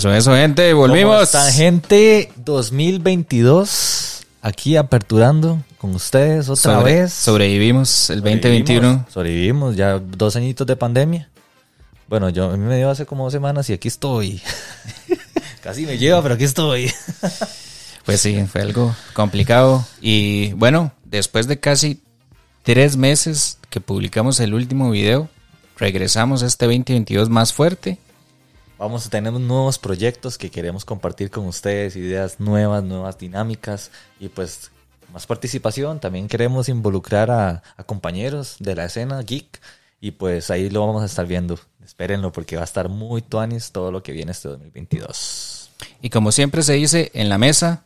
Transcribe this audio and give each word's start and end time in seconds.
Eso, 0.00 0.14
eso, 0.14 0.34
gente, 0.34 0.72
volvimos. 0.72 1.12
¿Cómo 1.12 1.22
están, 1.22 1.52
gente? 1.52 2.32
2022, 2.36 4.22
aquí 4.40 4.76
aperturando 4.78 5.62
con 5.76 5.94
ustedes 5.94 6.48
otra 6.48 6.76
Sobre- 6.76 6.94
vez. 7.02 7.12
Sobrevivimos 7.12 8.08
el 8.08 8.22
2021. 8.22 9.04
Sobrevivimos, 9.10 9.76
ya 9.76 9.98
dos 9.98 10.36
añitos 10.36 10.66
de 10.66 10.74
pandemia. 10.74 11.28
Bueno, 12.08 12.30
yo 12.30 12.50
a 12.50 12.56
mí 12.56 12.64
me 12.64 12.78
dio 12.78 12.88
hace 12.88 13.04
como 13.04 13.24
dos 13.24 13.32
semanas 13.34 13.68
y 13.68 13.74
aquí 13.74 13.88
estoy. 13.88 14.40
Casi 15.62 15.84
me 15.84 15.98
lleva, 15.98 16.22
pero 16.22 16.34
aquí 16.36 16.44
estoy. 16.44 16.90
Pues 18.06 18.22
sí, 18.22 18.42
fue 18.50 18.62
algo 18.62 18.96
complicado. 19.12 19.86
Y 20.00 20.54
bueno, 20.54 20.92
después 21.04 21.46
de 21.46 21.60
casi 21.60 22.00
tres 22.62 22.96
meses 22.96 23.58
que 23.68 23.82
publicamos 23.82 24.40
el 24.40 24.54
último 24.54 24.90
video, 24.90 25.28
regresamos 25.76 26.42
a 26.42 26.46
este 26.46 26.64
2022 26.64 27.28
más 27.28 27.52
fuerte. 27.52 27.98
Vamos 28.80 29.06
a 29.06 29.10
tener 29.10 29.34
nuevos 29.34 29.78
proyectos 29.78 30.38
que 30.38 30.50
queremos 30.50 30.86
compartir 30.86 31.30
con 31.30 31.44
ustedes, 31.44 31.96
ideas 31.96 32.40
nuevas, 32.40 32.82
nuevas 32.82 33.18
dinámicas 33.18 33.90
y 34.18 34.30
pues 34.30 34.70
más 35.12 35.26
participación. 35.26 36.00
También 36.00 36.28
queremos 36.28 36.70
involucrar 36.70 37.30
a, 37.30 37.62
a 37.76 37.84
compañeros 37.84 38.56
de 38.58 38.74
la 38.74 38.86
escena 38.86 39.20
geek 39.20 39.60
y 40.00 40.12
pues 40.12 40.50
ahí 40.50 40.70
lo 40.70 40.86
vamos 40.86 41.02
a 41.02 41.04
estar 41.04 41.26
viendo. 41.26 41.60
Espérenlo 41.84 42.32
porque 42.32 42.56
va 42.56 42.62
a 42.62 42.64
estar 42.64 42.88
muy 42.88 43.20
tuanis 43.20 43.70
todo 43.70 43.92
lo 43.92 44.02
que 44.02 44.12
viene 44.12 44.32
este 44.32 44.48
2022. 44.48 45.70
Y 46.00 46.08
como 46.08 46.32
siempre 46.32 46.62
se 46.62 46.72
dice 46.72 47.10
en 47.12 47.28
la 47.28 47.36
mesa, 47.36 47.82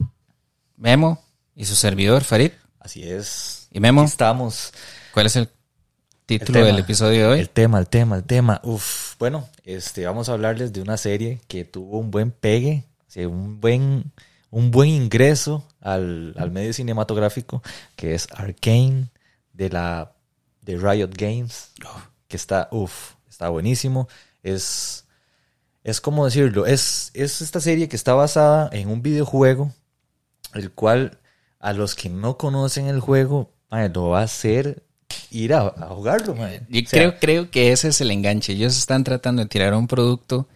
Memo 0.76 1.20
y 1.56 1.64
su 1.64 1.74
servidor 1.74 2.22
Farid. 2.22 2.52
Así 2.78 3.02
es. 3.02 3.66
¿Y 3.72 3.80
Memo? 3.80 4.02
Aquí 4.02 4.10
estamos. 4.10 4.72
¿Cuál 5.12 5.26
es 5.26 5.34
el 5.34 5.42
El 5.42 5.50
título 6.26 6.60
tema, 6.60 6.66
del 6.66 6.78
episodio 6.78 7.22
de 7.22 7.26
hoy? 7.26 7.40
El 7.40 7.50
tema, 7.50 7.80
el 7.80 7.88
tema, 7.88 8.14
el 8.14 8.22
tema. 8.22 8.60
Uf, 8.62 9.13
bueno, 9.18 9.48
este, 9.64 10.06
vamos 10.06 10.28
a 10.28 10.32
hablarles 10.32 10.72
de 10.72 10.80
una 10.80 10.96
serie 10.96 11.40
que 11.48 11.64
tuvo 11.64 11.98
un 11.98 12.10
buen 12.10 12.30
pegue, 12.30 12.84
un 13.16 13.60
buen, 13.60 14.12
un 14.50 14.70
buen 14.70 14.90
ingreso 14.90 15.64
al, 15.80 16.34
al 16.36 16.50
medio 16.50 16.72
cinematográfico, 16.72 17.62
que 17.96 18.14
es 18.14 18.26
Arcane 18.32 19.08
de 19.52 19.70
la 19.70 20.12
de 20.62 20.76
Riot 20.78 21.10
Games, 21.16 21.72
que 22.28 22.36
está, 22.36 22.68
uf, 22.70 23.14
está 23.28 23.48
buenísimo. 23.48 24.08
Es, 24.42 25.04
es 25.84 26.00
como 26.00 26.24
decirlo, 26.24 26.66
es, 26.66 27.10
es 27.14 27.42
esta 27.42 27.60
serie 27.60 27.88
que 27.88 27.96
está 27.96 28.14
basada 28.14 28.68
en 28.72 28.88
un 28.88 29.02
videojuego, 29.02 29.72
el 30.54 30.72
cual 30.72 31.18
a 31.60 31.72
los 31.72 31.94
que 31.94 32.08
no 32.08 32.36
conocen 32.36 32.86
el 32.86 33.00
juego, 33.00 33.50
lo 33.70 34.08
va 34.10 34.20
a 34.20 34.24
hacer 34.24 34.83
ir 35.30 35.54
a, 35.54 35.66
a 35.66 35.88
jugarlo, 35.88 36.34
mae. 36.34 36.62
Yo 36.68 36.80
O 36.82 36.86
sea, 36.86 37.00
creo, 37.00 37.18
creo 37.18 37.50
que 37.50 37.72
ese 37.72 37.88
es 37.88 38.00
el 38.00 38.10
enganche. 38.10 38.52
Ellos 38.52 38.76
están 38.76 39.04
tratando 39.04 39.42
de 39.42 39.48
tirar 39.48 39.74
un 39.74 39.86
producto 39.86 40.48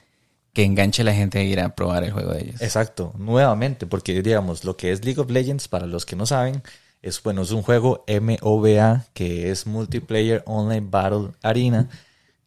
que 0.52 0.64
enganche 0.64 1.02
a 1.02 1.04
la 1.04 1.14
gente 1.14 1.38
a 1.38 1.42
ir 1.42 1.60
a 1.60 1.74
probar 1.74 2.04
el 2.04 2.12
juego 2.12 2.32
de 2.32 2.42
ellos. 2.42 2.60
Exacto, 2.60 3.12
nuevamente, 3.16 3.86
porque 3.86 4.20
digamos, 4.22 4.64
lo 4.64 4.76
que 4.76 4.90
es 4.90 5.04
League 5.04 5.20
of 5.20 5.30
Legends, 5.30 5.68
para 5.68 5.86
los 5.86 6.04
que 6.04 6.16
no 6.16 6.26
saben, 6.26 6.62
es 7.02 7.22
bueno, 7.22 7.42
es 7.42 7.52
un 7.52 7.62
juego 7.62 8.04
MOBA, 8.08 9.06
que 9.14 9.50
es 9.50 9.66
Multiplayer 9.66 10.42
Online 10.46 10.86
Battle 10.90 11.30
Arena, 11.42 11.88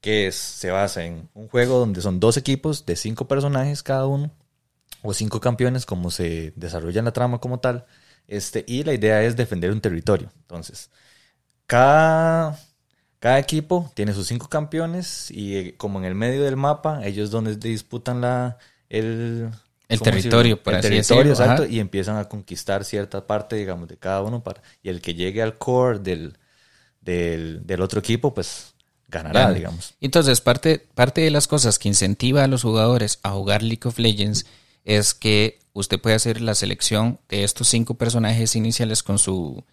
que 0.01 0.27
es, 0.27 0.35
se 0.35 0.71
basa 0.71 1.05
en 1.05 1.29
un 1.33 1.47
juego 1.47 1.79
donde 1.79 2.01
son 2.01 2.19
dos 2.19 2.35
equipos 2.35 2.85
de 2.85 2.95
cinco 2.95 3.27
personajes 3.27 3.81
cada 3.83 4.07
uno, 4.07 4.31
o 5.03 5.13
cinco 5.13 5.39
campeones, 5.39 5.85
como 5.85 6.11
se 6.11 6.53
desarrolla 6.55 6.99
en 6.99 7.05
la 7.05 7.13
trama 7.13 7.39
como 7.39 7.59
tal, 7.59 7.85
este, 8.27 8.65
y 8.67 8.83
la 8.83 8.93
idea 8.93 9.23
es 9.23 9.35
defender 9.35 9.71
un 9.71 9.81
territorio. 9.81 10.31
Entonces, 10.41 10.89
cada, 11.71 12.59
cada 13.19 13.39
equipo 13.39 13.89
tiene 13.93 14.13
sus 14.13 14.27
cinco 14.27 14.49
campeones, 14.49 15.31
y 15.31 15.55
eh, 15.55 15.75
como 15.77 15.99
en 15.99 16.05
el 16.05 16.15
medio 16.15 16.43
del 16.43 16.57
mapa, 16.57 17.05
ellos 17.07 17.31
donde 17.31 17.55
disputan 17.55 18.19
la, 18.19 18.57
el, 18.89 19.49
El 19.87 19.99
¿cómo 19.99 20.11
territorio, 20.11 20.61
por 20.61 20.73
el 20.73 20.79
así 20.79 20.89
territorio, 20.89 21.31
decirlo, 21.31 21.45
exacto, 21.45 21.63
ajá. 21.63 21.71
y 21.71 21.79
empiezan 21.79 22.17
a 22.17 22.25
conquistar 22.25 22.83
cierta 22.83 23.25
parte, 23.25 23.55
digamos, 23.55 23.87
de 23.87 23.95
cada 23.95 24.21
uno 24.21 24.43
para 24.43 24.61
y 24.83 24.89
el 24.89 24.99
que 24.99 25.13
llegue 25.13 25.41
al 25.41 25.57
core 25.57 25.99
del, 25.99 26.37
del, 26.99 27.65
del 27.65 27.81
otro 27.81 28.01
equipo, 28.01 28.33
pues 28.33 28.73
ganará, 29.07 29.43
Gana. 29.43 29.53
digamos. 29.53 29.93
Entonces, 30.01 30.41
parte, 30.41 30.85
parte 30.93 31.21
de 31.21 31.31
las 31.31 31.47
cosas 31.47 31.79
que 31.79 31.87
incentiva 31.87 32.43
a 32.43 32.47
los 32.47 32.63
jugadores 32.63 33.19
a 33.23 33.31
jugar 33.31 33.63
League 33.63 33.87
of 33.87 33.97
Legends 33.97 34.45
es 34.83 35.13
que 35.13 35.59
usted 35.71 36.01
puede 36.01 36.17
hacer 36.17 36.41
la 36.41 36.53
selección 36.53 37.21
de 37.29 37.45
estos 37.45 37.69
cinco 37.69 37.93
personajes 37.93 38.57
iniciales 38.57 39.03
con 39.03 39.17
su 39.19 39.63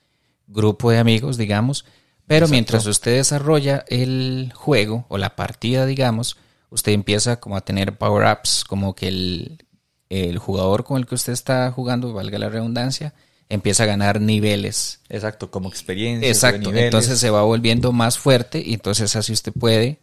grupo 0.49 0.91
de 0.91 0.99
amigos, 0.99 1.37
digamos, 1.37 1.85
pero 2.27 2.47
Exacto. 2.47 2.53
mientras 2.53 2.87
usted 2.87 3.17
desarrolla 3.17 3.85
el 3.89 4.53
juego 4.55 5.07
o 5.09 5.17
la 5.19 5.37
partida, 5.37 5.87
digamos, 5.87 6.37
usted 6.71 6.93
empieza 6.93 7.41
como 7.41 7.57
a 7.57 7.63
tener 7.63 7.97
power-ups, 7.97 8.65
como 8.65 8.95
que 8.95 9.09
el, 9.09 9.65
el 10.11 10.39
jugador 10.39 10.85
con 10.85 10.99
el 10.99 11.07
que 11.07 11.15
usted 11.15 11.33
está 11.33 11.71
jugando, 11.73 12.13
valga 12.13 12.39
la 12.39 12.49
redundancia, 12.51 13.15
empieza 13.49 13.85
a 13.85 13.87
ganar 13.87 14.21
niveles. 14.21 15.01
Exacto, 15.09 15.51
como 15.51 15.69
experiencia. 15.69 16.29
Exacto, 16.29 16.75
entonces 16.75 17.19
se 17.19 17.31
va 17.31 17.43
volviendo 17.43 17.93
más 17.93 18.19
fuerte 18.19 18.63
y 18.65 18.75
entonces 18.75 19.17
así 19.17 19.33
usted 19.33 19.53
puede 19.53 20.01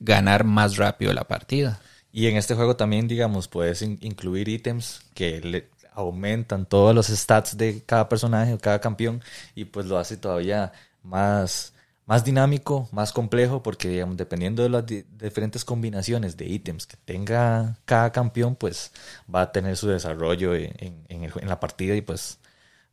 ganar 0.00 0.44
más 0.44 0.76
rápido 0.76 1.12
la 1.12 1.24
partida. 1.24 1.80
Y 2.12 2.26
en 2.26 2.36
este 2.36 2.54
juego 2.54 2.76
también, 2.76 3.08
digamos, 3.08 3.48
puedes 3.48 3.80
in- 3.82 3.98
incluir 4.02 4.48
ítems 4.48 5.00
que 5.14 5.40
le 5.40 5.68
aumentan 5.94 6.66
todos 6.66 6.94
los 6.94 7.06
stats 7.08 7.56
de 7.56 7.82
cada 7.84 8.08
personaje 8.08 8.54
o 8.54 8.58
cada 8.58 8.80
campeón 8.80 9.22
y 9.54 9.64
pues 9.66 9.86
lo 9.86 9.98
hace 9.98 10.16
todavía 10.16 10.72
más, 11.02 11.74
más 12.06 12.24
dinámico, 12.24 12.88
más 12.92 13.12
complejo 13.12 13.62
porque, 13.62 13.88
digamos, 13.88 14.16
dependiendo 14.16 14.62
de 14.62 14.68
las 14.70 14.86
di- 14.86 15.04
diferentes 15.18 15.64
combinaciones 15.64 16.36
de 16.36 16.46
ítems 16.46 16.86
que 16.86 16.96
tenga 16.96 17.78
cada 17.84 18.12
campeón, 18.12 18.56
pues 18.56 18.92
va 19.32 19.42
a 19.42 19.52
tener 19.52 19.76
su 19.76 19.88
desarrollo 19.88 20.54
en, 20.54 20.72
en 21.08 21.48
la 21.48 21.60
partida 21.60 21.94
y 21.96 22.02
pues 22.02 22.38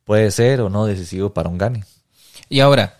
puede 0.05 0.31
ser 0.31 0.61
o 0.61 0.69
no 0.69 0.85
decisivo 0.85 1.33
para 1.33 1.49
un 1.49 1.57
gane. 1.57 1.85
Y 2.49 2.61
ahora, 2.61 2.99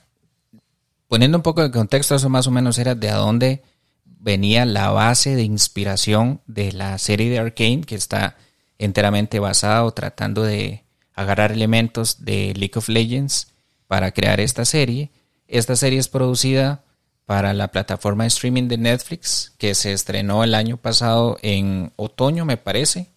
poniendo 1.08 1.38
un 1.38 1.44
poco 1.44 1.62
de 1.62 1.72
contexto, 1.72 2.16
eso 2.16 2.30
más 2.30 2.48
o 2.48 2.52
menos 2.52 2.78
era 2.78 2.96
de 2.96 3.10
a 3.10 3.16
dónde 3.16 3.64
venía 4.06 4.66
la 4.66 4.92
base 4.92 5.36
de 5.36 5.44
inspiración 5.44 6.42
de 6.46 6.72
la 6.72 6.98
serie 6.98 7.30
de 7.30 7.40
Arkane, 7.40 7.82
que 7.82 7.96
está 7.96 8.36
enteramente 8.80 9.40
basada 9.40 9.86
o 9.86 9.92
tratando 9.92 10.44
de 10.44 10.84
agarrar 11.14 11.52
elementos 11.52 12.26
de 12.26 12.54
League 12.56 12.74
of 12.76 12.90
Legends 12.90 13.50
para 13.88 14.12
crear 14.12 14.40
esta 14.40 14.66
serie. 14.66 15.12
Esta 15.48 15.76
serie 15.76 16.00
es 16.00 16.08
producida 16.08 16.84
para 17.26 17.54
la 17.54 17.68
plataforma 17.68 18.24
de 18.24 18.30
streaming 18.30 18.68
de 18.68 18.78
Netflix, 18.78 19.54
que 19.60 19.76
se 19.76 19.94
estrenó 19.94 20.44
el 20.44 20.56
año 20.56 20.78
pasado 20.78 21.38
en 21.44 21.92
otoño, 21.96 22.46
me 22.46 22.58
parece. 22.58 23.12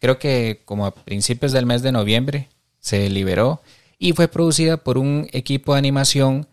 Creo 0.00 0.18
que 0.18 0.60
como 0.66 0.84
a 0.84 0.94
principios 0.94 1.52
del 1.52 1.64
mes 1.64 1.80
de 1.80 1.92
noviembre 1.92 2.50
se 2.80 3.08
liberó 3.08 3.62
y 3.98 4.12
fue 4.12 4.28
producida 4.28 4.76
por 4.76 4.98
un 4.98 5.28
equipo 5.32 5.72
de 5.72 5.78
animación 5.78 6.46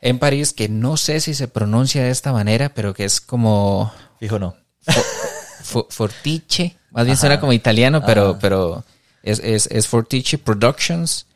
en 0.00 0.18
París 0.18 0.52
que 0.52 0.68
no 0.68 0.96
sé 0.96 1.20
si 1.20 1.34
se 1.34 1.46
pronuncia 1.46 2.02
de 2.02 2.10
esta 2.10 2.32
manera, 2.32 2.74
pero 2.74 2.92
que 2.92 3.04
es 3.04 3.20
como 3.20 3.92
Fijo 4.18 4.38
no. 4.38 4.56
Fo- 5.62 5.86
Fortiche, 5.90 6.76
más 6.90 7.04
bien 7.06 7.16
suena 7.16 7.40
como 7.40 7.52
italiano, 7.52 8.02
pero, 8.04 8.38
pero 8.40 8.84
es, 9.22 9.38
es, 9.40 9.66
es 9.68 9.86
Fortiche 9.88 10.38
Productions, 10.38 11.26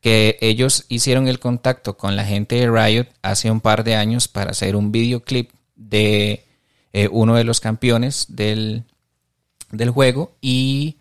que 0.00 0.36
ellos 0.40 0.84
hicieron 0.88 1.26
el 1.28 1.38
contacto 1.38 1.96
con 1.96 2.16
la 2.16 2.24
gente 2.24 2.56
de 2.56 2.70
Riot 2.70 3.06
hace 3.22 3.50
un 3.50 3.60
par 3.60 3.82
de 3.84 3.96
años 3.96 4.28
para 4.28 4.50
hacer 4.50 4.76
un 4.76 4.92
videoclip 4.92 5.50
de 5.74 6.44
eh, 6.92 7.08
uno 7.10 7.34
de 7.36 7.44
los 7.44 7.60
campeones 7.60 8.26
del, 8.28 8.84
del 9.70 9.90
juego 9.90 10.36
y 10.40 10.96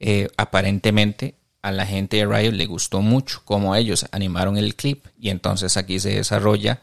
eh, 0.00 0.28
aparentemente 0.36 1.34
a 1.62 1.72
la 1.72 1.86
gente 1.86 2.18
de 2.18 2.26
Riot 2.26 2.52
le 2.52 2.66
gustó 2.66 3.00
mucho 3.00 3.40
cómo 3.44 3.74
ellos 3.74 4.06
animaron 4.12 4.56
el 4.58 4.74
clip 4.76 5.06
y 5.18 5.30
entonces 5.30 5.76
aquí 5.76 5.98
se 5.98 6.10
desarrolla 6.14 6.80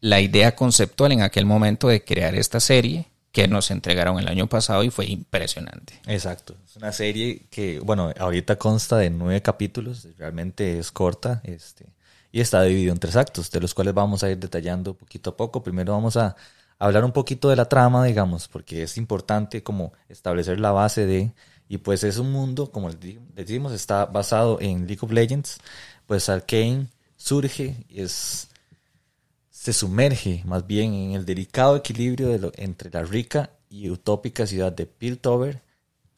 la 0.00 0.20
idea 0.20 0.54
conceptual 0.56 1.12
en 1.12 1.22
aquel 1.22 1.46
momento 1.46 1.88
de 1.88 2.02
crear 2.04 2.34
esta 2.34 2.58
serie 2.60 3.06
que 3.32 3.46
nos 3.46 3.70
entregaron 3.70 4.18
el 4.18 4.28
año 4.28 4.48
pasado 4.48 4.82
y 4.82 4.90
fue 4.90 5.06
impresionante. 5.06 6.00
Exacto. 6.06 6.56
Es 6.64 6.76
una 6.76 6.92
serie 6.92 7.46
que, 7.50 7.78
bueno, 7.80 8.12
ahorita 8.18 8.56
consta 8.56 8.96
de 8.96 9.10
nueve 9.10 9.40
capítulos, 9.40 10.06
realmente 10.18 10.78
es 10.78 10.90
corta, 10.90 11.40
este, 11.44 11.86
y 12.32 12.40
está 12.40 12.62
dividido 12.62 12.92
en 12.92 12.98
tres 12.98 13.16
actos, 13.16 13.50
de 13.50 13.60
los 13.60 13.74
cuales 13.74 13.94
vamos 13.94 14.22
a 14.22 14.30
ir 14.30 14.38
detallando 14.38 14.94
poquito 14.94 15.30
a 15.30 15.36
poco. 15.36 15.62
Primero 15.62 15.92
vamos 15.92 16.16
a 16.16 16.36
hablar 16.78 17.04
un 17.04 17.12
poquito 17.12 17.48
de 17.48 17.56
la 17.56 17.66
trama, 17.66 18.04
digamos, 18.04 18.48
porque 18.48 18.82
es 18.82 18.96
importante 18.96 19.62
como 19.62 19.92
establecer 20.08 20.58
la 20.58 20.72
base 20.72 21.06
de, 21.06 21.32
y 21.68 21.78
pues 21.78 22.02
es 22.04 22.18
un 22.18 22.32
mundo, 22.32 22.72
como 22.72 22.90
decimos, 22.90 23.72
está 23.72 24.06
basado 24.06 24.58
en 24.60 24.86
League 24.86 25.00
of 25.02 25.12
Legends, 25.12 25.58
pues 26.06 26.28
Arcane 26.28 26.88
surge, 27.16 27.76
es 27.88 28.48
se 29.60 29.74
sumerge 29.74 30.40
más 30.46 30.66
bien 30.66 30.94
en 30.94 31.12
el 31.12 31.26
delicado 31.26 31.76
equilibrio 31.76 32.28
de 32.28 32.38
lo- 32.38 32.52
entre 32.56 32.88
la 32.90 33.02
rica 33.02 33.50
y 33.68 33.90
utópica 33.90 34.46
ciudad 34.46 34.72
de 34.72 34.86
Piltover 34.86 35.60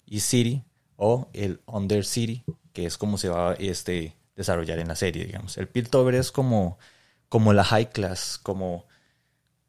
y 0.07 0.21
City 0.21 0.63
o 0.95 1.29
el 1.33 1.61
Under 1.67 2.05
City, 2.05 2.45
que 2.73 2.87
es 2.87 2.97
como 2.97 3.19
se 3.19 3.29
va 3.29 3.51
a 3.51 3.55
este, 3.55 4.15
desarrollar 4.37 4.79
en 4.79 4.87
la 4.87 4.95
serie, 4.95 5.25
digamos. 5.25 5.59
El 5.59 5.67
Piltover 5.67 6.15
es 6.15 6.31
como, 6.31 6.79
como 7.29 7.53
la 7.53 7.65
high 7.65 7.91
class, 7.91 8.39
como 8.41 8.87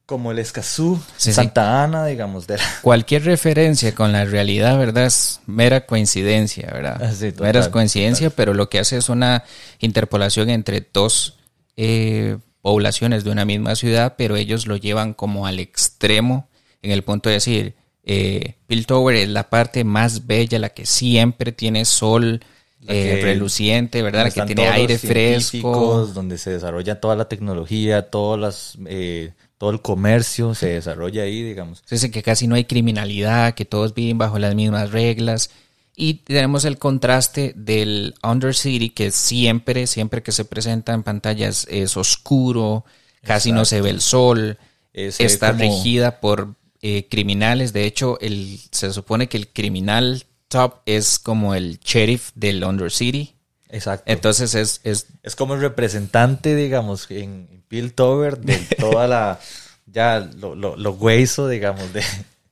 como 0.05 0.31
el 0.31 0.37
Escazú, 0.37 1.01
Santa 1.17 1.81
Ana, 1.83 2.05
digamos. 2.05 2.45
De 2.45 2.59
Cualquier 2.83 3.23
referencia 3.23 3.95
con 3.95 4.11
la 4.11 4.25
realidad, 4.25 4.77
¿verdad? 4.77 5.05
Es 5.07 5.39
mera 5.47 5.87
coincidencia, 5.87 6.69
¿verdad? 6.71 7.01
Ah, 7.01 7.41
mera 7.41 7.71
coincidencia, 7.71 8.29
pero 8.29 8.53
lo 8.53 8.69
que 8.69 8.77
hace 8.77 8.97
es 8.97 9.09
una 9.09 9.45
interpolación 9.79 10.51
entre 10.51 10.87
dos 10.93 11.39
eh, 11.75 12.37
poblaciones 12.63 13.25
de 13.25 13.29
una 13.29 13.45
misma 13.45 13.75
ciudad, 13.75 14.15
pero 14.17 14.37
ellos 14.37 14.65
lo 14.65 14.77
llevan 14.77 15.13
como 15.13 15.45
al 15.45 15.59
extremo 15.59 16.47
en 16.81 16.91
el 16.91 17.03
punto 17.03 17.29
de 17.29 17.35
decir, 17.35 17.75
eh, 18.03 18.55
Piltover 18.67 19.17
es 19.17 19.29
la 19.29 19.49
parte 19.49 19.83
más 19.83 20.25
bella, 20.25 20.59
la 20.59 20.69
que 20.69 20.85
siempre 20.85 21.51
tiene 21.51 21.83
sol, 21.83 22.39
eh, 22.87 23.19
reluciente, 23.21 24.01
¿verdad? 24.01 24.23
La 24.23 24.31
que 24.31 24.53
tiene 24.53 24.69
aire 24.69 24.97
fresco. 24.97 26.05
Donde 26.07 26.37
se 26.37 26.51
desarrolla 26.51 27.01
toda 27.01 27.17
la 27.17 27.27
tecnología, 27.27 28.09
todas 28.09 28.39
las, 28.39 28.77
eh, 28.87 29.31
todo 29.57 29.71
el 29.71 29.81
comercio 29.81 30.55
se 30.55 30.69
desarrolla 30.69 31.23
ahí, 31.23 31.43
digamos. 31.43 31.83
Dice 31.89 32.11
que 32.11 32.23
casi 32.23 32.47
no 32.47 32.55
hay 32.55 32.63
criminalidad, 32.63 33.55
que 33.55 33.65
todos 33.65 33.93
viven 33.93 34.17
bajo 34.17 34.39
las 34.39 34.55
mismas 34.55 34.91
reglas. 34.91 35.49
Y 35.95 36.15
tenemos 36.15 36.65
el 36.65 36.79
contraste 36.79 37.53
del 37.55 38.15
Undercity, 38.23 38.89
que 38.89 39.11
siempre, 39.11 39.85
siempre 39.85 40.23
que 40.23 40.31
se 40.31 40.43
presenta 40.43 40.93
en 40.93 41.03
pantallas 41.03 41.67
es 41.69 41.97
oscuro, 41.97 42.83
casi 43.23 43.51
no 43.51 43.63
se 43.63 43.81
ve 43.81 43.91
el 43.91 44.01
sol, 44.01 44.57
está 44.91 45.51
regida 45.51 46.19
por 46.19 46.55
eh, 46.81 47.07
criminales. 47.09 47.73
De 47.73 47.85
hecho, 47.85 48.19
el, 48.21 48.59
se 48.71 48.91
supone 48.91 49.29
que 49.29 49.37
el 49.37 49.49
criminal 49.49 50.25
top 50.47 50.81
es 50.85 51.19
como 51.19 51.53
el 51.53 51.79
sheriff 51.79 52.31
del 52.33 52.63
Undercity. 52.63 53.35
Exacto. 53.69 54.11
Entonces 54.11 54.55
es, 54.55 54.81
es... 54.83 55.07
Es 55.23 55.35
como 55.35 55.53
el 55.53 55.61
representante, 55.61 56.55
digamos, 56.55 57.09
en 57.09 57.63
Piltover 57.67 58.39
de 58.39 58.57
toda 58.77 59.07
la... 59.07 59.39
ya 59.85 60.19
lo, 60.37 60.55
lo, 60.55 60.75
lo 60.75 60.91
hueso, 60.91 61.47
digamos, 61.47 61.93
de... 61.93 62.03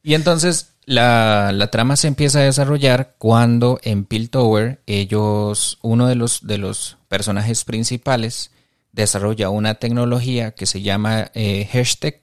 Y 0.04 0.16
entonces 0.16 0.71
la, 0.86 1.70
trama 1.72 1.96
se 1.96 2.08
empieza 2.08 2.40
a 2.40 2.44
desarrollar 2.44 3.16
cuando 3.18 3.80
en 3.84 4.06
Piltover 4.06 4.82
ellos, 4.88 5.78
uno 5.82 6.08
de 6.08 6.16
los, 6.16 6.46
de 6.48 6.58
los 6.58 6.98
personajes 7.08 7.64
principales, 7.66 8.52
desarrolla 8.92 9.50
una 9.50 9.76
tecnología 9.76 10.52
que 10.52 10.66
se 10.66 10.82
llama 10.82 11.32
eh, 11.34 11.68
hashtag, 11.72 12.20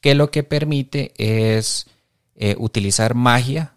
que 0.00 0.14
lo 0.14 0.30
que 0.30 0.42
permite 0.42 1.12
es 1.16 1.86
eh, 2.36 2.54
utilizar 2.58 3.14
magia 3.14 3.72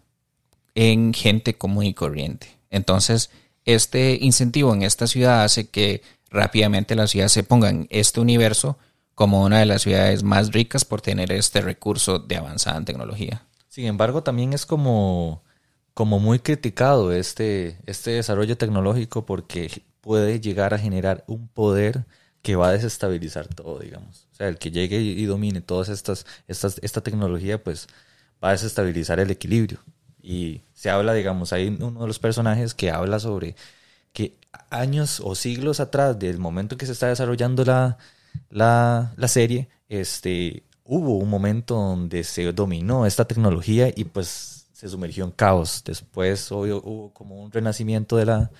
en 0.74 1.12
gente 1.12 1.54
común 1.54 1.86
y 1.86 1.94
corriente. 1.94 2.58
Entonces, 2.70 3.30
este 3.64 4.18
incentivo 4.20 4.72
en 4.74 4.82
esta 4.82 5.06
ciudad 5.06 5.42
hace 5.42 5.68
que 5.68 6.02
rápidamente 6.30 6.94
la 6.94 7.08
ciudad 7.08 7.28
se 7.28 7.42
ponga 7.42 7.70
en 7.70 7.86
este 7.90 8.20
universo 8.20 8.78
como 9.14 9.42
una 9.42 9.58
de 9.58 9.66
las 9.66 9.82
ciudades 9.82 10.22
más 10.22 10.52
ricas 10.52 10.84
por 10.84 11.02
tener 11.02 11.32
este 11.32 11.60
recurso 11.60 12.18
de 12.18 12.36
avanzada 12.36 12.78
en 12.78 12.84
tecnología. 12.84 13.42
Sin 13.70 13.86
embargo, 13.86 14.24
también 14.24 14.52
es 14.52 14.66
como, 14.66 15.44
como 15.94 16.18
muy 16.18 16.40
criticado 16.40 17.12
este, 17.12 17.78
este 17.86 18.10
desarrollo 18.12 18.58
tecnológico 18.58 19.24
porque 19.26 19.84
puede 20.00 20.40
llegar 20.40 20.74
a 20.74 20.78
generar 20.78 21.24
un 21.28 21.46
poder 21.48 22.04
que 22.42 22.56
va 22.56 22.68
a 22.68 22.72
desestabilizar 22.72 23.46
todo, 23.46 23.78
digamos. 23.78 24.26
O 24.32 24.34
sea, 24.34 24.48
el 24.48 24.58
que 24.58 24.72
llegue 24.72 25.00
y, 25.00 25.24
domine 25.24 25.60
todas 25.60 25.88
estas, 25.88 26.26
estas, 26.48 26.80
esta 26.82 27.00
tecnología, 27.02 27.62
pues 27.62 27.86
va 28.42 28.48
a 28.48 28.52
desestabilizar 28.52 29.20
el 29.20 29.30
equilibrio. 29.30 29.78
Y 30.20 30.62
se 30.74 30.90
habla, 30.90 31.14
digamos, 31.14 31.52
hay 31.52 31.68
uno 31.68 32.00
de 32.00 32.06
los 32.08 32.18
personajes 32.18 32.74
que 32.74 32.90
habla 32.90 33.20
sobre 33.20 33.54
que 34.12 34.36
años 34.70 35.20
o 35.20 35.36
siglos 35.36 35.78
atrás 35.78 36.18
del 36.18 36.38
momento 36.38 36.76
que 36.76 36.86
se 36.86 36.92
está 36.92 37.06
desarrollando 37.06 37.64
la, 37.64 37.98
la, 38.50 39.12
la 39.16 39.28
serie, 39.28 39.68
este, 39.88 40.64
hubo 40.90 41.18
un 41.18 41.30
momento 41.30 41.76
donde 41.76 42.24
se 42.24 42.50
dominó 42.52 43.06
esta 43.06 43.24
tecnología 43.24 43.92
y 43.94 44.02
pues 44.04 44.66
se 44.72 44.88
sumergió 44.88 45.24
en 45.24 45.30
caos. 45.30 45.82
Después 45.84 46.50
hubo 46.50 47.14
como 47.14 47.40
un 47.40 47.52
renacimiento 47.52 48.16
de 48.16 48.26
la, 48.26 48.50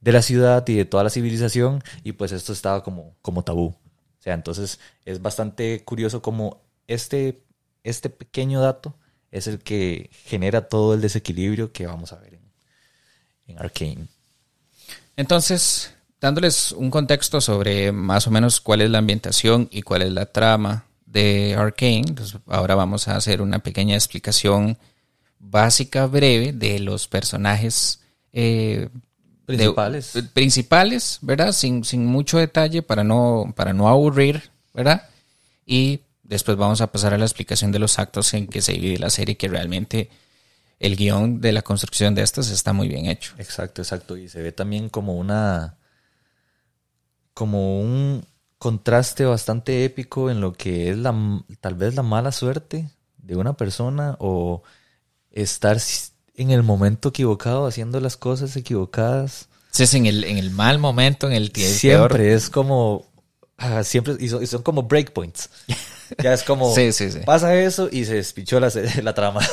de 0.00 0.12
la 0.12 0.20
ciudad 0.20 0.66
y 0.66 0.74
de 0.74 0.84
toda 0.84 1.04
la 1.04 1.10
civilización 1.10 1.80
y 2.02 2.12
pues 2.12 2.32
esto 2.32 2.52
estaba 2.52 2.82
como, 2.82 3.14
como 3.22 3.44
tabú. 3.44 3.66
O 3.66 4.22
sea, 4.22 4.34
entonces 4.34 4.80
es 5.04 5.22
bastante 5.22 5.84
curioso 5.84 6.20
como 6.20 6.62
este, 6.88 7.44
este 7.84 8.10
pequeño 8.10 8.60
dato 8.60 8.96
es 9.30 9.46
el 9.46 9.60
que 9.60 10.10
genera 10.12 10.68
todo 10.68 10.94
el 10.94 11.00
desequilibrio 11.00 11.72
que 11.72 11.86
vamos 11.86 12.12
a 12.12 12.16
ver 12.16 12.40
en, 13.46 13.56
en. 13.56 14.08
Entonces, 15.16 15.94
dándoles 16.20 16.72
un 16.72 16.90
contexto 16.90 17.40
sobre 17.40 17.92
más 17.92 18.26
o 18.26 18.32
menos 18.32 18.60
cuál 18.60 18.80
es 18.80 18.90
la 18.90 18.98
ambientación 18.98 19.68
y 19.70 19.82
cuál 19.82 20.02
es 20.02 20.10
la 20.10 20.26
trama 20.26 20.87
de 21.10 21.54
Arkane, 21.56 22.12
pues 22.14 22.36
ahora 22.46 22.74
vamos 22.74 23.08
a 23.08 23.16
hacer 23.16 23.40
una 23.40 23.60
pequeña 23.60 23.94
explicación 23.94 24.78
básica, 25.38 26.06
breve, 26.06 26.52
de 26.52 26.78
los 26.80 27.08
personajes 27.08 28.00
eh, 28.32 28.88
principales. 29.46 30.12
principales, 30.34 31.18
¿verdad? 31.22 31.52
Sin, 31.52 31.84
sin 31.84 32.04
mucho 32.04 32.38
detalle 32.38 32.82
para 32.82 33.04
no, 33.04 33.52
para 33.56 33.72
no 33.72 33.88
aburrir, 33.88 34.50
¿verdad? 34.74 35.08
Y 35.64 36.00
Después 36.28 36.58
vamos 36.58 36.82
a 36.82 36.92
pasar 36.92 37.14
a 37.14 37.18
la 37.18 37.24
explicación 37.24 37.72
de 37.72 37.78
los 37.78 37.98
actos 37.98 38.34
en 38.34 38.48
que 38.48 38.60
se 38.60 38.72
divide 38.72 38.98
la 38.98 39.08
serie, 39.08 39.38
que 39.38 39.48
realmente 39.48 40.10
el 40.78 40.94
guion 40.94 41.40
de 41.40 41.52
la 41.52 41.62
construcción 41.62 42.14
de 42.14 42.20
estas 42.20 42.50
está 42.50 42.74
muy 42.74 42.86
bien 42.86 43.06
hecho. 43.06 43.32
Exacto, 43.38 43.80
exacto. 43.80 44.14
Y 44.14 44.28
se 44.28 44.42
ve 44.42 44.52
también 44.52 44.90
como 44.90 45.16
una. 45.16 45.78
como 47.32 47.80
un 47.80 48.26
contraste 48.58 49.24
bastante 49.24 49.84
épico 49.84 50.30
en 50.30 50.40
lo 50.40 50.52
que 50.52 50.90
es 50.90 50.96
la 50.96 51.14
tal 51.60 51.74
vez 51.74 51.94
la 51.94 52.02
mala 52.02 52.32
suerte 52.32 52.90
de 53.18 53.36
una 53.36 53.54
persona 53.56 54.16
o 54.18 54.62
estar 55.30 55.78
en 56.34 56.50
el 56.50 56.62
momento 56.62 57.10
equivocado 57.10 57.66
haciendo 57.66 58.00
las 58.00 58.16
cosas 58.16 58.56
equivocadas. 58.56 59.48
Sí, 59.70 59.82
es 59.84 59.94
en 59.94 60.06
el, 60.06 60.24
en 60.24 60.38
el 60.38 60.50
mal 60.50 60.78
momento, 60.78 61.26
en 61.26 61.34
el 61.34 61.52
tiempo. 61.52 61.74
Siempre 61.74 62.32
es 62.32 62.48
como. 62.48 63.06
Ah, 63.56 63.82
siempre, 63.84 64.16
y 64.18 64.28
son, 64.28 64.42
y 64.42 64.46
son 64.46 64.62
como 64.62 64.84
breakpoints. 64.84 65.50
Ya 66.22 66.32
es 66.32 66.42
como, 66.42 66.74
pasa 67.26 67.54
eso 67.54 67.90
y 67.92 68.06
se 68.06 68.14
despichó 68.14 68.58
la, 68.58 68.72
la 69.02 69.12
trama. 69.12 69.46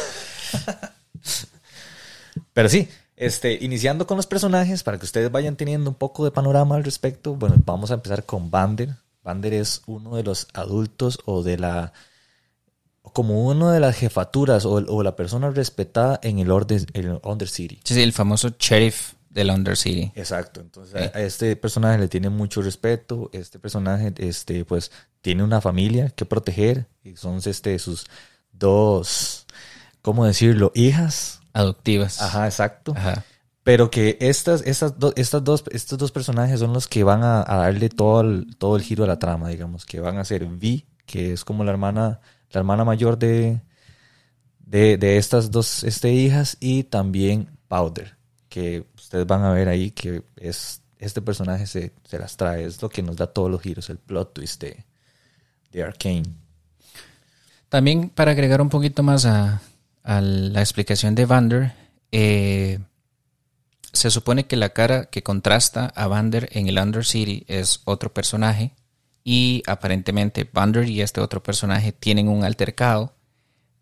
Pero 2.54 2.70
sí, 2.70 2.88
este, 3.18 3.58
iniciando 3.62 4.06
con 4.08 4.18
los 4.18 4.28
personajes, 4.28 4.84
para 4.84 4.98
que 4.98 5.06
ustedes 5.06 5.32
vayan 5.32 5.56
teniendo 5.56 5.90
un 5.90 5.96
poco 5.96 6.26
de 6.26 6.32
panorama 6.32 6.76
al 6.76 6.84
respecto, 6.84 7.36
bueno, 7.36 7.56
vamos 7.66 7.92
a 7.92 7.96
empezar 7.96 8.26
con 8.26 8.52
Vander. 8.52 8.96
Vander 9.24 9.54
es 9.54 9.82
uno 9.86 10.16
de 10.16 10.24
los 10.24 10.48
adultos 10.54 11.20
o 11.26 11.44
de 11.44 11.58
la 11.58 11.94
como 13.14 13.46
uno 13.46 13.72
de 13.72 13.80
las 13.80 13.96
jefaturas 13.96 14.66
o, 14.66 15.04
la 15.04 15.16
persona 15.16 15.50
respetada 15.50 16.20
en 16.22 16.40
el, 16.40 16.52
orden, 16.52 16.86
el 16.94 17.20
Undercity. 17.24 17.80
Sí, 17.84 18.02
el 18.02 18.12
famoso 18.12 18.56
sheriff 18.60 19.14
del 19.30 19.52
Undercity. 19.52 20.12
Exacto, 20.16 20.60
entonces 20.60 20.96
a, 21.14 21.22
este 21.22 21.56
personaje 21.56 21.98
le 21.98 22.08
tiene 22.08 22.30
mucho 22.30 22.62
respeto, 22.62 23.30
este 23.32 23.58
personaje 23.58 24.14
este 24.18 24.66
pues 24.66 24.92
tiene 25.22 25.44
una 25.44 25.62
familia 25.62 26.10
que 26.10 26.26
proteger 26.26 26.88
y 27.04 27.16
son 27.16 27.40
este 27.46 27.80
sus 27.80 28.06
dos 28.52 29.46
¿cómo 30.02 30.26
decirlo? 30.26 30.72
hijas 30.76 31.42
adoptivas. 31.56 32.22
Ajá, 32.22 32.46
exacto. 32.46 32.94
Ajá. 32.96 33.24
Pero 33.64 33.90
que 33.90 34.18
estas, 34.20 34.62
estas, 34.62 34.94
estas 35.16 35.44
dos, 35.44 35.64
estos 35.72 35.98
dos 35.98 36.12
personajes 36.12 36.60
son 36.60 36.74
los 36.74 36.88
que 36.88 37.04
van 37.04 37.24
a, 37.24 37.44
darle 37.44 37.90
todo 37.90 38.22
el, 38.22 38.56
todo 38.58 38.76
el 38.76 38.84
giro 38.84 39.06
a 39.06 39.08
la 39.08 39.18
trama, 39.18 39.50
digamos, 39.50 39.86
que 39.86 40.00
van 40.00 40.20
a 40.20 40.26
ser 40.26 40.46
Vi, 40.46 40.86
que 41.08 41.34
es 41.34 41.44
como 41.44 41.64
la 41.64 41.72
hermana, 41.72 42.20
la 42.52 42.60
hermana 42.60 42.84
mayor 42.84 43.18
de, 43.18 43.62
de, 44.60 44.98
de 44.98 45.18
estas 45.18 45.50
dos 45.50 45.84
este, 45.84 46.12
hijas, 46.12 46.58
y 46.60 46.84
también 46.84 47.50
Powder, 47.68 48.16
que 48.50 48.86
ustedes 48.96 49.26
van 49.26 49.44
a 49.44 49.52
ver 49.52 49.68
ahí 49.68 49.90
que 49.90 50.22
es 50.36 50.82
este 51.00 51.22
personaje 51.22 51.66
se, 51.66 51.92
las 52.12 52.38
trae, 52.38 52.66
es 52.66 52.82
lo 52.82 52.90
que 52.90 53.02
nos 53.02 53.16
da 53.16 53.28
todos 53.28 53.50
los 53.50 53.62
giros, 53.62 53.90
el 53.90 53.98
plot 53.98 54.34
twist 54.34 54.62
de, 54.62 54.86
de 55.72 55.84
Arkane. 55.84 56.24
También 57.70 58.10
para 58.10 58.32
agregar 58.32 58.62
un 58.62 58.70
poquito 58.70 59.02
más 59.02 59.26
a, 59.26 59.62
la 60.06 60.60
explicación 60.60 61.16
de 61.16 61.26
Vander, 61.26 61.74
eh, 62.12 62.80
se 63.92 64.12
supone 64.12 64.46
que 64.46 64.56
la 64.56 64.70
cara 64.70 65.06
que 65.06 65.24
contrasta 65.24 65.88
a 65.96 66.08
Vander 66.08 66.50
en 66.52 66.68
el 66.68 66.78
Undercity 66.78 67.46
es 67.48 67.82
otro 67.86 68.14
personaje 68.14 68.72
y 69.24 69.64
aparentemente 69.68 70.48
Vander 70.52 70.88
y 70.88 71.02
este 71.02 71.22
otro 71.22 71.42
personaje 71.42 71.92
tienen 71.92 72.28
un 72.28 72.44
altercado 72.44 73.16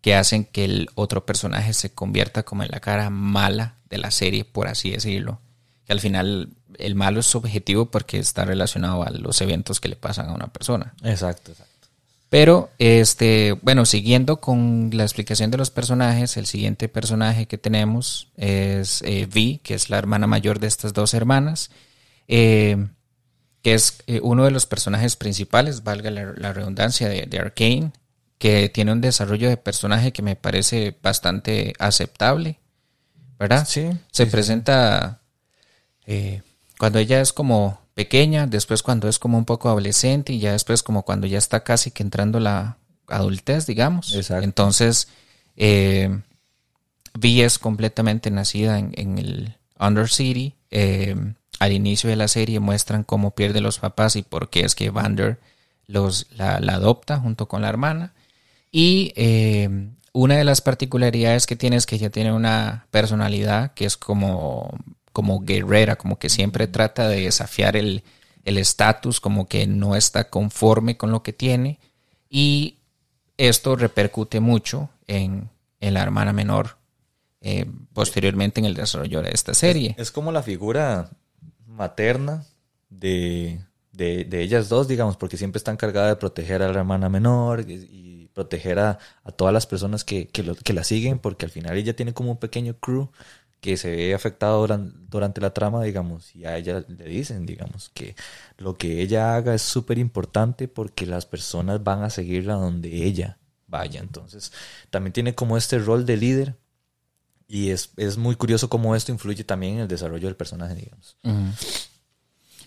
que 0.00 0.14
hacen 0.14 0.44
que 0.44 0.64
el 0.64 0.90
otro 0.94 1.26
personaje 1.26 1.72
se 1.72 1.92
convierta 1.92 2.42
como 2.42 2.62
en 2.62 2.70
la 2.70 2.80
cara 2.80 3.10
mala 3.10 3.76
de 3.88 3.98
la 3.98 4.10
serie, 4.10 4.44
por 4.44 4.68
así 4.68 4.90
decirlo. 4.90 5.40
Que 5.86 5.92
al 5.92 6.00
final 6.00 6.50
el 6.78 6.94
malo 6.94 7.20
es 7.20 7.26
subjetivo 7.26 7.86
porque 7.90 8.18
está 8.18 8.44
relacionado 8.44 9.02
a 9.02 9.10
los 9.10 9.40
eventos 9.40 9.80
que 9.80 9.88
le 9.88 9.96
pasan 9.96 10.28
a 10.28 10.34
una 10.34 10.48
persona. 10.48 10.94
Exacto, 11.02 11.52
exacto. 11.52 11.73
Pero, 12.30 12.70
este, 12.78 13.52
bueno, 13.62 13.86
siguiendo 13.86 14.40
con 14.40 14.90
la 14.92 15.04
explicación 15.04 15.50
de 15.50 15.58
los 15.58 15.70
personajes, 15.70 16.36
el 16.36 16.46
siguiente 16.46 16.88
personaje 16.88 17.46
que 17.46 17.58
tenemos 17.58 18.32
es 18.36 19.02
eh, 19.02 19.28
Vi, 19.32 19.58
que 19.58 19.74
es 19.74 19.88
la 19.88 19.98
hermana 19.98 20.26
mayor 20.26 20.58
de 20.58 20.66
estas 20.66 20.92
dos 20.92 21.14
hermanas, 21.14 21.70
eh, 22.26 22.88
que 23.62 23.74
es 23.74 24.02
eh, 24.06 24.20
uno 24.22 24.44
de 24.44 24.50
los 24.50 24.66
personajes 24.66 25.16
principales, 25.16 25.84
valga 25.84 26.10
la, 26.10 26.52
redundancia, 26.52 27.08
de, 27.08 27.26
de 27.26 27.38
Arkane 27.38 27.92
que 28.44 28.68
tiene 28.68 28.92
un 28.92 29.00
desarrollo 29.00 29.48
de 29.48 29.56
personaje 29.56 30.12
que 30.12 30.20
me 30.20 30.36
parece 30.36 30.94
bastante 31.02 31.72
aceptable, 31.78 32.58
¿verdad? 33.38 33.66
Sí. 33.66 33.90
Se 34.10 34.26
presenta 34.26 35.22
eh, 36.06 36.42
cuando 36.78 36.98
ella 36.98 37.22
es 37.22 37.32
como 37.32 37.80
pequeña, 37.94 38.46
después 38.46 38.82
cuando 38.82 39.08
es 39.08 39.18
como 39.18 39.38
un 39.38 39.44
poco 39.44 39.68
adolescente 39.68 40.32
y 40.32 40.40
ya 40.40 40.52
después 40.52 40.82
como 40.82 41.04
cuando 41.04 41.26
ya 41.26 41.38
está 41.38 41.64
casi 41.64 41.90
que 41.90 42.02
entrando 42.02 42.40
la 42.40 42.78
adultez, 43.06 43.66
digamos. 43.66 44.14
Exacto. 44.14 44.44
Entonces, 44.44 45.08
eh, 45.56 46.20
Vi 47.16 47.42
es 47.42 47.58
completamente 47.58 48.30
nacida 48.30 48.78
en, 48.78 48.92
en 48.96 49.18
el 49.18 49.56
Undercity. 49.78 50.54
Eh, 50.70 51.14
al 51.60 51.72
inicio 51.72 52.10
de 52.10 52.16
la 52.16 52.28
serie 52.28 52.58
muestran 52.58 53.04
cómo 53.04 53.30
pierde 53.30 53.60
los 53.60 53.78
papás 53.78 54.16
y 54.16 54.22
por 54.22 54.50
qué 54.50 54.60
es 54.60 54.74
que 54.74 54.90
Vander 54.90 55.38
los, 55.86 56.26
la, 56.32 56.58
la 56.60 56.74
adopta 56.74 57.18
junto 57.18 57.46
con 57.46 57.62
la 57.62 57.68
hermana. 57.68 58.12
Y 58.72 59.12
eh, 59.14 59.68
una 60.12 60.36
de 60.36 60.44
las 60.44 60.60
particularidades 60.60 61.46
que 61.46 61.54
tiene 61.54 61.76
es 61.76 61.86
que 61.86 61.94
ella 61.94 62.10
tiene 62.10 62.32
una 62.32 62.86
personalidad 62.90 63.72
que 63.74 63.84
es 63.84 63.96
como, 63.96 64.76
como 65.14 65.40
guerrera, 65.40 65.96
como 65.96 66.18
que 66.18 66.28
siempre 66.28 66.66
trata 66.66 67.08
de 67.08 67.22
desafiar 67.22 67.76
el 67.76 68.02
estatus, 68.44 69.20
como 69.20 69.48
que 69.48 69.66
no 69.66 69.96
está 69.96 70.28
conforme 70.28 70.98
con 70.98 71.10
lo 71.10 71.22
que 71.22 71.32
tiene. 71.32 71.78
Y 72.28 72.80
esto 73.36 73.76
repercute 73.76 74.40
mucho 74.40 74.90
en, 75.06 75.50
la 75.80 76.02
hermana 76.02 76.32
menor 76.32 76.78
eh, 77.40 77.66
posteriormente 77.92 78.58
en 78.58 78.66
el 78.66 78.74
desarrollo 78.74 79.22
de 79.22 79.30
esta 79.30 79.54
serie. 79.54 79.94
Es, 79.98 80.10
como 80.10 80.32
la 80.32 80.42
figura 80.42 81.10
materna 81.66 82.46
de, 82.88 83.60
de, 83.92 84.24
de, 84.24 84.40
ellas 84.40 84.68
dos, 84.68 84.88
digamos, 84.88 85.16
porque 85.16 85.36
siempre 85.36 85.58
está 85.58 85.70
encargada 85.70 86.08
de 86.08 86.16
proteger 86.16 86.62
a 86.62 86.72
la 86.72 86.78
hermana 86.78 87.08
menor 87.08 87.64
y, 87.68 88.30
proteger 88.32 88.80
a, 88.80 88.98
a, 89.22 89.30
todas 89.30 89.54
las 89.54 89.64
personas 89.64 90.02
que, 90.02 90.26
que, 90.26 90.72
la 90.72 90.82
siguen, 90.82 91.20
porque 91.20 91.44
al 91.44 91.52
final 91.52 91.76
ella 91.76 91.94
tiene 91.94 92.14
como 92.14 92.32
un 92.32 92.38
pequeño 92.38 92.74
crew 92.80 93.10
que 93.64 93.78
se 93.78 93.96
ve 93.96 94.12
afectado 94.12 94.60
durante, 94.60 94.94
durante 95.08 95.40
la 95.40 95.54
trama, 95.54 95.82
digamos, 95.82 96.36
y 96.36 96.44
a 96.44 96.58
ella 96.58 96.84
le 96.86 97.06
dicen, 97.06 97.46
digamos, 97.46 97.90
que 97.94 98.14
lo 98.58 98.76
que 98.76 99.00
ella 99.00 99.36
haga 99.36 99.54
es 99.54 99.62
súper 99.62 99.96
importante 99.96 100.68
porque 100.68 101.06
las 101.06 101.24
personas 101.24 101.82
van 101.82 102.02
a 102.02 102.10
seguirla 102.10 102.56
donde 102.56 102.90
ella 103.06 103.38
vaya. 103.66 104.00
Entonces, 104.00 104.52
también 104.90 105.14
tiene 105.14 105.34
como 105.34 105.56
este 105.56 105.78
rol 105.78 106.04
de 106.04 106.18
líder 106.18 106.58
y 107.48 107.70
es, 107.70 107.88
es, 107.96 108.18
muy 108.18 108.36
curioso 108.36 108.68
cómo 108.68 108.94
esto 108.94 109.12
influye 109.12 109.44
también 109.44 109.76
en 109.76 109.80
el 109.80 109.88
desarrollo 109.88 110.28
del 110.28 110.36
personaje, 110.36 110.74
digamos. 110.74 111.16
Uh 111.22 111.30
-huh. 111.30 111.52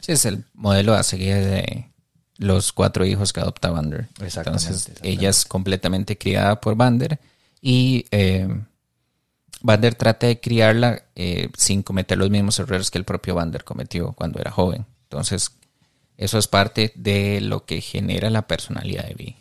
Sí, 0.02 0.14
es 0.14 0.26
el 0.26 0.46
modelo 0.56 0.96
a 0.96 1.04
seguir 1.04 1.36
de 1.36 1.92
los 2.38 2.74
cuatro 2.74 3.06
hijos 3.06 3.34
que 3.34 3.40
adopta 3.40 3.70
Vander. 3.70 4.08
Exactamente, 4.20 4.66
Entonces, 4.66 4.78
exactamente. 4.78 5.10
ella 5.10 5.30
es 5.30 5.46
completamente 5.46 6.18
criada 6.18 6.60
por 6.60 6.76
Vander 6.76 7.20
y 7.62 8.08
eh, 8.10 8.48
Vander 9.62 9.96
trata 9.96 10.28
de 10.28 10.40
criarla 10.40 11.04
eh, 11.16 11.50
sin 11.58 11.84
cometer 11.84 12.18
los 12.18 12.30
mismos 12.30 12.60
errores 12.60 12.92
que 12.92 12.98
el 12.98 13.06
propio 13.06 13.36
Vander 13.36 13.64
cometió 13.64 14.14
cuando 14.14 14.40
era 14.40 14.52
joven. 14.52 14.86
Entonces, 15.04 15.52
eso 16.18 16.38
es 16.38 16.48
parte 16.48 16.92
de 16.96 17.42
lo 17.42 17.66
que 17.66 17.82
genera 17.82 18.30
la 18.30 18.48
personalidad 18.48 19.06
de 19.06 19.14
Vi. 19.14 19.36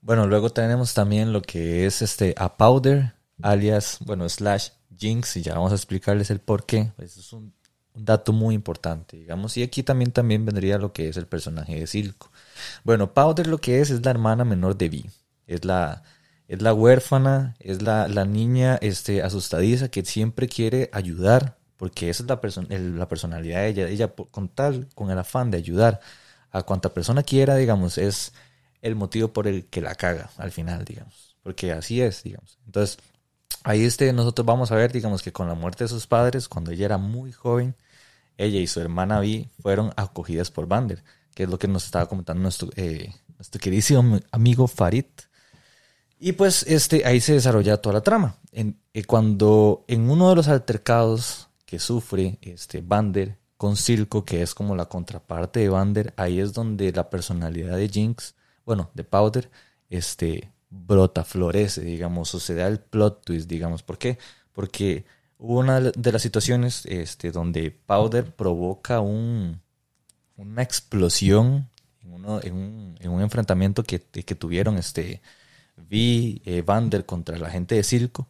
Bueno, 0.00 0.26
luego 0.26 0.50
tenemos 0.50 0.94
también 0.94 1.32
lo 1.32 1.42
que 1.42 1.86
es 1.86 2.02
este 2.02 2.34
a 2.38 2.56
Powder, 2.56 3.14
alias, 3.42 3.98
bueno, 4.00 4.28
slash 4.28 4.70
Jinx, 4.96 5.36
y 5.36 5.42
ya 5.42 5.54
vamos 5.54 5.72
a 5.72 5.74
explicarles 5.74 6.30
el 6.30 6.40
por 6.40 6.64
qué. 6.64 6.92
Pues 6.96 7.16
es 7.16 7.32
un, 7.32 7.52
un, 7.94 8.04
dato 8.04 8.32
muy 8.32 8.54
importante, 8.54 9.16
digamos. 9.16 9.56
Y 9.56 9.62
aquí 9.62 9.82
también, 9.82 10.12
también 10.12 10.44
vendría 10.44 10.78
lo 10.78 10.92
que 10.92 11.08
es 11.08 11.16
el 11.16 11.26
personaje 11.26 11.78
de 11.78 11.86
Silco. 11.86 12.30
Bueno, 12.84 13.12
Powder 13.12 13.46
lo 13.48 13.58
que 13.58 13.80
es 13.80 13.90
es 13.90 14.04
la 14.04 14.12
hermana 14.12 14.44
menor 14.44 14.76
de 14.76 14.88
Vi. 14.88 15.10
Es 15.46 15.64
la, 15.64 16.02
es 16.48 16.62
la 16.62 16.72
huérfana, 16.72 17.56
es 17.60 17.82
la, 17.82 18.08
la 18.08 18.24
niña 18.24 18.78
este, 18.80 19.22
asustadiza 19.22 19.90
que 19.90 20.04
siempre 20.04 20.48
quiere 20.48 20.88
ayudar, 20.92 21.58
porque 21.76 22.08
esa 22.08 22.22
es 22.22 22.28
la, 22.28 22.40
person 22.40 22.66
el, 22.70 22.98
la 22.98 23.06
personalidad 23.06 23.60
de 23.60 23.68
ella. 23.68 23.88
Ella, 23.88 24.08
con 24.08 24.48
tal, 24.48 24.88
con 24.94 25.10
el 25.10 25.18
afán 25.18 25.50
de 25.50 25.58
ayudar 25.58 26.00
a 26.50 26.62
cuanta 26.62 26.94
persona 26.94 27.22
quiera, 27.22 27.56
digamos, 27.56 27.98
es 27.98 28.32
el 28.82 28.96
motivo 28.96 29.28
por 29.32 29.46
el 29.46 29.66
que 29.66 29.82
la 29.82 29.94
caga 29.94 30.30
al 30.38 30.50
final, 30.50 30.84
digamos. 30.84 31.36
Porque 31.42 31.72
así 31.72 32.00
es, 32.00 32.22
digamos. 32.22 32.58
Entonces, 32.66 32.98
ahí 33.64 33.84
este, 33.84 34.12
nosotros 34.14 34.46
vamos 34.46 34.72
a 34.72 34.76
ver, 34.76 34.90
digamos 34.90 35.22
que 35.22 35.32
con 35.32 35.48
la 35.48 35.54
muerte 35.54 35.84
de 35.84 35.88
sus 35.88 36.06
padres, 36.06 36.48
cuando 36.48 36.70
ella 36.70 36.86
era 36.86 36.98
muy 36.98 37.30
joven, 37.32 37.76
ella 38.38 38.58
y 38.58 38.66
su 38.66 38.80
hermana 38.80 39.20
Vi 39.20 39.50
fueron 39.60 39.92
acogidas 39.96 40.50
por 40.50 40.66
Vander, 40.66 41.02
que 41.34 41.42
es 41.42 41.50
lo 41.50 41.58
que 41.58 41.68
nos 41.68 41.84
estaba 41.84 42.08
comentando 42.08 42.42
nuestro, 42.42 42.70
eh, 42.76 43.12
nuestro 43.36 43.60
queridísimo 43.60 44.20
amigo 44.30 44.66
Farid. 44.66 45.04
Y 46.18 46.32
pues 46.32 46.64
este, 46.64 47.06
ahí 47.06 47.20
se 47.20 47.34
desarrolla 47.34 47.76
toda 47.76 47.94
la 47.94 48.00
trama. 48.02 48.36
En, 48.52 48.76
eh, 48.92 49.04
cuando 49.04 49.84
en 49.86 50.10
uno 50.10 50.30
de 50.30 50.36
los 50.36 50.48
altercados 50.48 51.48
que 51.64 51.78
sufre 51.78 52.38
este, 52.42 52.80
Vander 52.80 53.36
con 53.56 53.76
Silco, 53.76 54.24
que 54.24 54.42
es 54.42 54.54
como 54.54 54.74
la 54.74 54.86
contraparte 54.86 55.60
de 55.60 55.68
Vander, 55.68 56.14
ahí 56.16 56.40
es 56.40 56.52
donde 56.52 56.90
la 56.92 57.10
personalidad 57.10 57.76
de 57.76 57.88
Jinx, 57.88 58.34
bueno, 58.64 58.90
de 58.94 59.04
Powder, 59.04 59.50
este, 59.90 60.50
brota, 60.70 61.24
florece, 61.24 61.82
digamos, 61.82 62.34
o 62.34 62.40
se 62.40 62.54
da 62.54 62.66
el 62.66 62.80
plot 62.80 63.24
twist, 63.24 63.48
digamos. 63.48 63.82
¿Por 63.82 63.98
qué? 63.98 64.18
Porque 64.52 65.04
hubo 65.38 65.60
una 65.60 65.80
de 65.80 66.12
las 66.12 66.22
situaciones 66.22 66.84
este, 66.86 67.30
donde 67.30 67.70
Powder 67.70 68.34
provoca 68.34 69.00
un, 69.00 69.60
una 70.36 70.62
explosión 70.62 71.68
en, 72.02 72.12
en, 72.42 72.54
un, 72.54 72.96
en 73.00 73.10
un, 73.10 73.22
enfrentamiento 73.22 73.84
que, 73.84 74.00
que 74.00 74.34
tuvieron 74.34 74.78
este, 74.78 75.20
Vi, 75.88 76.42
eh, 76.44 76.62
Vander 76.62 77.04
contra 77.06 77.38
la 77.38 77.50
gente 77.50 77.74
de 77.74 77.82
Circo. 77.82 78.28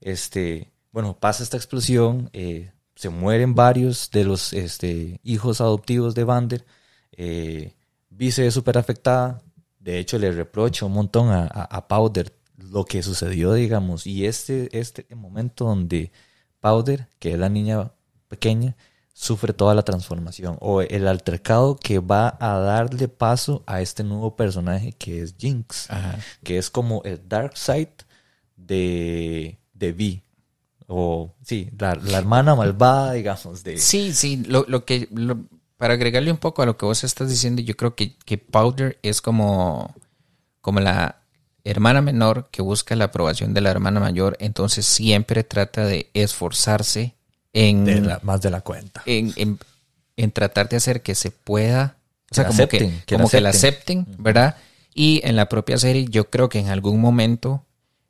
Este, 0.00 0.72
bueno, 0.92 1.16
pasa 1.18 1.42
esta 1.42 1.56
explosión, 1.56 2.30
eh, 2.32 2.72
se 2.94 3.08
mueren 3.10 3.54
varios 3.54 4.10
de 4.10 4.24
los 4.24 4.52
este, 4.52 5.20
hijos 5.22 5.60
adoptivos 5.60 6.14
de 6.14 6.24
Vander. 6.24 6.64
Eh, 7.12 7.74
Vi 8.10 8.30
se 8.32 8.42
ve 8.42 8.50
súper 8.50 8.76
afectada, 8.76 9.40
de 9.78 9.98
hecho 9.98 10.18
le 10.18 10.30
reprocha 10.32 10.84
un 10.84 10.92
montón 10.92 11.28
a, 11.30 11.44
a, 11.44 11.64
a, 11.64 11.88
Powder 11.88 12.32
lo 12.58 12.84
que 12.84 13.02
sucedió, 13.02 13.54
digamos, 13.54 14.06
y 14.06 14.26
este, 14.26 14.68
este 14.78 15.06
momento 15.14 15.64
donde 15.64 16.12
Powder, 16.60 17.08
que 17.18 17.32
es 17.32 17.38
la 17.38 17.48
niña 17.48 17.92
pequeña, 18.28 18.76
sufre 19.20 19.52
toda 19.52 19.74
la 19.74 19.82
transformación 19.82 20.56
o 20.60 20.80
el 20.80 21.06
altercado 21.06 21.76
que 21.76 21.98
va 21.98 22.38
a 22.40 22.58
darle 22.58 23.06
paso 23.06 23.62
a 23.66 23.82
este 23.82 24.02
nuevo 24.02 24.34
personaje 24.34 24.92
que 24.92 25.20
es 25.20 25.34
Jinx, 25.36 25.90
Ajá. 25.90 26.18
que 26.42 26.56
es 26.56 26.70
como 26.70 27.02
el 27.04 27.28
Dark 27.28 27.54
Side 27.54 27.92
de, 28.56 29.58
de 29.74 29.92
Vi. 29.92 30.22
O 30.86 31.34
sí, 31.44 31.70
la, 31.78 31.96
la, 31.96 32.16
hermana 32.16 32.54
malvada, 32.54 33.12
digamos. 33.20 33.62
De... 33.62 33.76
Sí, 33.76 34.14
sí, 34.14 34.42
lo, 34.48 34.64
lo 34.66 34.86
que 34.86 35.06
lo, 35.12 35.44
para 35.76 35.94
agregarle 35.94 36.32
un 36.32 36.38
poco 36.38 36.62
a 36.62 36.66
lo 36.66 36.78
que 36.78 36.86
vos 36.86 37.04
estás 37.04 37.28
diciendo, 37.28 37.60
yo 37.60 37.76
creo 37.76 37.94
que, 37.94 38.16
que 38.16 38.38
Powder 38.38 38.98
es 39.02 39.20
como, 39.20 39.94
como 40.62 40.80
la 40.80 41.20
hermana 41.62 42.00
menor 42.00 42.48
que 42.50 42.62
busca 42.62 42.96
la 42.96 43.04
aprobación 43.04 43.52
de 43.52 43.60
la 43.60 43.70
hermana 43.70 44.00
mayor, 44.00 44.38
entonces 44.40 44.86
siempre 44.86 45.44
trata 45.44 45.84
de 45.84 46.10
esforzarse 46.14 47.19
en... 47.52 47.84
De 47.84 48.00
la, 48.00 48.20
más 48.22 48.40
de 48.40 48.50
la 48.50 48.60
cuenta. 48.60 49.02
En, 49.06 49.32
en, 49.36 49.58
en, 50.16 50.32
tratar 50.32 50.68
de 50.68 50.76
hacer 50.76 51.02
que 51.02 51.14
se 51.14 51.30
pueda... 51.30 51.96
O 52.30 52.34
sea, 52.34 52.44
que 52.44 52.50
como, 52.50 52.62
acepten, 52.62 52.90
que, 52.90 53.04
que, 53.06 53.14
como 53.16 53.24
la 53.24 53.30
que 53.30 53.40
la 53.40 53.48
acepten, 53.48 54.06
¿verdad? 54.18 54.56
Y 54.94 55.20
en 55.24 55.36
la 55.36 55.48
propia 55.48 55.78
serie 55.78 56.06
yo 56.08 56.30
creo 56.30 56.48
que 56.48 56.60
en 56.60 56.68
algún 56.68 57.00
momento 57.00 57.64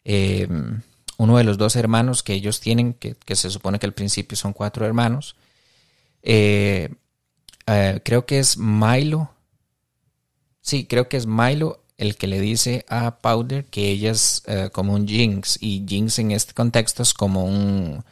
eh, 0.04 0.46
uno 1.16 1.38
de 1.38 1.44
los 1.44 1.56
dos 1.56 1.74
hermanos 1.76 2.22
que 2.22 2.34
ellos 2.34 2.60
tienen, 2.60 2.92
que, 2.92 3.14
que, 3.14 3.34
se 3.34 3.48
supone 3.48 3.78
que 3.78 3.86
al 3.86 3.94
principio 3.94 4.36
son 4.36 4.52
cuatro 4.52 4.84
hermanos, 4.84 5.36
eh, 6.22 6.90
Uh, 7.70 8.00
creo 8.02 8.26
que 8.26 8.40
es 8.40 8.58
Milo. 8.58 9.30
Sí, 10.60 10.86
creo 10.86 11.08
que 11.08 11.16
es 11.16 11.26
Milo 11.26 11.84
el 11.98 12.16
que 12.16 12.26
le 12.26 12.40
dice 12.40 12.84
a 12.88 13.18
Powder 13.18 13.66
que 13.66 13.90
ella 13.90 14.10
es 14.10 14.42
uh, 14.48 14.70
como 14.70 14.94
un 14.94 15.06
Jinx. 15.06 15.58
Y 15.60 15.84
Jinx 15.86 16.18
en 16.18 16.32
este 16.32 16.52
contexto 16.52 17.02
es 17.02 17.14
como 17.14 17.44
un 17.44 18.04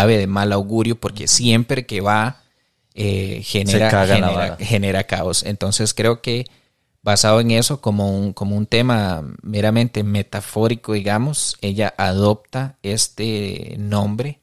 ave 0.00 0.18
de 0.18 0.26
mal 0.26 0.52
augurio 0.52 0.96
porque 1.00 1.28
siempre 1.28 1.86
que 1.86 2.00
va 2.00 2.42
eh, 2.94 3.42
genera, 3.44 4.06
genera, 4.06 4.56
genera, 4.58 5.04
caos. 5.04 5.42
Entonces 5.42 5.92
creo 5.92 6.22
que 6.22 6.46
basado 7.02 7.40
en 7.40 7.52
eso, 7.52 7.80
como 7.80 8.10
un, 8.10 8.32
como 8.32 8.56
un 8.56 8.66
tema 8.66 9.22
meramente 9.42 10.02
metafórico, 10.02 10.94
digamos, 10.94 11.56
ella 11.60 11.94
adopta 11.96 12.78
este 12.82 13.76
nombre 13.78 14.40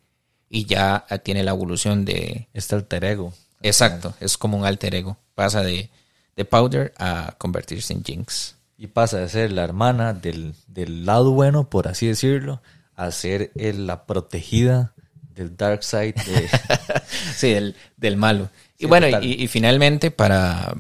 y 0.50 0.66
ya 0.66 1.06
tiene 1.24 1.44
la 1.44 1.52
evolución 1.52 2.06
de... 2.06 2.48
Este 2.54 2.76
alter 2.76 3.04
ego. 3.04 3.34
Exacto, 3.62 4.14
es 4.20 4.38
como 4.38 4.58
un 4.58 4.66
alter 4.66 4.96
ego. 4.96 5.18
Pasa 5.36 5.62
de, 5.62 5.90
de 6.36 6.46
Powder 6.46 6.94
a 6.98 7.36
convertirse 7.38 7.92
en 7.92 8.04
Jinx. 8.04 8.56
Y 8.78 8.88
pasa 8.88 9.18
de 9.18 9.30
ser 9.30 9.52
la 9.52 9.64
hermana 9.64 10.14
del, 10.14 10.54
del 10.68 11.06
lado 11.06 11.32
bueno, 11.32 11.70
por 11.70 11.88
así 11.88 12.08
decirlo, 12.08 12.62
a 12.96 13.12
ser 13.12 13.52
el, 13.56 13.88
la 13.88 14.06
protegida 14.06 14.94
del 15.34 15.56
dark 15.56 15.84
side. 15.84 16.14
De... 16.14 16.50
sí, 17.36 17.50
del, 17.52 17.76
del, 17.98 18.18
malo. 18.18 18.50
Sí, 18.78 18.86
y 18.86 18.88
bueno, 18.88 19.08
y, 19.22 19.44
y, 19.44 19.48
finalmente, 19.48 20.12
para 20.12 20.74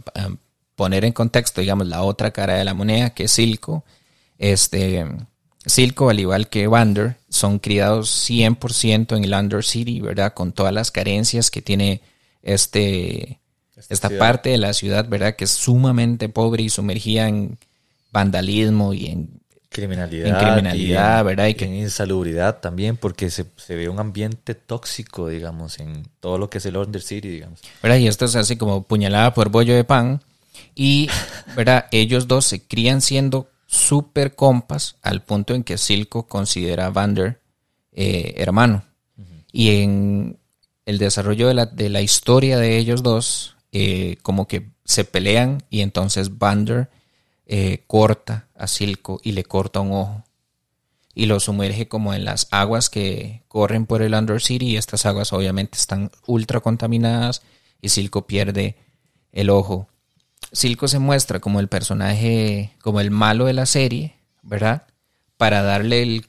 poner 0.75 1.05
en 1.05 1.13
contexto, 1.13 1.62
digamos, 1.62 1.88
la 1.88 2.03
otra 2.03 2.31
cara 2.31 2.55
de 2.55 2.63
la 2.63 2.74
moneda, 2.74 3.12
que 3.12 3.25
es 3.25 3.31
Silco, 3.31 3.83
este, 4.38 5.05
Silco, 5.65 6.10
al 6.10 6.19
igual 6.19 6.50
que 6.50 6.67
Vander, 6.67 7.15
son 7.29 7.60
criados 7.60 8.29
100% 8.29 9.15
en 9.15 9.24
el 9.24 9.33
Under 9.33 9.63
City, 9.63 10.01
¿verdad? 10.01 10.33
Con 10.33 10.51
todas 10.51 10.74
las 10.74 10.91
carencias 10.91 11.50
que 11.50 11.62
tiene 11.62 12.01
este, 12.41 13.39
esta, 13.89 14.10
parte 14.10 14.50
de 14.50 14.57
la 14.57 14.74
ciudad, 14.74 15.07
¿verdad? 15.07 15.36
Que 15.36 15.45
es 15.45 15.51
sumamente 15.51 16.27
pobre 16.29 16.63
y 16.63 16.69
sumergida 16.69 17.27
en 17.27 17.57
vandalismo 18.12 18.93
y 18.93 19.07
en 19.07 19.41
criminalidad, 19.74 20.27
en 20.27 20.36
criminalidad 20.36 21.25
¿verdad? 21.25 21.48
Y 21.48 21.56
que, 21.56 21.65
en 21.65 21.75
insalubridad 21.75 22.62
también, 22.62 22.96
porque 22.96 23.30
se, 23.30 23.46
ve 23.68 23.89
un 23.89 24.00
ambiente 24.00 24.56
tóxico, 24.56 25.27
digamos, 25.27 25.80
en 25.80 26.08
todo 26.22 26.38
lo 26.38 26.50
que 26.50 26.60
es 26.60 26.65
el 26.65 26.77
Under 26.77 27.01
City, 27.01 27.27
digamos. 27.27 27.60
¿verdad? 27.82 27.98
Y 27.98 28.08
esto 28.08 28.25
es 28.25 28.36
así 28.38 28.56
como 28.56 28.84
puñalada 28.84 29.34
por 29.34 29.50
bollo 29.50 29.75
de 29.75 29.84
pan. 29.84 30.22
Y, 30.75 31.10
¿verdad? 31.58 31.88
Ellos 31.92 32.27
dos 32.27 32.46
se 32.46 32.65
crían 32.65 33.01
siendo 33.01 33.50
súper 33.65 34.36
compas 34.36 34.96
al 35.01 35.24
punto 35.24 35.53
en 35.53 35.63
que 35.63 35.77
Silco 35.77 36.27
considera 36.27 36.86
a 36.86 36.89
Vander 36.92 37.42
eh, 37.96 38.36
hermano. 38.38 38.84
Y 39.51 39.84
en 39.84 40.39
el 40.86 40.98
desarrollo 40.98 41.48
de 41.48 41.53
la, 41.53 41.65
de 41.68 41.89
la 41.89 42.01
historia 42.01 42.58
de 42.58 42.77
ellos 42.77 43.03
dos, 43.03 43.56
eh, 43.72 44.18
como 44.24 44.48
que 44.48 44.72
se 44.84 45.06
pelean 45.06 45.63
y 45.70 45.82
entonces 45.82 46.38
Vander 46.38 46.89
eh, 47.45 47.83
corta 47.88 48.47
a 48.55 48.67
Silco 48.67 49.19
y 49.23 49.33
le 49.33 49.43
corta 49.43 49.81
un 49.81 49.91
ojo 49.91 50.23
y 51.15 51.25
lo 51.27 51.39
sumerge 51.39 51.88
como 51.88 52.13
en 52.13 52.25
las 52.25 52.47
aguas 52.51 52.89
que 52.89 53.43
corren 53.47 53.85
por 53.85 54.01
el 54.01 54.13
Under 54.13 54.41
City 54.41 54.71
y 54.71 54.77
estas 54.77 55.05
aguas 55.05 55.31
obviamente 55.33 55.77
están 55.77 56.12
ultra 56.25 56.59
contaminadas 56.59 57.43
y 57.81 57.89
Silco 57.89 58.25
pierde 58.25 58.77
el 59.31 59.50
ojo. 59.50 59.88
Silco 60.51 60.88
se 60.88 61.00
muestra 61.00 61.39
como 61.39 61.59
el 61.59 61.67
personaje, 61.67 62.75
como 62.81 63.00
el 63.00 63.12
malo 63.12 63.45
de 63.45 63.53
la 63.53 63.65
serie, 63.65 64.15
¿verdad? 64.41 64.88
Para 65.38 65.62
darle 65.62 66.03
el 66.03 66.27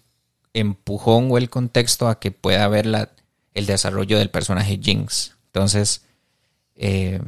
empujón 0.53 1.31
o 1.31 1.39
el 1.39 1.51
contexto 1.51 2.09
a 2.09 2.21
que 2.21 2.31
pueda 2.31 2.67
ver 2.69 2.87
la, 2.87 3.11
el 3.55 3.67
desarrollo 3.67 4.19
del 4.19 4.31
personaje 4.31 4.79
Jinx. 4.83 5.37
Entonces, 5.47 6.03
eh, 6.77 7.21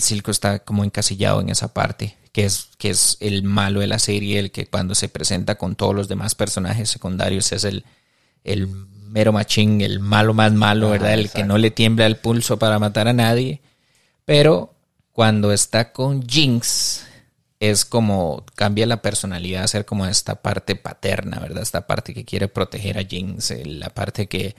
Silco 0.00 0.30
está 0.30 0.60
como 0.60 0.84
encasillado 0.84 1.40
en 1.40 1.48
esa 1.48 1.72
parte, 1.72 2.16
que 2.38 2.44
es, 2.44 2.68
que 2.78 2.90
es 2.90 3.16
el 3.18 3.42
malo 3.42 3.80
de 3.80 3.88
la 3.88 3.98
serie, 3.98 4.38
el 4.38 4.52
que 4.52 4.68
cuando 4.68 4.94
se 4.94 5.08
presenta 5.08 5.56
con 5.56 5.74
todos 5.74 5.92
los 5.92 6.06
demás 6.06 6.36
personajes 6.36 6.88
secundarios 6.88 7.50
es 7.50 7.64
el, 7.64 7.84
el 8.44 8.68
mero 8.68 9.32
machín, 9.32 9.80
el 9.80 9.98
malo 9.98 10.34
más 10.34 10.52
malo, 10.52 10.90
¿verdad? 10.90 11.14
El 11.14 11.32
que 11.32 11.42
no 11.42 11.58
le 11.58 11.72
tiembla 11.72 12.06
el 12.06 12.14
pulso 12.14 12.56
para 12.56 12.78
matar 12.78 13.08
a 13.08 13.12
nadie. 13.12 13.60
Pero 14.24 14.72
cuando 15.10 15.52
está 15.52 15.92
con 15.92 16.28
Jinx, 16.28 17.06
es 17.58 17.84
como 17.84 18.46
cambia 18.54 18.86
la 18.86 19.02
personalidad 19.02 19.64
a 19.64 19.66
ser 19.66 19.84
como 19.84 20.06
esta 20.06 20.36
parte 20.36 20.76
paterna, 20.76 21.40
¿verdad? 21.40 21.64
Esta 21.64 21.88
parte 21.88 22.14
que 22.14 22.24
quiere 22.24 22.46
proteger 22.46 22.98
a 22.98 23.04
Jinx, 23.04 23.52
la 23.66 23.90
parte 23.90 24.28
que 24.28 24.54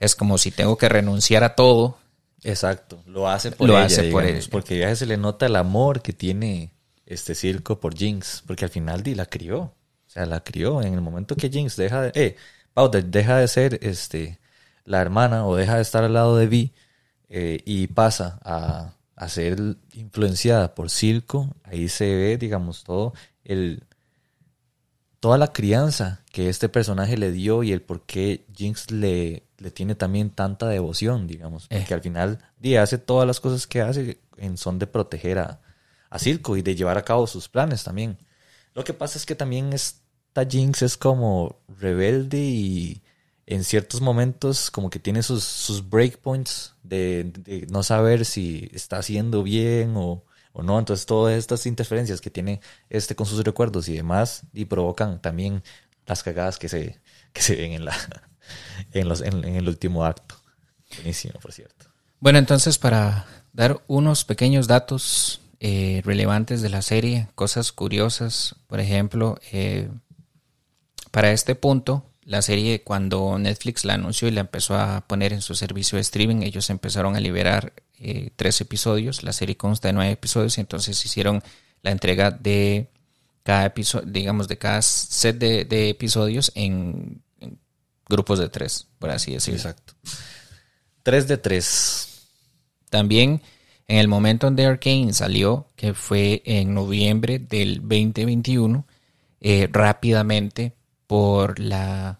es 0.00 0.16
como 0.16 0.36
si 0.36 0.50
tengo 0.50 0.76
que 0.76 0.88
renunciar 0.88 1.44
a 1.44 1.54
todo. 1.54 1.96
Exacto, 2.42 3.04
lo 3.06 3.28
hace 3.28 3.52
por 3.52 3.68
lo 3.68 3.76
hace 3.76 4.10
por 4.10 4.24
porque 4.50 4.78
ya 4.78 4.96
se 4.96 5.06
le 5.06 5.16
nota 5.16 5.46
el 5.46 5.54
amor 5.54 6.02
que 6.02 6.12
tiene 6.12 6.72
este 7.12 7.34
circo 7.34 7.80
por 7.80 7.96
Jinx, 7.96 8.42
porque 8.46 8.64
al 8.64 8.70
final 8.70 9.02
Di 9.02 9.14
la 9.14 9.26
crió, 9.26 9.60
o 9.60 9.74
sea, 10.06 10.26
la 10.26 10.42
crió 10.42 10.82
en 10.82 10.94
el 10.94 11.00
momento 11.00 11.36
que 11.36 11.50
Jinx 11.50 11.76
deja 11.76 12.02
de, 12.02 12.12
eh, 12.14 12.36
Powder 12.74 13.04
deja 13.04 13.36
de 13.38 13.48
ser 13.48 13.78
este 13.82 14.38
la 14.84 15.00
hermana 15.00 15.46
o 15.46 15.56
deja 15.56 15.76
de 15.76 15.82
estar 15.82 16.04
al 16.04 16.14
lado 16.14 16.36
de 16.36 16.46
Vi 16.46 16.72
eh, 17.28 17.60
y 17.64 17.88
pasa 17.88 18.40
a 18.44 18.94
a 19.20 19.28
ser 19.28 19.76
influenciada 19.92 20.74
por 20.74 20.88
circo, 20.88 21.54
ahí 21.64 21.90
se 21.90 22.06
ve, 22.06 22.38
digamos, 22.38 22.84
todo 22.84 23.12
el 23.44 23.84
toda 25.20 25.36
la 25.36 25.52
crianza 25.52 26.22
que 26.32 26.48
este 26.48 26.70
personaje 26.70 27.18
le 27.18 27.30
dio 27.30 27.62
y 27.62 27.72
el 27.72 27.82
por 27.82 28.06
qué 28.06 28.46
Jinx 28.56 28.90
le, 28.90 29.42
le 29.58 29.70
tiene 29.70 29.94
también 29.94 30.30
tanta 30.30 30.68
devoción, 30.68 31.26
digamos, 31.26 31.68
porque 31.68 31.92
eh. 31.92 31.94
al 31.94 32.00
final 32.00 32.38
día 32.58 32.82
hace 32.82 32.96
todas 32.96 33.26
las 33.26 33.40
cosas 33.40 33.66
que 33.66 33.82
hace 33.82 34.20
en 34.38 34.56
son 34.56 34.78
de 34.78 34.86
proteger 34.86 35.38
a, 35.38 35.60
a 36.10 36.18
Circo 36.18 36.56
y 36.56 36.62
de 36.62 36.74
llevar 36.74 36.98
a 36.98 37.04
cabo 37.04 37.26
sus 37.26 37.48
planes 37.48 37.84
también. 37.84 38.18
Lo 38.74 38.84
que 38.84 38.92
pasa 38.92 39.16
es 39.16 39.24
que 39.24 39.34
también 39.34 39.72
esta 39.72 40.44
Jinx 40.48 40.82
es 40.82 40.96
como 40.96 41.60
rebelde 41.68 42.38
y 42.38 43.02
en 43.46 43.64
ciertos 43.64 44.00
momentos 44.00 44.70
como 44.70 44.90
que 44.90 45.00
tiene 45.00 45.22
sus, 45.22 45.42
sus 45.42 45.88
breakpoints 45.88 46.74
de, 46.84 47.66
no 47.68 47.82
saber 47.82 48.24
si 48.24 48.70
está 48.72 48.98
haciendo 48.98 49.42
bien 49.42 49.94
o, 49.96 50.24
no. 50.54 50.78
Entonces 50.78 51.06
todas 51.06 51.36
estas 51.36 51.66
interferencias 51.66 52.20
que 52.20 52.30
tiene 52.30 52.60
este 52.90 53.16
con 53.16 53.26
sus 53.26 53.42
recuerdos 53.42 53.88
y 53.88 53.96
demás 53.96 54.42
y 54.52 54.66
provocan 54.66 55.20
también 55.22 55.62
las 56.06 56.22
cagadas 56.22 56.58
que 56.58 56.68
se, 56.68 57.00
que 57.32 57.42
se 57.42 57.56
ven 57.56 57.72
en, 57.72 57.84
la, 57.84 57.96
en, 58.92 59.08
los, 59.08 59.20
en, 59.20 59.44
el 59.44 59.68
último 59.68 60.04
acto. 60.04 60.36
Buenísimo, 60.96 61.38
por 61.40 61.52
cierto. 61.52 61.86
Bueno, 62.20 62.38
entonces 62.38 62.78
para 62.78 63.26
dar 63.52 63.82
unos 63.86 64.24
pequeños 64.24 64.66
datos 64.66 65.39
eh, 65.60 66.00
relevantes 66.04 66.62
de 66.62 66.70
la 66.70 66.82
serie, 66.82 67.28
cosas 67.34 67.70
curiosas, 67.70 68.56
por 68.66 68.80
ejemplo, 68.80 69.38
eh, 69.52 69.88
para 71.10 71.32
este 71.32 71.54
punto 71.54 72.04
la 72.30 72.42
serie 72.42 72.82
cuando 72.82 73.38
Netflix 73.38 73.84
la 73.84 73.94
anunció 73.94 74.28
y 74.28 74.30
la 74.30 74.42
empezó 74.42 74.76
a 74.76 75.00
poner 75.06 75.32
en 75.32 75.42
su 75.42 75.54
servicio 75.54 75.96
de 75.96 76.02
streaming, 76.02 76.42
ellos 76.42 76.70
empezaron 76.70 77.16
a 77.16 77.20
liberar 77.20 77.72
eh, 77.98 78.30
tres 78.36 78.60
episodios. 78.60 79.22
La 79.22 79.32
serie 79.32 79.56
consta 79.56 79.88
de 79.88 79.94
nueve 79.94 80.12
episodios 80.12 80.56
y 80.56 80.60
entonces 80.60 81.04
hicieron 81.04 81.42
la 81.82 81.90
entrega 81.90 82.30
de 82.30 82.88
cada 83.42 83.66
episodio, 83.66 84.06
digamos, 84.06 84.48
de 84.48 84.58
cada 84.58 84.80
set 84.80 85.38
de, 85.38 85.90
episodios 85.90 86.52
en, 86.54 87.20
grupos 88.08 88.38
de 88.38 88.48
tres, 88.48 88.86
por 88.98 89.10
así 89.10 89.32
decirlo. 89.32 89.58
Exacto. 89.58 89.94
Tres 91.02 91.26
de 91.28 91.36
tres. 91.36 92.28
También 92.90 93.42
en 93.90 93.98
el 93.98 94.06
momento 94.06 94.46
en 94.46 94.54
que 94.54 94.66
Arkane 94.66 95.12
salió, 95.12 95.66
que 95.74 95.94
fue 95.94 96.42
en 96.44 96.74
noviembre 96.74 97.40
del 97.40 97.80
2021, 97.80 98.86
eh, 99.40 99.68
rápidamente 99.72 100.74
por 101.08 101.58
la, 101.58 102.16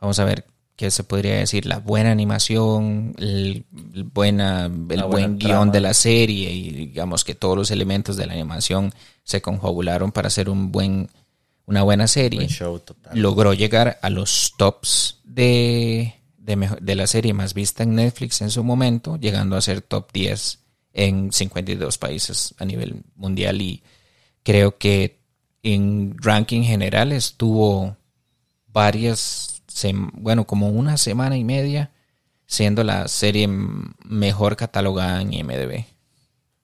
vamos 0.00 0.18
a 0.18 0.24
ver, 0.24 0.46
¿qué 0.74 0.90
se 0.90 1.04
podría 1.04 1.34
decir? 1.34 1.66
La 1.66 1.80
buena 1.80 2.12
animación, 2.12 3.14
el, 3.18 3.66
buena, 4.14 4.70
el 4.88 5.02
buen 5.04 5.36
guion 5.36 5.70
de 5.70 5.80
la 5.80 5.92
serie 5.92 6.50
y 6.50 6.70
digamos 6.70 7.24
que 7.24 7.34
todos 7.34 7.58
los 7.58 7.70
elementos 7.70 8.16
de 8.16 8.26
la 8.26 8.32
animación 8.32 8.94
se 9.22 9.42
confabularon 9.42 10.12
para 10.12 10.28
hacer 10.28 10.48
un 10.48 10.72
buen, 10.72 11.10
una 11.66 11.82
buena 11.82 12.06
serie. 12.08 12.48
Logró 13.12 13.52
llegar 13.52 13.98
a 14.00 14.08
los 14.08 14.54
tops 14.56 15.20
de, 15.24 16.14
de, 16.38 16.70
de, 16.80 16.94
la 16.94 17.06
serie 17.06 17.34
más 17.34 17.52
vista 17.52 17.82
en 17.82 17.96
Netflix 17.96 18.40
en 18.40 18.50
su 18.50 18.64
momento, 18.64 19.18
llegando 19.18 19.56
a 19.56 19.60
ser 19.60 19.82
top 19.82 20.10
10 20.10 20.61
en 20.92 21.32
52 21.32 21.98
países 21.98 22.54
a 22.58 22.64
nivel 22.64 23.02
mundial 23.14 23.60
y 23.60 23.82
creo 24.42 24.78
que 24.78 25.20
en 25.62 26.16
ranking 26.18 26.62
general 26.62 27.12
estuvo 27.12 27.96
varias, 28.66 29.62
bueno, 30.14 30.46
como 30.46 30.68
una 30.68 30.96
semana 30.96 31.36
y 31.36 31.44
media, 31.44 31.90
siendo 32.46 32.84
la 32.84 33.08
serie 33.08 33.48
mejor 33.48 34.56
catalogada 34.56 35.22
en 35.22 35.32
IMDb. 35.32 35.84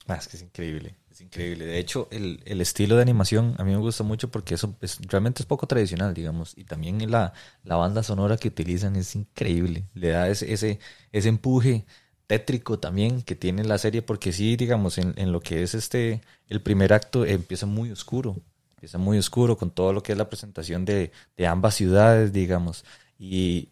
Ah, 0.06 0.16
es 0.16 0.28
que 0.28 0.36
es 0.36 0.42
increíble, 0.42 0.96
es 1.10 1.20
increíble. 1.20 1.66
De 1.66 1.78
hecho, 1.78 2.08
el, 2.10 2.60
estilo 2.60 2.96
de 2.96 3.02
animación 3.02 3.54
a 3.58 3.64
mí 3.64 3.72
me 3.72 3.78
gusta 3.78 4.04
mucho 4.04 4.30
porque 4.30 4.54
eso 4.54 4.74
es, 4.80 4.98
realmente 5.06 5.42
es 5.42 5.46
poco 5.46 5.66
tradicional, 5.66 6.14
digamos. 6.14 6.54
Y 6.56 6.64
también 6.64 7.10
la, 7.10 7.32
la 7.62 7.76
banda 7.76 8.02
sonora 8.02 8.36
que 8.36 8.48
utilizan 8.48 8.96
es 8.96 9.14
increíble. 9.14 9.84
Le 9.94 10.08
da 10.08 10.28
ese, 10.28 10.52
ese, 10.52 10.80
ese 11.12 11.28
empuje 11.28 11.86
tétrico 12.28 12.78
también 12.78 13.22
que 13.22 13.34
tiene 13.34 13.64
la 13.64 13.78
serie 13.78 14.02
porque 14.02 14.32
sí, 14.32 14.56
digamos, 14.56 14.98
en, 14.98 15.14
en, 15.16 15.32
lo 15.32 15.40
que 15.40 15.64
es 15.64 15.74
este, 15.74 16.20
el 16.48 16.62
primer 16.62 16.92
acto 16.92 17.24
empieza 17.26 17.66
muy 17.66 17.90
oscuro 17.90 18.36
Empieza 18.78 18.98
muy 18.98 19.18
oscuro 19.18 19.58
con 19.58 19.72
todo 19.72 19.92
lo 19.92 20.04
que 20.04 20.12
es 20.12 20.18
la 20.18 20.28
presentación 20.30 20.84
de, 20.84 21.10
ambas 21.48 21.74
ciudades, 21.74 22.32
digamos. 22.32 22.84
Y 23.18 23.70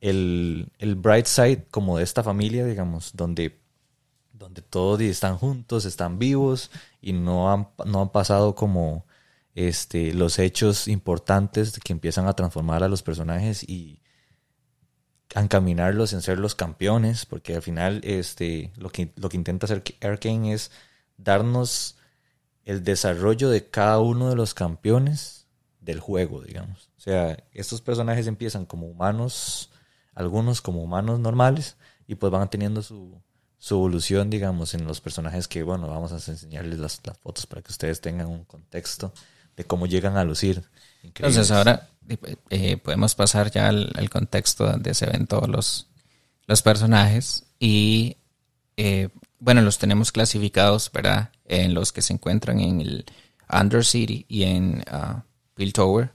el, 0.00 0.72
el, 0.78 0.94
bright 0.94 1.26
side 1.26 1.66
como 1.70 1.98
de 1.98 2.04
esta 2.04 2.22
familia, 2.22 2.64
digamos, 2.64 3.10
donde, 3.14 3.60
donde 4.32 4.62
todos 4.62 5.02
están 5.02 5.36
juntos, 5.36 5.84
están 5.84 6.18
vivos 6.18 6.70
y 7.02 7.12
no 7.12 7.52
han, 7.52 7.68
no 7.84 8.00
han 8.00 8.08
pasado 8.12 8.54
como 8.54 9.04
este, 9.54 10.14
los 10.14 10.38
hechos 10.38 10.88
importantes 10.88 11.78
que 11.78 11.92
empiezan 11.92 12.26
a 12.26 12.32
transformar 12.32 12.82
a 12.82 12.88
los 12.88 13.02
personajes 13.02 13.62
y 13.62 14.00
encaminarlos 15.34 16.12
en 16.12 16.22
ser 16.22 16.38
los 16.38 16.54
campeones, 16.54 17.26
porque 17.26 17.54
al 17.54 17.62
final 17.62 18.00
este, 18.02 18.72
lo, 18.76 18.90
que, 18.90 19.12
lo 19.16 19.28
que 19.28 19.36
intenta 19.36 19.66
hacer 19.66 19.82
Arkane 20.00 20.52
es 20.52 20.70
darnos 21.16 21.96
el 22.64 22.84
desarrollo 22.84 23.48
de 23.50 23.68
cada 23.68 24.00
uno 24.00 24.28
de 24.28 24.36
los 24.36 24.54
campeones 24.54 25.46
del 25.80 26.00
juego, 26.00 26.42
digamos. 26.42 26.90
O 26.98 27.00
sea, 27.00 27.42
estos 27.52 27.80
personajes 27.80 28.26
empiezan 28.26 28.66
como 28.66 28.86
humanos, 28.86 29.70
algunos 30.14 30.60
como 30.60 30.82
humanos 30.82 31.18
normales, 31.20 31.76
y 32.06 32.16
pues 32.16 32.30
van 32.30 32.50
teniendo 32.50 32.82
su, 32.82 33.20
evolución, 33.70 34.30
digamos, 34.30 34.74
en 34.74 34.84
los 34.84 35.00
personajes 35.00 35.48
que, 35.48 35.62
bueno, 35.62 35.88
vamos 35.88 36.12
a 36.12 36.30
enseñarles 36.30 36.78
las, 36.78 37.00
fotos 37.22 37.46
para 37.46 37.62
que 37.62 37.70
ustedes 37.70 38.00
tengan 38.00 38.26
un 38.26 38.44
contexto 38.44 39.12
de 39.56 39.64
cómo 39.64 39.86
llegan 39.86 40.16
a 40.16 40.24
lucir. 40.24 40.62
Entonces 41.02 41.50
ahora 41.50 41.88
eh, 42.50 42.76
podemos 42.78 43.14
pasar 43.14 43.50
ya 43.50 43.68
al, 43.68 44.10
contexto 44.10 44.66
donde 44.66 44.94
se 44.94 45.06
ven 45.06 45.26
todos 45.26 45.48
los, 45.48 45.86
los 46.46 46.62
personajes 46.62 47.44
y 47.58 48.16
eh, 48.76 49.08
bueno, 49.38 49.62
los 49.62 49.78
tenemos 49.78 50.12
clasificados, 50.12 50.90
¿verdad? 50.92 51.30
En 51.46 51.74
los 51.74 51.92
que 51.92 52.02
se 52.02 52.12
encuentran 52.12 52.60
en 52.60 52.80
el 52.80 53.04
Undercity 53.50 54.26
y 54.28 54.44
en 54.44 54.84
uh, 54.92 55.70
Tower. 55.72 56.12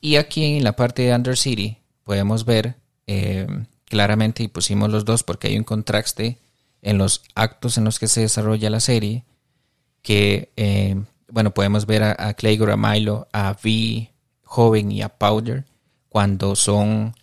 Y 0.00 0.16
aquí 0.16 0.56
en 0.56 0.64
la 0.64 0.76
parte 0.76 1.02
de 1.02 1.14
Undercity 1.14 1.78
podemos 2.04 2.44
ver 2.44 2.76
eh, 3.06 3.46
claramente, 3.84 4.42
y 4.42 4.48
pusimos 4.48 4.90
los 4.90 5.04
dos 5.04 5.22
porque 5.22 5.48
hay 5.48 5.56
un 5.56 5.64
contraste 5.64 6.38
en 6.82 6.98
los 6.98 7.22
actos 7.34 7.78
en 7.78 7.84
los 7.84 7.98
que 7.98 8.06
se 8.06 8.20
desarrolla 8.20 8.70
la 8.70 8.80
serie, 8.80 9.24
que, 10.02 10.52
bueno, 11.28 11.52
podemos 11.52 11.86
ver 11.86 12.02
a, 12.02 12.16
a 12.18 12.34
Clay 12.34 12.58
Milo, 12.58 13.28
a 13.32 13.56
V 13.62 14.10
joven 14.48 14.90
y 14.90 15.02
a 15.02 15.10
Powder 15.10 15.64
cuando 16.08 16.56
son 16.56 17.14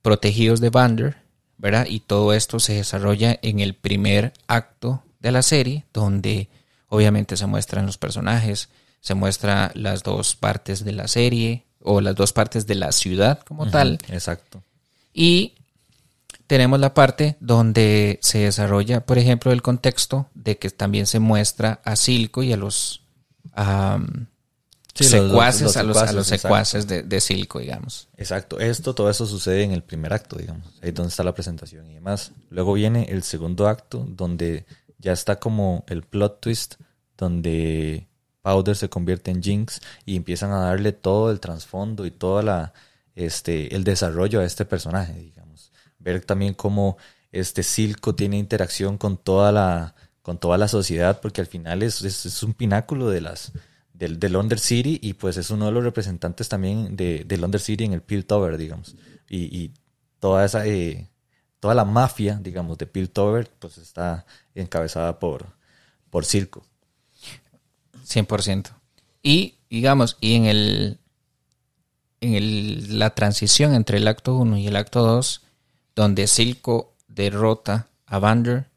protegidos 0.00 0.60
de 0.60 0.70
Vander, 0.70 1.16
¿verdad? 1.58 1.86
Y 1.88 2.00
todo 2.00 2.32
esto 2.32 2.58
se 2.58 2.74
desarrolla 2.74 3.38
en 3.42 3.60
el 3.60 3.74
primer 3.74 4.32
acto 4.46 5.04
de 5.20 5.30
la 5.32 5.42
serie, 5.42 5.84
donde 5.92 6.48
obviamente 6.88 7.36
se 7.36 7.46
muestran 7.46 7.86
los 7.86 7.98
personajes, 7.98 8.68
se 9.00 9.14
muestra 9.14 9.70
las 9.74 10.02
dos 10.02 10.34
partes 10.34 10.84
de 10.84 10.92
la 10.92 11.08
serie 11.08 11.64
o 11.80 12.00
las 12.00 12.14
dos 12.14 12.32
partes 12.32 12.66
de 12.66 12.74
la 12.74 12.90
ciudad 12.92 13.40
como 13.40 13.70
tal. 13.70 13.98
Exacto. 14.08 14.62
Y 15.12 15.54
tenemos 16.46 16.80
la 16.80 16.94
parte 16.94 17.36
donde 17.40 18.18
se 18.22 18.38
desarrolla, 18.38 19.04
por 19.04 19.18
ejemplo, 19.18 19.52
el 19.52 19.62
contexto 19.62 20.26
de 20.34 20.58
que 20.58 20.70
también 20.70 21.06
se 21.06 21.18
muestra 21.18 21.80
a 21.84 21.96
Silco 21.96 22.42
y 22.42 22.52
a 22.52 22.56
los 22.56 23.01
secuaces, 24.94 25.76
a 25.76 25.82
los, 25.82 26.26
secuaces 26.26 26.86
de, 26.86 27.02
de, 27.02 27.20
Silco, 27.20 27.58
digamos. 27.58 28.08
Exacto, 28.16 28.60
esto, 28.60 28.94
todo 28.94 29.10
eso 29.10 29.26
sucede 29.26 29.62
en 29.62 29.72
el 29.72 29.82
primer 29.82 30.12
acto, 30.12 30.36
digamos, 30.36 30.66
ahí 30.82 30.90
donde 30.90 31.10
está 31.10 31.24
la 31.24 31.34
presentación 31.34 31.90
y 31.90 31.94
demás. 31.94 32.32
Luego 32.50 32.74
viene 32.74 33.06
el 33.10 33.22
segundo 33.22 33.68
acto, 33.68 34.06
donde 34.08 34.66
ya 34.98 35.12
está 35.12 35.38
como 35.38 35.84
el 35.88 36.02
plot 36.02 36.40
twist, 36.40 36.74
donde 37.16 38.06
Powder 38.42 38.76
se 38.76 38.88
convierte 38.88 39.30
en 39.30 39.42
Jinx 39.42 39.80
y 40.04 40.16
empiezan 40.16 40.50
a 40.52 40.60
darle 40.60 40.92
todo 40.92 41.30
el 41.30 41.40
trasfondo 41.40 42.06
y 42.06 42.10
toda 42.10 42.42
la 42.42 42.72
este 43.14 43.74
el 43.74 43.84
desarrollo 43.84 44.40
a 44.40 44.44
este 44.44 44.64
personaje, 44.64 45.14
digamos. 45.14 45.72
Ver 45.98 46.24
también 46.24 46.54
cómo 46.54 46.96
este 47.30 47.62
Silco 47.62 48.14
tiene 48.14 48.38
interacción 48.38 48.98
con 48.98 49.16
toda 49.16 49.52
la 49.52 49.94
con 50.22 50.38
toda 50.38 50.56
la 50.58 50.68
sociedad 50.68 51.20
porque 51.20 51.40
al 51.40 51.46
final 51.46 51.82
es, 51.82 52.02
es, 52.02 52.42
un 52.42 52.54
pináculo 52.54 53.10
de 53.10 53.20
las 53.20 53.52
del, 53.92 54.18
del 54.18 54.36
Under 54.36 54.58
City 54.58 54.98
y 55.02 55.14
pues 55.14 55.36
es 55.36 55.50
uno 55.50 55.66
de 55.66 55.72
los 55.72 55.84
representantes 55.84 56.48
también 56.48 56.96
de, 56.96 57.24
del 57.24 57.44
Under 57.44 57.60
City 57.60 57.84
en 57.84 57.92
el 57.92 58.02
Piltover, 58.02 58.56
digamos. 58.56 58.94
Y, 59.28 59.72
toda 60.20 60.44
esa 60.44 60.64
eh, 60.66 61.08
toda 61.58 61.74
la 61.74 61.84
mafia, 61.84 62.38
digamos, 62.40 62.78
de 62.78 62.86
Piltover 62.86 63.50
pues 63.58 63.78
está 63.78 64.24
encabezada 64.54 65.18
por 65.18 65.46
por 66.10 66.24
Silco. 66.24 66.64
100%. 68.06 68.70
Y, 69.22 69.56
digamos, 69.70 70.16
y 70.20 70.34
en 70.34 70.44
el 70.44 70.98
en 72.20 72.34
el, 72.34 72.98
la 72.98 73.14
transición 73.14 73.74
entre 73.74 73.98
el 73.98 74.06
acto 74.06 74.36
1 74.36 74.58
y 74.58 74.68
el 74.68 74.76
acto 74.76 75.02
2, 75.02 75.42
donde 75.96 76.26
Silco 76.28 76.94
derrota 77.08 77.88
a 78.06 78.18
Vander, 78.18 78.68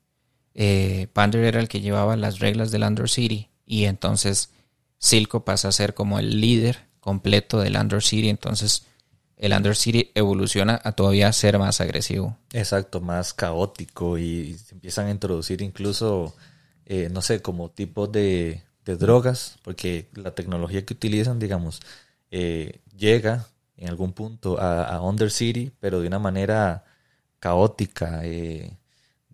eh, 0.55 1.07
Vander 1.13 1.43
era 1.43 1.59
el 1.59 1.67
que 1.67 1.81
llevaba 1.81 2.15
las 2.15 2.39
reglas 2.39 2.71
del 2.71 2.83
Under 2.83 3.09
City, 3.09 3.49
y 3.65 3.85
entonces 3.85 4.49
Silco 4.97 5.45
pasa 5.45 5.67
a 5.67 5.71
ser 5.71 5.93
como 5.93 6.17
el 6.17 6.41
líder 6.41 6.87
completo 6.99 7.59
del 7.59 7.75
Under 7.77 8.01
City, 8.01 8.29
entonces 8.29 8.87
el 9.37 9.53
Under 9.53 9.75
City 9.75 10.11
evoluciona 10.15 10.81
a 10.83 10.93
todavía 10.93 11.31
ser 11.33 11.59
más 11.59 11.81
agresivo. 11.81 12.37
Exacto, 12.53 13.01
más 13.01 13.33
caótico 13.33 14.17
y 14.17 14.55
se 14.55 14.73
empiezan 14.73 15.07
a 15.07 15.11
introducir 15.11 15.61
incluso, 15.61 16.35
eh, 16.85 17.09
no 17.11 17.21
sé, 17.21 17.41
como 17.41 17.69
tipos 17.69 18.11
de 18.11 18.63
de 18.85 18.97
drogas, 18.97 19.57
porque 19.63 20.09
la 20.13 20.35
tecnología 20.35 20.85
que 20.85 20.93
utilizan, 20.93 21.39
digamos, 21.39 21.81
eh, 22.31 22.81
llega 22.95 23.47
en 23.77 23.89
algún 23.89 24.13
punto 24.13 24.59
a, 24.59 24.85
a, 24.85 25.01
Under 25.01 25.31
City, 25.31 25.71
pero 25.79 25.99
de 26.01 26.07
una 26.07 26.19
manera 26.19 26.85
caótica, 27.39 28.21
eh, 28.23 28.77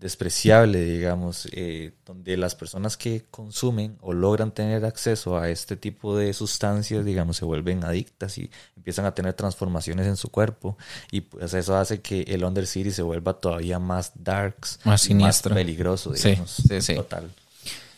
despreciable, 0.02 0.84
digamos, 0.84 1.48
eh, 1.52 1.92
donde 2.08 2.36
las 2.36 2.56
personas 2.56 2.98
que 2.98 3.24
consumen 3.30 3.98
o 4.02 4.14
logran 4.14 4.52
tener 4.52 4.84
acceso 4.84 5.38
a 5.38 5.50
este 5.50 5.76
tipo 5.78 6.18
de 6.18 6.34
sustancias, 6.34 7.06
digamos, 7.06 7.38
se 7.38 7.46
vuelven 7.46 7.84
adictas 7.84 8.40
y 8.40 8.50
empiezan 8.76 9.06
a 9.06 9.14
tener 9.14 9.36
transformaciones 9.36 10.08
en 10.08 10.18
su 10.18 10.30
cuerpo. 10.30 10.76
Y 11.12 11.22
pues 11.22 11.54
eso 11.54 11.78
hace 11.78 12.02
que 12.02 12.22
el 12.24 12.44
Under 12.44 12.66
City 12.66 12.90
se 12.90 13.04
vuelva 13.04 13.34
todavía 13.34 13.78
más 13.78 14.12
darks, 14.16 14.80
más 14.84 15.02
siniestro, 15.02 15.52
más 15.52 15.60
peligroso, 15.60 16.12
digamos, 16.12 16.50
sí, 16.68 16.82
sí, 16.82 16.96
total. 16.96 17.30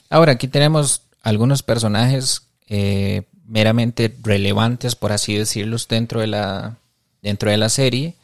Ahora 0.09 0.33
aquí 0.33 0.49
tenemos 0.49 1.03
algunos 1.21 1.63
personajes 1.63 2.49
eh, 2.67 3.23
meramente 3.47 4.13
relevantes, 4.21 4.95
por 4.95 5.13
así 5.13 5.37
decirlos, 5.37 5.87
dentro 5.87 6.19
de 6.19 6.27
la, 6.27 6.75
dentro 7.21 7.49
de 7.49 7.55
la 7.55 7.69
serie, 7.69 8.15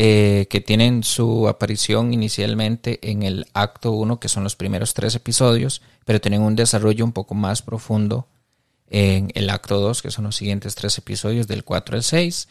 eh, 0.00 0.46
que 0.48 0.60
tienen 0.60 1.02
su 1.02 1.48
aparición 1.48 2.14
inicialmente 2.14 3.00
en 3.10 3.24
el 3.24 3.48
acto 3.52 3.90
1, 3.90 4.20
que 4.20 4.28
son 4.28 4.44
los 4.44 4.54
primeros 4.54 4.94
tres 4.94 5.16
episodios, 5.16 5.82
pero 6.04 6.20
tienen 6.20 6.42
un 6.42 6.54
desarrollo 6.54 7.04
un 7.04 7.10
poco 7.10 7.34
más 7.34 7.62
profundo 7.62 8.28
en 8.90 9.32
el 9.34 9.50
acto 9.50 9.80
2, 9.80 10.00
que 10.00 10.12
son 10.12 10.26
los 10.26 10.36
siguientes 10.36 10.76
tres 10.76 10.96
episodios, 10.98 11.48
del 11.48 11.64
4 11.64 11.96
al 11.96 12.04
6. 12.04 12.46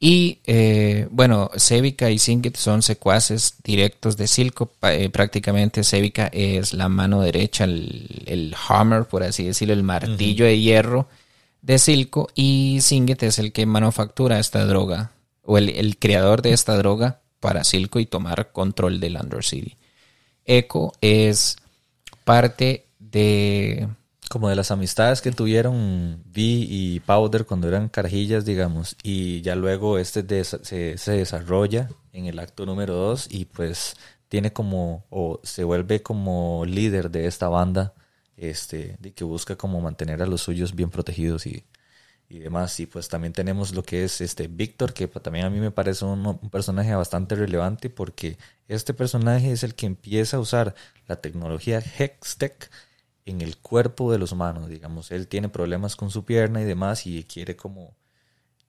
Y 0.00 0.38
eh, 0.46 1.08
bueno, 1.10 1.50
Sevica 1.56 2.10
y 2.10 2.18
Singit 2.18 2.56
son 2.56 2.80
secuaces 2.80 3.56
directos 3.62 4.16
de 4.16 4.26
Silco. 4.26 4.72
Eh, 4.80 5.10
prácticamente 5.10 5.84
Sevica 5.84 6.28
es 6.32 6.72
la 6.72 6.88
mano 6.88 7.20
derecha, 7.20 7.64
el, 7.64 8.56
hammer, 8.66 9.04
por 9.04 9.24
así 9.24 9.44
decirlo, 9.44 9.74
el 9.74 9.82
martillo 9.82 10.46
de 10.46 10.58
hierro 10.58 11.06
de 11.60 11.78
Silco. 11.78 12.28
Y 12.34 12.78
Singit 12.80 13.24
es 13.24 13.38
el 13.38 13.52
que 13.52 13.66
manufactura 13.66 14.38
esta 14.38 14.64
droga, 14.64 15.12
o 15.50 15.56
el, 15.56 15.96
creador 15.98 16.42
de 16.42 16.52
esta 16.52 16.76
droga 16.76 17.22
para 17.40 17.64
Silco 17.64 18.00
y 18.00 18.04
tomar 18.04 18.52
control 18.52 19.00
del 19.00 19.16
Undercity. 19.16 19.78
Echo 20.44 20.92
es 21.00 21.56
parte 22.24 22.86
de 22.98 23.88
como 24.28 24.50
de 24.50 24.56
las 24.56 24.70
amistades 24.70 25.22
que 25.22 25.32
tuvieron 25.32 26.22
Vi 26.26 26.66
y 26.68 27.00
Powder 27.00 27.46
cuando 27.46 27.66
eran 27.66 27.88
carajillas, 27.88 28.44
digamos, 28.44 28.94
y 29.02 29.40
ya 29.40 29.56
luego 29.56 29.96
este 29.96 30.44
se, 30.44 30.98
se, 30.98 31.12
desarrolla 31.12 31.88
en 32.12 32.26
el 32.26 32.38
acto 32.40 32.66
número 32.66 32.94
2 32.94 33.28
y 33.30 33.46
pues 33.46 33.96
tiene 34.28 34.52
como, 34.52 35.06
o 35.08 35.40
se 35.44 35.64
vuelve 35.64 36.02
como 36.02 36.66
líder 36.66 37.10
de 37.10 37.26
esta 37.26 37.48
banda, 37.48 37.94
este, 38.36 38.96
de 39.00 39.14
que 39.14 39.24
busca 39.24 39.56
como 39.56 39.80
mantener 39.80 40.22
a 40.22 40.26
los 40.26 40.42
suyos 40.42 40.74
bien 40.74 40.90
protegidos 40.90 41.46
y, 41.46 41.64
y 42.28 42.38
demás. 42.38 42.78
Y 42.80 42.86
pues 42.86 43.08
también 43.08 43.32
tenemos 43.32 43.72
lo 43.74 43.82
que 43.82 44.04
es 44.04 44.20
este 44.20 44.48
Víctor, 44.48 44.92
que 44.92 45.06
también 45.08 45.46
a 45.46 45.50
mí 45.50 45.60
me 45.60 45.70
parece 45.70 46.04
un, 46.04 46.26
un, 46.26 46.50
personaje 46.50 46.94
bastante 46.94 47.34
relevante 47.34 47.90
porque 47.90 48.38
este 48.68 48.94
personaje 48.94 49.52
es 49.52 49.62
el 49.62 49.74
que 49.74 49.86
empieza 49.86 50.36
a 50.36 50.40
usar 50.40 50.74
la 51.06 51.16
tecnología 51.16 51.80
Hextech 51.80 52.70
en 53.24 53.40
el 53.40 53.58
cuerpo 53.58 54.12
de 54.12 54.18
los 54.18 54.32
humanos, 54.32 54.68
digamos. 54.68 55.10
Él 55.10 55.28
tiene 55.28 55.48
problemas 55.48 55.96
con 55.96 56.10
su 56.10 56.24
pierna 56.24 56.60
y 56.60 56.64
demás 56.64 57.06
y 57.06 57.24
quiere 57.24 57.56
como 57.56 57.94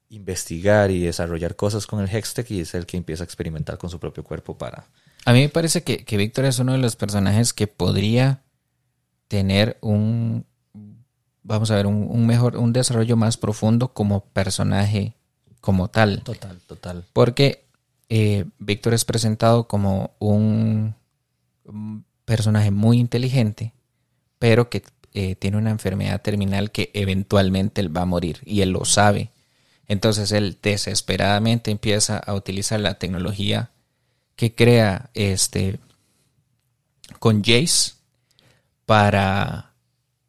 investigar 0.09 0.89
y 0.91 1.01
desarrollar 1.01 1.55
cosas 1.55 1.85
con 1.85 1.99
el 2.01 2.09
Hextech 2.09 2.49
y 2.51 2.61
es 2.61 2.73
el 2.73 2.85
que 2.85 2.97
empieza 2.97 3.23
a 3.23 3.25
experimentar 3.25 3.77
con 3.77 3.89
su 3.89 3.99
propio 3.99 4.23
cuerpo 4.23 4.57
para... 4.57 4.87
A 5.25 5.33
mí 5.33 5.41
me 5.41 5.49
parece 5.49 5.83
que, 5.83 6.03
que 6.05 6.17
Víctor 6.17 6.45
es 6.45 6.59
uno 6.59 6.71
de 6.71 6.79
los 6.79 6.95
personajes 6.95 7.53
que 7.53 7.67
podría 7.67 8.41
tener 9.27 9.77
un, 9.81 10.45
vamos 11.43 11.71
a 11.71 11.75
ver, 11.75 11.87
un, 11.87 12.25
mejor, 12.25 12.57
un 12.57 12.73
desarrollo 12.73 13.17
más 13.17 13.37
profundo 13.37 13.93
como 13.93 14.21
personaje 14.25 15.15
como 15.61 15.89
tal. 15.89 16.21
Total, 16.23 16.59
total. 16.67 17.05
Porque 17.13 17.65
eh, 18.09 18.45
Víctor 18.59 18.93
es 18.93 19.05
presentado 19.05 19.67
como 19.67 20.11
un 20.19 20.95
personaje 22.25 22.71
muy 22.71 22.99
inteligente, 22.99 23.73
pero 24.37 24.69
que 24.69 24.83
eh, 25.13 25.35
tiene 25.35 25.57
una 25.57 25.71
enfermedad 25.71 26.21
terminal 26.21 26.71
que 26.71 26.91
eventualmente 26.93 27.81
él 27.81 27.95
va 27.95 28.01
a 28.01 28.05
morir 28.05 28.39
y 28.45 28.61
él 28.61 28.71
lo 28.71 28.85
sabe. 28.85 29.31
Entonces 29.87 30.31
él 30.31 30.57
desesperadamente 30.61 31.71
empieza 31.71 32.17
a 32.17 32.35
utilizar 32.35 32.79
la 32.79 32.99
tecnología 32.99 33.71
que 34.35 34.53
crea 34.53 35.09
este 35.15 35.79
con 37.17 37.43
Jace 37.43 37.93
para 38.85 39.68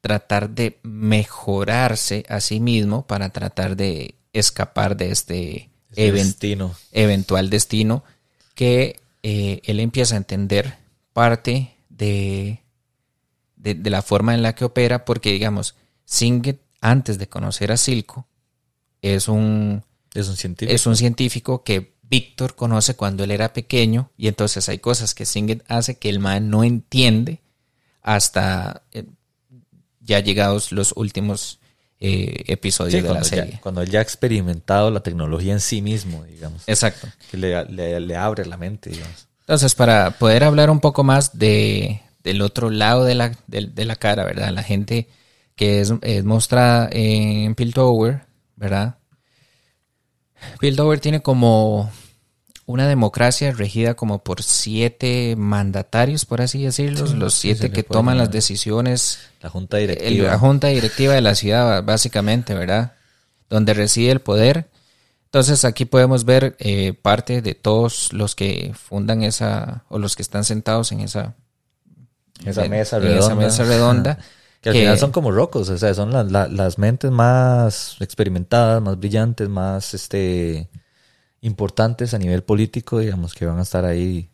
tratar 0.01 0.51
de 0.51 0.79
mejorarse 0.83 2.25
a 2.29 2.41
sí 2.41 2.61
mismo, 2.61 3.07
para 3.07 3.31
tratar 3.31 3.77
de 3.77 4.15
escapar 4.33 4.97
de 4.97 5.11
este, 5.11 5.71
destino. 5.91 6.75
eventual 6.93 7.51
destino 7.51 8.05
que 8.55 9.01
eh, 9.23 9.61
él 9.65 9.81
empieza 9.81 10.15
a 10.15 10.19
entender 10.19 10.77
parte 11.13 11.75
de 11.89 12.61
de, 13.61 13.91
la 13.91 14.03
forma 14.03 14.35
en 14.35 14.43
la 14.43 14.55
que 14.55 14.65
opera, 14.65 15.05
porque 15.05 15.33
digamos, 15.33 15.75
Singed 16.05 16.57
antes 16.81 17.19
de 17.19 17.29
conocer 17.29 17.73
a 17.73 17.77
Silco, 17.77 18.27
es 19.03 19.29
un, 19.29 19.85
Es 20.15 20.29
un 20.29 20.37
científico. 20.37 20.75
es 20.75 20.87
un 20.87 20.97
científico 20.97 21.63
que 21.63 21.95
Víctor 22.03 22.57
conoce 22.57 22.97
cuando 22.97 23.23
él 23.23 23.31
era 23.31 23.53
pequeño 23.53 24.11
y 24.17 24.27
entonces 24.27 24.69
hay 24.69 24.79
cosas 24.79 25.15
que 25.15 25.27
Singed 25.27 25.63
hace 25.69 25.99
que 25.99 26.09
el 26.09 26.19
man 26.19 26.51
no 26.51 26.65
entiende 26.65 27.41
hasta 28.03 28.83
eh, 28.93 29.05
ya 30.11 30.21
llegados 30.21 30.73
los 30.73 30.93
últimos 30.97 31.59
eh, 32.01 32.45
episodios 32.49 33.01
Sí, 33.03 33.07
de 33.09 33.15
la 33.15 33.25
serie. 33.25 33.53
ya, 33.55 33.61
cuando 33.61 33.81
él 33.83 33.89
ya 33.91 34.01
ha 34.01 34.03
experimentado 34.03 34.91
la 34.91 35.01
tecnología 35.01 35.53
en 35.53 35.61
sí 35.61 35.81
mismo, 35.83 36.25
digamos. 36.25 36.63
Exacto. 36.67 37.09
Que 37.31 37.37
le, 37.37 37.65
le- 37.67 38.01
le 38.01 38.17
abre 38.17 38.45
la 38.47 38.57
mente, 38.57 38.91
digamos. 38.91 39.27
Entonces, 39.41 39.75
para 39.75 40.11
poder 40.13 40.45
hablar 40.45 40.71
un 40.71 40.81
poco 40.81 41.05
más 41.05 41.39
de, 41.39 42.01
del 42.25 42.41
otro 42.43 42.71
lado 42.71 43.05
de 43.05 43.15
la, 43.15 43.33
de, 43.47 43.85
la 43.85 43.97
cara, 43.97 44.25
¿verdad? 44.25 44.51
La 44.53 44.63
gente 44.63 45.09
que 45.57 45.81
es, 45.81 45.93
es 46.03 46.25
mostrada 46.25 46.89
en 46.93 47.55
Piltover, 47.55 48.23
¿verdad? 48.57 48.97
Piltover 50.59 51.01
tiene 51.01 51.21
como 51.21 51.91
una 52.67 52.87
democracia 52.87 53.51
regida 53.53 53.95
como 53.95 54.21
por 54.23 54.43
siete 54.43 55.35
mandatarios, 55.37 56.25
por 56.25 56.41
así 56.41 56.63
decirlo, 56.63 57.07
Sí, 57.07 57.15
los 57.17 57.35
siete 57.35 57.71
que 57.73 57.83
toman 57.83 58.17
las 58.19 58.31
decisiones 58.31 59.19
La 59.43 59.49
junta 59.51 59.79
el- 59.81 59.89
directiva. 59.89 60.31
la 60.31 60.39
junta 60.39 60.69
directiva 60.69 61.15
de 61.15 61.21
la 61.21 61.35
ciudad, 61.35 61.83
básicamente, 61.83 62.55
¿verdad? 62.55 62.93
Donde 63.49 63.75
reside 63.75 64.13
el 64.13 64.21
poder. 64.21 64.69
Entonces 65.25 65.65
aquí 65.65 65.85
podemos 65.85 66.25
ver 66.25 66.57
eh, 66.59 66.93
parte 66.93 67.41
de 67.43 67.55
todos 67.55 68.13
los 68.13 68.35
que 68.35 68.73
fundan 68.75 69.23
esa, 69.23 69.85
o 69.89 69.99
los 69.99 70.15
que 70.17 70.23
están 70.23 70.45
sentados 70.45 70.93
en 70.93 71.01
esa, 71.01 71.35
esa 72.45 72.65
en- 72.65 72.71
mesa 72.71 72.97
en 72.97 73.03
redonda. 73.03 73.25
esa 73.27 73.35
mesa 73.35 73.65
redonda. 73.65 74.19
Que 74.61 74.69
al 74.69 74.75
que- 74.75 74.81
final 74.83 74.99
son 74.99 75.11
como 75.11 75.31
rocos, 75.33 75.71
o 75.71 75.79
sea, 75.79 75.95
son 75.95 76.13
la- 76.13 76.23
la- 76.23 76.47
las 76.47 76.77
mentes 76.77 77.11
más 77.11 77.97
experimentadas, 78.01 78.83
más 78.83 78.99
brillantes, 78.99 79.49
más 79.49 79.95
este 79.95 80.69
importantes 81.43 82.15
a 82.15 82.19
nivel 82.19 82.43
político, 82.43 82.99
digamos, 82.99 83.35
que 83.35 83.47
van 83.47 83.59
a 83.59 83.63
estar 83.63 83.85
ahí 83.85 84.29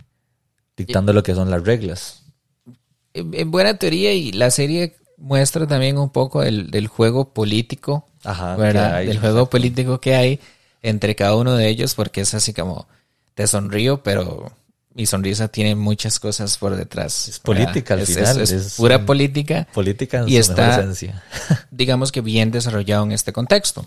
dictando 0.76 1.12
lo 1.12 1.22
que 1.22 1.34
son 1.34 1.50
las 1.50 1.62
reglas. 1.64 2.22
en, 3.14 3.32
en 3.34 3.50
buena 3.50 3.78
teoría 3.78 4.12
y 4.12 4.32
la 4.32 4.50
serie 4.50 4.96
muestra 5.16 5.66
también 5.66 5.96
un 5.98 6.10
poco 6.10 6.42
del, 6.42 6.70
del 6.70 6.88
juego 6.88 7.32
político, 7.32 8.06
Ajá, 8.24 8.56
¿verdad? 8.56 8.98
del 9.04 9.18
juego 9.18 9.48
político 9.48 10.00
que 10.00 10.14
hay 10.14 10.40
entre 10.82 11.14
cada 11.14 11.36
uno 11.36 11.54
de 11.56 11.68
ellos, 11.68 11.94
porque 11.94 12.20
es 12.20 12.34
así 12.34 12.52
como, 12.52 12.86
te 13.34 13.46
sonrío, 13.46 14.02
pero 14.02 14.52
mi 14.94 15.06
sonrisa 15.06 15.48
tiene 15.48 15.74
muchas 15.74 16.20
cosas 16.20 16.58
por 16.58 16.76
detrás. 16.76 17.28
Es 17.28 17.42
¿verdad? 17.42 17.64
política 17.64 17.94
al 17.94 18.00
Es- 18.00 18.08
final, 18.08 18.40
Es, 18.40 18.50
es 18.50 18.66
es 18.66 18.74
pura 18.74 19.04
política. 19.06 19.66
Política 19.72 20.18
en 20.20 20.28
Y 20.28 20.32
su 20.42 20.50
está- 20.52 20.86
digamos 21.70 22.12
que 22.12 22.20
bien 22.20 22.50
desarrollado 22.50 23.04
en 23.04 23.12
este 23.12 23.32
contexto. 23.32 23.86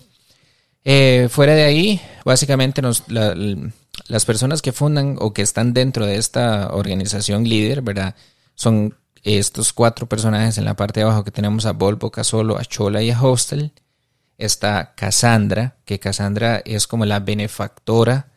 Eh, 0.85 1.27
fuera 1.29 1.53
de 1.55 1.63
ahí, 1.63 2.01
básicamente 2.25 2.81
nos- 2.81 3.03
la- 3.07 3.33
l- 3.33 3.71
las 4.07 4.25
personas 4.25 4.61
que 4.61 4.71
fundan 4.71 5.17
o 5.19 5.33
que 5.33 5.41
están 5.41 5.73
dentro 5.73 6.05
de 6.05 6.15
esta 6.15 6.73
organización 6.73 7.43
líder, 7.43 7.81
¿verdad? 7.81 8.15
Son 8.55 8.95
estos 9.23 9.73
cuatro 9.73 10.07
personajes 10.07 10.57
en 10.57 10.65
la 10.65 10.75
parte 10.75 10.99
de 11.01 11.05
abajo 11.05 11.23
que 11.25 11.31
tenemos 11.31 11.65
a 11.65 11.73
Volvo, 11.73 12.09
Casolo, 12.11 12.57
a 12.57 12.63
Chola 12.65 13.03
y 13.03 13.11
a 13.11 13.21
Hostel. 13.21 13.73
Está 14.37 14.93
Cassandra, 14.95 15.75
que 15.83 15.99
Cassandra 15.99 16.61
es 16.63 16.87
como 16.87 17.05
la 17.05 17.19
benefactora 17.19 18.31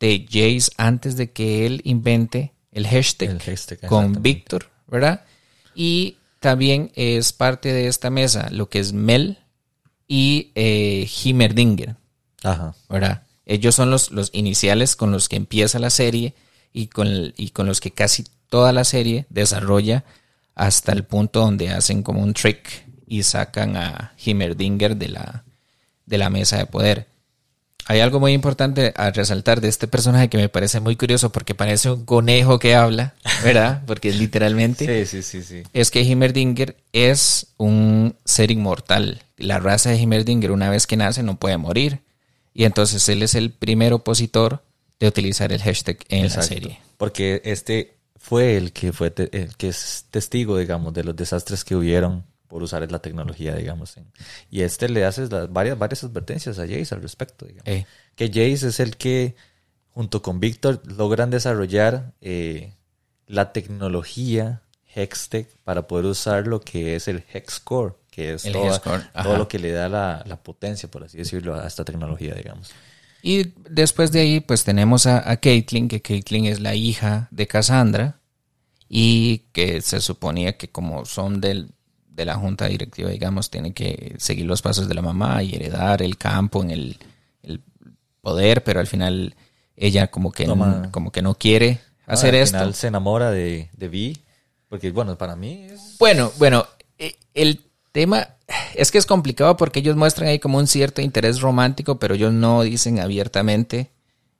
de 0.00 0.26
Jace 0.28 0.72
antes 0.76 1.16
de 1.16 1.30
que 1.30 1.64
él 1.66 1.80
invente 1.84 2.52
el 2.72 2.86
hashtag 2.88 3.30
El 3.30 3.40
hashtag, 3.40 3.86
con. 3.86 4.20
Víctor, 4.22 4.68
¿verdad? 4.88 5.24
Y 5.74 6.16
también 6.40 6.90
es 6.96 7.32
parte 7.32 7.72
de 7.72 7.86
esta 7.86 8.10
mesa 8.10 8.48
lo 8.50 8.68
que 8.68 8.80
es 8.80 8.92
Mel 8.92 9.38
y 10.08 10.52
eh, 10.54 11.08
Himmerdinger, 11.24 11.96
Ajá. 12.42 12.74
¿verdad? 12.88 13.22
Ellos 13.44 13.74
son 13.74 13.90
los, 13.90 14.10
los 14.10 14.30
iniciales 14.32 14.96
con 14.96 15.12
los 15.12 15.28
que 15.28 15.36
empieza 15.36 15.78
la 15.78 15.90
serie 15.90 16.34
y 16.72 16.88
con, 16.88 17.06
el- 17.06 17.34
y 17.36 17.50
con 17.50 17.66
los 17.66 17.80
que 17.80 17.90
casi 17.92 18.24
toda 18.48 18.72
la 18.72 18.84
serie 18.84 19.26
desarrolla 19.30 20.04
hasta 20.54 20.92
el 20.92 21.04
punto 21.04 21.40
donde 21.40 21.68
hacen 21.70 22.02
como 22.02 22.22
un 22.22 22.32
trick 22.34 22.84
y 23.06 23.22
sacan 23.22 23.76
a 23.76 24.14
Himmerdinger 24.24 24.96
de 24.96 25.08
la, 25.08 25.44
de 26.06 26.18
la 26.18 26.30
mesa 26.30 26.58
de 26.58 26.66
poder. 26.66 27.06
Hay 27.88 28.00
algo 28.00 28.18
muy 28.20 28.32
importante 28.32 28.92
a 28.96 29.10
resaltar 29.12 29.60
de 29.60 29.68
este 29.68 29.86
personaje 29.86 30.28
que 30.28 30.36
me 30.38 30.48
parece 30.48 30.80
muy 30.80 30.96
curioso 30.96 31.30
porque 31.30 31.54
parece 31.54 31.90
un 31.90 32.04
conejo 32.04 32.58
que 32.58 32.74
habla, 32.74 33.14
¿verdad? 33.44 33.82
Porque 33.86 34.08
es 34.08 34.16
literalmente 34.18 35.04
Sí, 35.06 35.22
sí, 35.22 35.40
sí, 35.40 35.42
sí. 35.46 35.62
es 35.72 35.90
que 35.92 36.02
Himmerdinger 36.02 36.76
es 36.92 37.46
un 37.58 38.16
ser 38.24 38.50
inmortal. 38.50 39.22
La 39.36 39.58
raza 39.60 39.90
de 39.90 39.98
Himmerdinger 39.98 40.50
una 40.50 40.68
vez 40.68 40.86
que 40.88 40.96
nace 40.96 41.22
no 41.22 41.36
puede 41.36 41.56
morir. 41.58 42.00
Y 42.54 42.64
entonces 42.64 43.08
él 43.08 43.22
es 43.22 43.34
el 43.36 43.52
primer 43.52 43.92
opositor 43.92 44.64
de 44.98 45.06
utilizar 45.08 45.52
el 45.52 45.62
hashtag 45.62 45.98
en 46.08 46.22
la 46.22 46.26
Exacto. 46.26 46.48
serie. 46.48 46.80
Porque 46.96 47.42
este 47.44 47.94
fue 48.16 48.56
el 48.56 48.72
que 48.72 48.92
fue 48.92 49.10
te- 49.12 49.28
el 49.36 49.56
que 49.56 49.68
es 49.68 50.06
testigo, 50.10 50.58
digamos, 50.58 50.92
de 50.94 51.04
los 51.04 51.14
desastres 51.14 51.62
que 51.64 51.76
hubieron 51.76 52.24
por 52.48 52.62
usar 52.62 52.90
la 52.90 52.98
tecnología, 53.00 53.54
digamos. 53.54 53.96
y 54.50 54.60
este 54.62 54.88
le 54.88 55.04
hace 55.04 55.26
las 55.28 55.52
varias, 55.52 55.78
varias 55.78 56.04
advertencias 56.04 56.58
a 56.58 56.62
Jace 56.66 56.94
al 56.94 57.02
respecto, 57.02 57.46
digamos. 57.46 57.66
Eh, 57.66 57.86
Que 58.14 58.28
Jace 58.28 58.68
es 58.68 58.80
el 58.80 58.96
que, 58.96 59.34
junto 59.90 60.22
con 60.22 60.40
Víctor, 60.40 60.80
logran 60.86 61.30
desarrollar 61.30 62.12
eh, 62.20 62.72
la 63.26 63.52
tecnología 63.52 64.62
Hextech 64.94 65.48
para 65.64 65.86
poder 65.86 66.06
usar 66.06 66.46
lo 66.46 66.60
que 66.60 66.96
es 66.96 67.08
el 67.08 67.24
Hex 67.32 67.60
Core, 67.60 67.94
que 68.10 68.34
es 68.34 68.44
toda- 68.52 68.78
todo 69.22 69.36
lo 69.38 69.48
que 69.48 69.58
le 69.58 69.72
da 69.72 69.88
la, 69.88 70.22
la 70.26 70.36
potencia, 70.42 70.90
por 70.90 71.04
así 71.04 71.18
decirlo, 71.18 71.54
a 71.54 71.66
esta 71.66 71.84
tecnología, 71.84 72.34
digamos. 72.34 72.70
Y 73.22 73.52
después 73.68 74.12
de 74.12 74.20
ahí, 74.20 74.40
pues 74.40 74.64
tenemos 74.64 75.06
a, 75.06 75.28
a 75.30 75.36
Caitlyn, 75.38 75.88
que 75.88 76.00
Caitlyn 76.00 76.46
es 76.46 76.60
la 76.60 76.74
hija 76.74 77.28
de 77.30 77.46
Cassandra 77.46 78.20
y 78.88 79.38
que 79.52 79.80
se 79.82 80.00
suponía 80.00 80.56
que 80.56 80.68
como 80.68 81.04
son 81.04 81.40
del, 81.40 81.70
de 82.16 82.24
la 82.24 82.34
junta 82.36 82.66
directiva, 82.66 83.10
digamos, 83.10 83.50
tiene 83.50 83.72
que 83.74 84.14
seguir 84.18 84.46
los 84.46 84.62
pasos 84.62 84.88
de 84.88 84.94
la 84.94 85.02
mamá 85.02 85.42
y 85.42 85.54
heredar 85.54 86.00
el 86.02 86.16
campo 86.16 86.62
en 86.62 86.70
el, 86.70 86.98
el 87.42 87.60
poder, 88.22 88.64
pero 88.64 88.80
al 88.80 88.86
final 88.86 89.34
ella 89.76 90.06
como 90.08 90.32
que, 90.32 90.46
no, 90.46 90.88
como 90.90 91.12
que 91.12 91.20
no 91.20 91.34
quiere 91.34 91.78
hacer 92.06 92.34
Ah, 92.34 92.38
al 92.38 92.42
esto. 92.44 92.56
final 92.58 92.74
se 92.74 92.86
enamora 92.86 93.30
de, 93.30 93.68
de 93.76 93.88
Vi, 93.88 94.16
porque 94.68 94.90
bueno, 94.90 95.16
para 95.18 95.36
mí 95.36 95.66
es... 95.70 95.96
Bueno, 95.98 96.32
bueno, 96.38 96.66
eh, 96.98 97.14
el 97.34 97.60
tema 97.92 98.28
es 98.74 98.90
que 98.90 98.96
es 98.98 99.04
complicado 99.06 99.56
porque 99.58 99.80
ellos 99.80 99.96
muestran 99.96 100.28
ahí 100.30 100.38
como 100.38 100.56
un 100.58 100.66
cierto 100.66 101.02
interés 101.02 101.40
romántico, 101.40 101.98
pero 101.98 102.14
ellos 102.14 102.32
no 102.32 102.62
dicen 102.62 102.98
abiertamente 102.98 103.90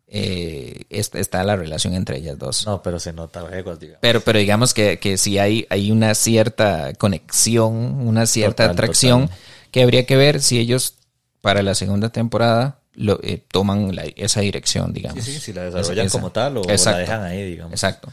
eh, 0.08 0.84
está 0.90 1.42
la 1.44 1.56
relación 1.56 1.94
entre 1.94 2.18
ellas 2.18 2.38
dos. 2.38 2.64
No, 2.66 2.82
pero 2.82 2.98
se 3.00 3.12
nota 3.12 3.48
leguas, 3.48 3.78
digamos. 3.80 3.98
Pero, 4.00 4.20
pero 4.20 4.38
digamos 4.38 4.72
que, 4.74 4.98
que 4.98 5.18
sí 5.18 5.38
hay, 5.38 5.66
hay 5.70 5.90
una 5.90 6.14
cierta 6.14 6.92
conexión, 6.94 7.74
una 8.06 8.26
cierta 8.26 8.64
Total, 8.64 8.70
atracción 8.70 9.22
total. 9.22 9.38
que 9.72 9.82
habría 9.82 10.06
que 10.06 10.16
ver 10.16 10.40
si 10.42 10.58
ellos 10.58 10.94
para 11.40 11.62
la 11.62 11.74
segunda 11.74 12.08
temporada 12.10 12.78
lo, 12.94 13.20
eh, 13.22 13.42
toman 13.50 13.94
la- 13.94 14.04
esa 14.16 14.40
dirección, 14.40 14.92
digamos. 14.92 15.22
Sí, 15.24 15.32
sí, 15.34 15.40
si 15.40 15.52
la 15.52 15.64
desarrollan 15.64 16.06
Esa- 16.06 16.18
como 16.18 16.30
tal 16.32 16.56
o 16.58 16.62
Exacto. 16.70 16.90
la 16.92 16.98
dejan 16.98 17.22
ahí, 17.24 17.50
digamos. 17.50 17.72
Exacto. 17.72 18.12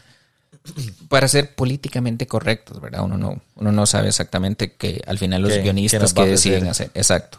Para 1.08 1.28
ser 1.28 1.54
políticamente 1.54 2.26
correctos, 2.26 2.80
¿verdad? 2.80 3.02
Uno 3.04 3.18
no, 3.18 3.40
uno 3.56 3.70
no 3.72 3.86
sabe 3.86 4.08
exactamente 4.08 4.72
que 4.72 5.02
al 5.06 5.18
final 5.18 5.42
los 5.42 5.50
¿Qué- 5.52 5.58
qué 5.58 5.62
guionistas 5.64 6.12
que 6.14 6.26
deciden 6.26 6.66
hacer. 6.68 6.90
Exacto. 6.94 7.38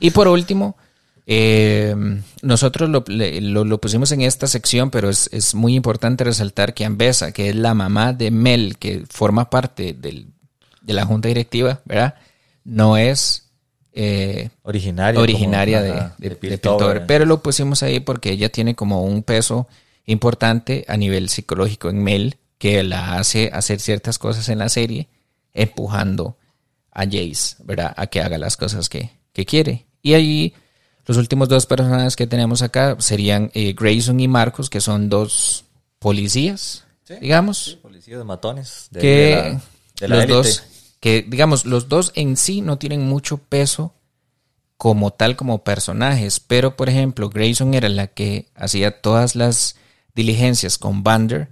Y 0.00 0.10
por 0.10 0.26
último, 0.28 0.76
eh, 1.26 1.94
nosotros 2.42 2.90
lo, 2.90 3.04
le- 3.06 3.40
lo- 3.40 3.64
lo 3.64 3.80
pusimos 3.80 4.12
en 4.12 4.20
esta 4.20 4.46
sección, 4.46 4.90
pero 4.90 5.08
es, 5.08 5.28
es 5.32 5.54
muy 5.54 5.74
importante 5.74 6.24
resaltar 6.24 6.74
que 6.74 6.84
Ambesa, 6.84 7.32
que 7.32 7.48
es 7.48 7.56
la 7.56 7.74
mamá 7.74 8.12
de 8.12 8.30
Mel, 8.30 8.76
que 8.78 9.04
forma 9.10 9.48
parte 9.50 9.94
del- 9.94 10.28
de 10.82 10.92
la 10.92 11.06
junta 11.06 11.28
directiva, 11.28 11.80
¿verdad? 11.86 12.14
No 12.64 12.96
es 12.98 13.48
eh, 13.96 14.50
Originaria. 14.62 15.20
originaria 15.20 15.80
de, 15.80 15.90
ajá, 15.92 16.14
de, 16.18 16.28
de 16.30 16.36
Piltover. 16.36 16.60
Piltover, 16.60 17.06
pero 17.06 17.24
lo 17.26 17.42
pusimos 17.42 17.82
ahí 17.82 18.00
porque 18.00 18.30
ella 18.32 18.50
tiene 18.50 18.74
como 18.74 19.02
un 19.04 19.22
peso 19.22 19.68
importante 20.04 20.84
a 20.88 20.96
nivel 20.96 21.28
psicológico 21.28 21.88
en 21.88 22.02
Mel 22.02 22.36
que 22.58 22.82
la 22.82 23.16
hace 23.18 23.50
hacer 23.52 23.80
ciertas 23.80 24.18
cosas 24.18 24.48
en 24.48 24.58
la 24.58 24.68
serie 24.68 25.08
empujando 25.54 26.36
a 26.90 27.04
Jace, 27.04 27.56
¿verdad? 27.64 27.94
A 27.96 28.06
que 28.08 28.20
haga 28.20 28.36
las 28.38 28.56
cosas 28.56 28.88
que, 28.88 29.10
que 29.32 29.44
quiere. 29.46 29.86
Y 30.02 30.14
ahí 30.14 30.54
los 31.06 31.16
últimos 31.16 31.48
dos 31.48 31.66
personajes 31.66 32.16
que 32.16 32.26
tenemos 32.26 32.62
acá 32.62 32.96
serían 32.98 33.50
eh, 33.54 33.74
Grayson 33.74 34.20
y 34.20 34.28
Marcos, 34.28 34.70
que 34.70 34.80
son 34.80 35.08
dos 35.08 35.64
policías, 35.98 36.84
Sí, 37.06 37.14
digamos 37.20 37.58
Sí, 37.64 37.76
policías 37.82 38.18
de 38.18 38.24
matones. 38.24 38.88
De, 38.90 39.00
que 39.00 39.08
de 39.08 39.42
la, 39.42 39.60
de 40.00 40.08
la 40.08 40.16
los 40.16 40.24
élite. 40.24 40.32
dos, 40.32 40.62
que 41.00 41.22
digamos, 41.28 41.66
los 41.66 41.88
dos 41.88 42.12
en 42.14 42.36
sí 42.38 42.62
no 42.62 42.78
tienen 42.78 43.06
mucho 43.06 43.36
peso 43.38 43.92
como 44.78 45.10
tal 45.12 45.36
como 45.36 45.62
personajes, 45.64 46.40
pero 46.40 46.76
por 46.76 46.88
ejemplo, 46.88 47.28
Grayson 47.30 47.74
era 47.74 47.88
la 47.88 48.06
que 48.08 48.48
hacía 48.54 49.00
todas 49.02 49.36
las 49.36 49.76
diligencias 50.14 50.78
con 50.78 51.02
Bander 51.02 51.48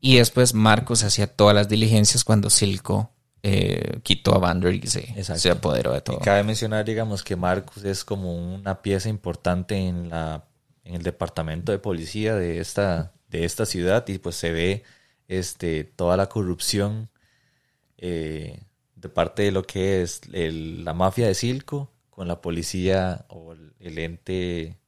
y 0.00 0.16
después 0.16 0.54
Marcos 0.54 1.02
hacía 1.04 1.26
todas 1.28 1.54
las 1.54 1.68
diligencias 1.68 2.24
cuando 2.24 2.50
Silco 2.50 3.10
eh, 3.42 4.00
quitó 4.02 4.34
a 4.34 4.38
Vander 4.38 4.74
y 4.74 4.86
se, 4.86 5.22
se 5.22 5.50
apoderó 5.50 5.92
de 5.92 6.00
todo. 6.00 6.18
Y 6.20 6.24
cabe 6.24 6.42
mencionar, 6.42 6.84
digamos, 6.84 7.22
que 7.22 7.36
Marcus 7.36 7.84
es 7.84 8.04
como 8.04 8.54
una 8.54 8.82
pieza 8.82 9.08
importante 9.08 9.76
en 9.76 10.10
la 10.10 10.44
en 10.88 10.94
el 10.94 11.02
departamento 11.02 11.70
de 11.70 11.78
policía 11.78 12.34
de 12.34 12.60
esta, 12.60 13.12
de 13.28 13.44
esta 13.44 13.66
ciudad 13.66 14.08
y 14.08 14.18
pues 14.18 14.36
se 14.36 14.52
ve 14.52 14.84
este, 15.28 15.84
toda 15.84 16.16
la 16.16 16.30
corrupción 16.30 17.10
eh, 17.98 18.62
de 18.96 19.08
parte 19.10 19.42
de 19.42 19.52
lo 19.52 19.64
que 19.64 20.00
es 20.00 20.22
la 20.32 20.94
mafia 20.94 21.26
de 21.26 21.34
Silco 21.34 21.92
con 22.08 22.26
la 22.26 22.40
policía 22.40 23.26
o 23.28 23.52
el, 23.52 23.98
ente 23.98 24.78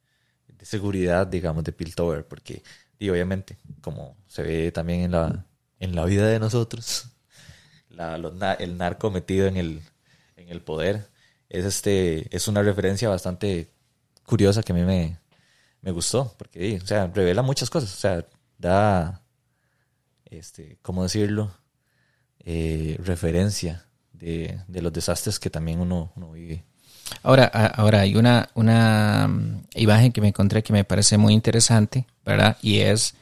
de 0.49 0.65
seguridad, 0.65 1.27
digamos, 1.27 1.65
de 1.65 1.73
Piltover, 1.73 2.27
porque 2.27 2.63
y 2.99 3.11
obviamente, 3.11 3.59
como 3.83 4.17
se 4.27 4.43
ve 4.43 4.73
también 4.73 5.03
en 5.03 5.13
la, 5.13 5.47
en 5.81 5.95
la 5.95 6.05
vida 6.07 6.27
de 6.27 6.39
nosotros, 6.39 7.11
el 7.91 8.79
narco 8.79 9.11
metido 9.11 9.47
en 9.47 9.57
el, 9.57 9.83
en 10.37 10.49
el 10.49 10.63
poder, 10.63 11.09
es, 11.49 11.65
este, 11.65 12.35
es 12.35 12.49
una 12.49 12.63
referencia 12.63 13.09
bastante 13.09 13.71
curiosa 14.25 14.63
que 14.63 14.73
a 14.73 14.75
mí 14.75 14.83
me, 14.83 15.19
me 15.83 15.91
gustó, 15.91 16.35
porque, 16.39 16.79
o 16.83 16.87
sea, 16.87 17.07
revela 17.09 17.43
muchas 17.43 17.71
cosas, 17.71 17.93
o 17.93 17.97
sea, 17.97 18.25
da, 18.59 19.23
este, 20.27 20.79
¿cómo 20.83 21.03
decirlo? 21.03 21.51
Eh, 22.45 22.97
referencia 23.03 23.85
de, 24.13 24.61
los 24.69 24.93
desastres 24.93 25.39
que 25.39 25.51
también 25.51 25.81
uno, 25.81 26.13
vive. 26.33 26.65
Ahora, 27.23 27.47
ahora 27.47 28.01
hay 28.01 28.15
una, 28.17 28.49
una 28.55 29.27
mm, 29.29 29.63
imagen 29.75 30.13
que 30.13 30.21
me 30.21 30.29
encontré 30.29 30.63
que 30.63 30.73
me 30.73 30.85
parece 30.85 31.19
muy 31.19 31.35
interesante, 31.35 32.07
¿verdad? 32.25 32.57
Y 32.63 32.81
es 32.81 33.15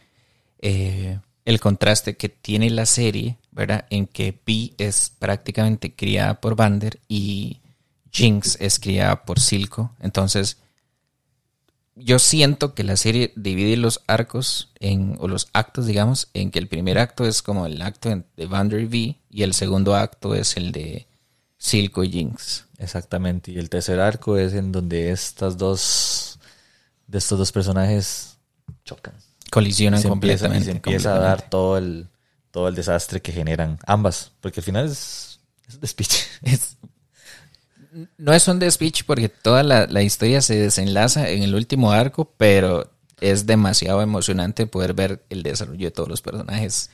eh, 0.60 1.18
el 1.44 1.60
contraste 1.60 2.16
que 2.16 2.28
tiene 2.28 2.68
la 2.70 2.84
serie, 2.84 3.38
¿verdad? 3.58 3.86
En 3.90 4.06
que 4.06 4.32
Pi 4.32 4.72
es 4.78 5.10
prácticamente 5.18 5.92
criada 5.92 6.40
por 6.40 6.54
Vander 6.54 7.00
y 7.08 7.60
Jinx 8.12 8.56
es 8.60 8.78
criada 8.78 9.24
por 9.24 9.40
Silco. 9.40 9.90
Entonces, 9.98 10.58
yo 11.96 12.20
siento 12.20 12.72
que 12.72 12.84
la 12.84 12.96
serie 12.96 13.32
divide 13.34 13.76
los 13.76 14.00
arcos 14.06 14.70
en, 14.78 15.16
o 15.18 15.26
los 15.26 15.48
actos, 15.54 15.86
digamos, 15.86 16.28
en 16.34 16.52
que 16.52 16.60
el 16.60 16.68
primer 16.68 17.00
acto 17.00 17.26
es 17.26 17.42
como 17.42 17.66
el 17.66 17.82
acto 17.82 18.22
de 18.36 18.46
Vander 18.46 18.84
V 18.84 19.16
y 19.28 19.42
el 19.42 19.52
segundo 19.54 19.96
acto 19.96 20.36
es 20.36 20.56
el 20.56 20.70
de 20.70 21.08
Silco 21.56 22.04
y 22.04 22.12
Jinx. 22.12 22.66
Exactamente. 22.78 23.50
Y 23.50 23.58
el 23.58 23.68
tercer 23.70 23.98
arco 23.98 24.38
es 24.38 24.54
en 24.54 24.70
donde 24.70 25.10
estas 25.10 25.58
dos, 25.58 26.38
de 27.08 27.18
estos 27.18 27.36
dos 27.36 27.50
personajes 27.50 28.38
chocan. 28.84 29.14
Colisionan 29.50 30.00
completamente. 30.04 30.62
y 30.62 30.64
se 30.66 30.70
empieza 30.70 31.16
a 31.16 31.18
dar 31.18 31.50
todo 31.50 31.76
el, 31.76 32.06
todo 32.58 32.66
el 32.66 32.74
desastre 32.74 33.22
que 33.22 33.30
generan 33.30 33.78
ambas. 33.86 34.32
Porque 34.40 34.58
al 34.58 34.64
final 34.64 34.86
es, 34.86 35.38
es 35.68 35.76
un 35.76 35.80
despiche. 35.80 36.26
Es, 36.42 36.76
no 38.16 38.32
es 38.32 38.48
un 38.48 38.60
speech 38.68 39.04
porque 39.04 39.28
toda 39.28 39.62
la, 39.62 40.02
historia 40.02 40.40
se 40.42 40.56
desenlaza 40.56 41.30
en 41.30 41.44
el 41.44 41.54
último 41.54 41.92
arco, 41.92 42.34
pero 42.36 42.90
es 43.20 43.46
demasiado 43.46 44.02
emocionante 44.02 44.66
poder 44.66 44.92
ver 44.92 45.22
el 45.30 45.44
desarrollo 45.44 45.86
de 45.86 45.90
todos 45.92 46.08
los 46.08 46.20
personajes 46.20 46.90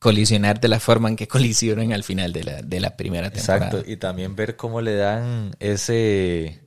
colisionar 0.00 0.60
de 0.60 0.68
la 0.68 0.80
forma 0.80 1.08
en 1.08 1.14
que 1.14 1.28
colisionan 1.36 1.92
al 1.92 2.02
final 2.02 2.32
de 2.32 2.42
la, 2.42 2.62
de 2.62 2.80
la 2.80 2.96
primera 2.96 3.30
temporada. 3.30 3.66
Exacto, 3.66 3.88
y 3.88 3.96
también 3.96 4.34
ver 4.34 4.56
cómo 4.56 4.80
le 4.80 4.96
dan 4.96 5.54
ese, 5.60 6.60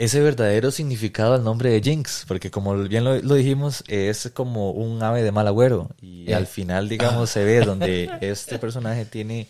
ese 0.00 0.22
verdadero 0.22 0.70
significado 0.70 1.34
al 1.34 1.44
nombre 1.44 1.68
de 1.68 1.82
Jinx, 1.82 2.24
porque 2.26 2.50
como 2.50 2.74
bien 2.84 3.04
lo, 3.04 3.34
dijimos, 3.34 3.84
es 3.86 4.30
como 4.32 4.70
un 4.70 5.02
ave 5.02 5.22
de 5.22 5.30
mal 5.30 5.46
agüero, 5.46 5.90
y 6.00 6.32
al 6.32 6.46
final, 6.46 6.88
digamos, 6.88 7.28
se 7.28 7.44
ve 7.44 7.60
donde 7.60 8.10
este 8.22 8.58
personaje 8.58 9.04
tiene, 9.04 9.46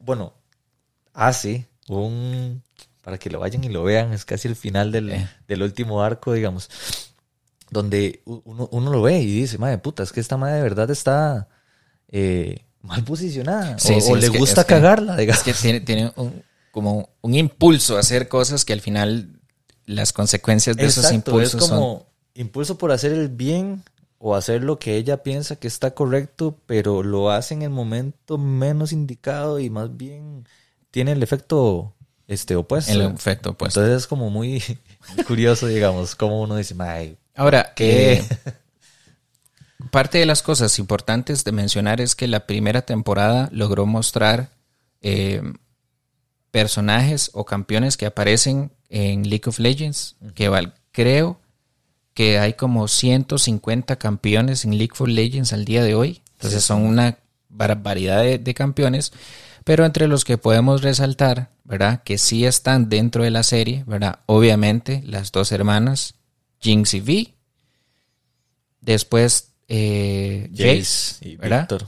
bueno, 0.00 0.34
hace 1.14 1.66
un 1.88 2.62
para 3.00 3.16
que 3.16 3.30
lo 3.30 3.40
vayan 3.40 3.64
y 3.64 3.70
lo 3.70 3.82
vean, 3.82 4.12
es 4.12 4.26
casi 4.26 4.48
el 4.48 4.54
final 4.54 4.92
del, 4.92 5.26
del 5.48 5.62
último 5.62 6.02
arco, 6.02 6.34
digamos, 6.34 6.68
donde 7.70 8.20
uno, 8.26 8.68
uno, 8.70 8.92
lo 8.92 9.00
ve 9.00 9.20
y 9.20 9.40
dice, 9.40 9.56
madre 9.56 9.78
puta, 9.78 10.02
es 10.02 10.12
que 10.12 10.20
esta 10.20 10.36
madre 10.36 10.56
de 10.56 10.62
verdad 10.62 10.90
está 10.90 11.48
eh, 12.08 12.66
mal 12.82 13.02
posicionada, 13.02 13.78
o, 13.82 14.16
le 14.16 14.28
gusta 14.28 14.64
cagarla, 14.64 15.16
digamos. 15.16 15.38
Es 15.38 15.56
que 15.56 15.58
tiene, 15.58 15.80
tiene 15.80 16.12
un, 16.16 16.42
como 16.70 17.08
un 17.22 17.34
impulso 17.34 17.96
a 17.96 18.00
hacer 18.00 18.28
cosas 18.28 18.66
que 18.66 18.74
al 18.74 18.82
final 18.82 19.39
las 19.90 20.12
consecuencias 20.12 20.76
de 20.76 20.86
esos 20.86 21.10
impulsos 21.12 21.62
es 21.62 21.68
como 21.68 22.06
impulso 22.34 22.78
por 22.78 22.92
hacer 22.92 23.12
el 23.12 23.28
bien 23.28 23.82
o 24.18 24.34
hacer 24.34 24.62
lo 24.62 24.78
que 24.78 24.96
ella 24.96 25.22
piensa 25.22 25.56
que 25.56 25.66
está 25.66 25.92
correcto, 25.92 26.56
pero 26.66 27.02
lo 27.02 27.30
hace 27.30 27.54
en 27.54 27.62
el 27.62 27.70
momento 27.70 28.38
menos 28.38 28.92
indicado 28.92 29.58
y 29.58 29.70
más 29.70 29.96
bien 29.96 30.46
tiene 30.90 31.12
el 31.12 31.22
efecto 31.22 31.94
este, 32.26 32.54
opuesto. 32.54 32.92
El 32.92 33.02
efecto 33.02 33.50
opuesto. 33.50 33.80
Entonces 33.80 34.02
es 34.02 34.06
como 34.06 34.30
muy 34.30 34.62
curioso, 35.26 35.66
digamos, 35.66 36.14
como 36.14 36.40
uno 36.42 36.56
dice, 36.56 36.74
Ay, 36.78 37.16
Ahora, 37.34 37.72
que 37.74 38.12
eh, 38.12 38.24
parte 39.90 40.18
de 40.18 40.26
las 40.26 40.42
cosas 40.42 40.78
importantes 40.78 41.42
de 41.42 41.52
mencionar 41.52 42.00
es 42.00 42.14
que 42.14 42.28
la 42.28 42.46
primera 42.46 42.82
temporada 42.82 43.48
logró 43.52 43.86
mostrar 43.86 44.50
eh, 45.00 45.42
personajes 46.50 47.30
o 47.32 47.44
campeones 47.44 47.96
que 47.96 48.06
aparecen 48.06 48.70
en 48.90 49.28
League 49.28 49.44
of 49.46 49.58
Legends, 49.58 50.16
que 50.34 50.50
creo 50.92 51.40
que 52.12 52.38
hay 52.38 52.52
como 52.52 52.86
150 52.86 53.96
campeones 53.96 54.66
en 54.66 54.76
League 54.76 54.92
of 54.98 55.08
Legends 55.08 55.54
al 55.54 55.64
día 55.64 55.82
de 55.82 55.94
hoy. 55.94 56.20
Entonces 56.32 56.62
son 56.62 56.82
una 56.82 57.16
variedad 57.48 58.22
de 58.22 58.54
campeones 58.54 59.12
pero 59.64 59.84
entre 59.84 60.08
los 60.08 60.24
que 60.24 60.38
podemos 60.38 60.82
resaltar, 60.82 61.50
¿verdad? 61.64 62.02
Que 62.02 62.18
sí 62.18 62.44
están 62.44 62.88
dentro 62.88 63.24
de 63.24 63.30
la 63.30 63.42
serie, 63.42 63.84
¿verdad? 63.86 64.20
Obviamente 64.26 65.02
las 65.06 65.32
dos 65.32 65.52
hermanas, 65.52 66.14
Jinx 66.60 66.94
y 66.94 67.00
Vi. 67.00 67.34
Después 68.80 69.52
eh, 69.68 70.50
Jace, 70.56 71.28
y 71.28 71.36
Víctor. 71.36 71.86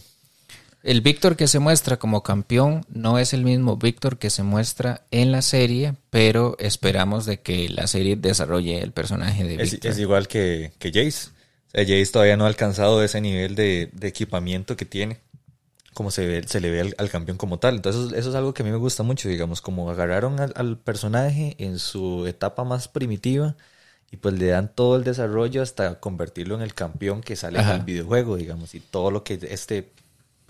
El 0.83 1.01
Víctor 1.01 1.37
que 1.37 1.47
se 1.47 1.59
muestra 1.59 1.99
como 1.99 2.23
campeón 2.23 2.85
no 2.89 3.19
es 3.19 3.33
el 3.33 3.45
mismo 3.45 3.77
Víctor 3.77 4.19
que 4.19 4.31
se 4.31 4.43
muestra 4.43 5.03
en 5.11 5.31
la 5.31 5.43
serie, 5.43 5.95
pero 6.11 6.57
esperamos 6.59 7.25
de 7.25 7.41
que 7.41 7.69
la 7.69 7.87
serie 7.87 8.17
desarrolle 8.17 8.83
el 8.83 8.93
personaje 8.93 9.45
de 9.45 9.57
Víctor. 9.57 9.91
Es, 9.91 9.99
igual 9.99 10.27
que, 10.27 10.73
que 10.79 10.89
Jace. 10.89 11.31
O 11.69 11.71
sea, 11.71 11.83
Jace 11.83 12.13
todavía 12.13 12.37
no 12.37 12.45
ha 12.45 12.49
alcanzado 12.49 13.03
ese 13.03 13.21
nivel 13.21 13.55
de, 13.55 13.91
de 13.93 14.09
equipamiento 14.09 14.77
que 14.77 14.85
tiene 14.85 15.21
como 15.95 16.11
se, 16.11 16.27
ve, 16.27 16.43
se 16.47 16.61
le 16.61 16.71
ve 16.71 16.95
al, 16.97 17.11
campeón 17.11 17.37
como 17.37 17.59
tal. 17.59 17.77
Entonces 17.77 18.19
eso 18.19 18.31
es 18.31 18.35
algo 18.35 18.55
que 18.55 18.63
a 18.63 18.67
mí 18.67 18.73
me 18.73 18.79
gusta 18.79 19.03
mucho, 19.03 19.29
digamos, 19.29 19.61
como 19.61 19.91
agarraron 19.91 20.41
al, 20.41 20.79
personaje 20.79 21.55
en 21.59 21.79
su 21.79 22.27
etapa 22.27 22.65
más 22.65 22.89
primitiva 22.89 23.57
y 24.11 24.17
pues 24.17 24.35
le 24.39 24.47
dan 24.47 24.75
todo 24.75 24.97
el 24.97 25.05
desarrollo 25.05 25.63
hasta 25.63 26.01
convertirlo 26.01 26.55
en 26.55 26.63
el 26.63 26.75
campeón 26.75 27.23
que 27.23 27.37
sale 27.37 27.61
en 27.61 27.69
el 27.69 27.83
videojuego, 27.83 28.37
digamos, 28.37 28.75
y 28.75 28.81
todo 28.81 29.11
lo 29.11 29.25
que 29.25 29.39
este 29.43 29.91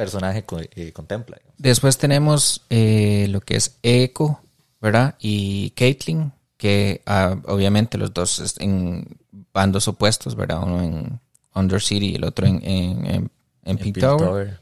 personaje 0.05 0.45
eh, 0.77 0.93
contempla. 0.93 1.39
Después 1.59 1.99
tenemos 1.99 2.65
eh, 2.71 3.27
lo 3.31 3.41
que 3.41 3.57
es 3.57 3.79
Echo, 3.83 4.41
¿verdad? 4.81 5.17
Y 5.21 5.71
Caitlyn, 5.71 6.33
que 6.57 7.03
ah, 7.07 7.37
obviamente 7.47 7.99
los 7.99 8.13
dos 8.13 8.57
en 8.59 9.19
bandos 9.53 9.89
opuestos, 9.89 10.35
¿verdad? 10.35 10.63
Uno 10.63 10.83
en 10.83 11.21
Undercity 11.55 12.11
y 12.11 12.15
el 12.17 12.25
otro 12.25 12.47
en, 12.47 12.61
en, 12.65 13.07
en, 13.07 13.31
en 13.65 13.93
Tower. 13.93 14.61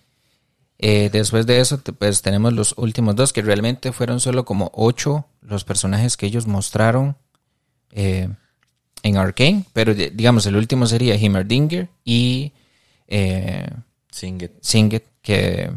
Eh, 0.83 1.11
después 1.13 1.47
de 1.47 1.61
eso, 1.61 1.79
pues 1.99 2.23
tenemos 2.23 2.55
los 2.55 2.75
últimos 2.79 3.15
dos, 3.15 3.35
que 3.35 3.43
realmente 3.43 3.93
fueron 3.93 4.19
solo 4.19 4.47
como 4.47 4.71
ocho 4.75 5.27
los 5.43 5.63
personajes 5.65 6.17
que 6.17 6.27
ellos 6.27 6.47
mostraron 6.47 7.17
eh, 7.91 8.29
en 9.03 9.17
Arkane, 9.17 9.65
pero 9.75 9.95
digamos, 9.95 10.47
el 10.47 10.57
último 10.57 10.87
sería 10.87 11.17
Himmerdinger 11.17 11.89
y 12.03 12.53
eh, 13.09 13.69
Singet. 14.11 15.05
que, 15.23 15.71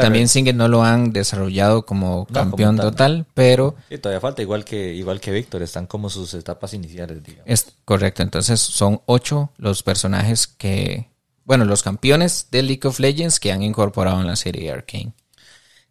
también 0.00 0.28
Singet 0.28 0.56
no 0.56 0.68
lo 0.68 0.82
han 0.82 1.12
desarrollado 1.12 1.86
como 1.86 2.26
campeón 2.26 2.76
total, 2.76 3.26
pero... 3.34 3.76
Sí, 3.88 3.98
todavía 3.98 4.20
falta, 4.20 4.42
igual 4.42 4.64
que, 4.64 4.94
igual 4.94 5.20
que 5.20 5.30
Víctor, 5.30 5.62
están 5.62 5.86
como 5.86 6.10
sus 6.10 6.34
etapas 6.34 6.74
iniciales, 6.74 7.22
digamos. 7.22 7.44
Es 7.46 7.66
correcto, 7.84 8.22
entonces 8.22 8.60
son 8.60 9.00
ocho 9.06 9.52
los 9.56 9.82
personajes 9.82 10.46
que 10.46 11.08
bueno, 11.48 11.64
los 11.64 11.82
campeones 11.82 12.48
de 12.50 12.62
League 12.62 12.82
of 12.84 13.00
Legends 13.00 13.40
que 13.40 13.52
han 13.52 13.62
incorporado 13.62 14.20
en 14.20 14.26
la 14.26 14.36
serie 14.36 14.70
Arcane. 14.70 15.14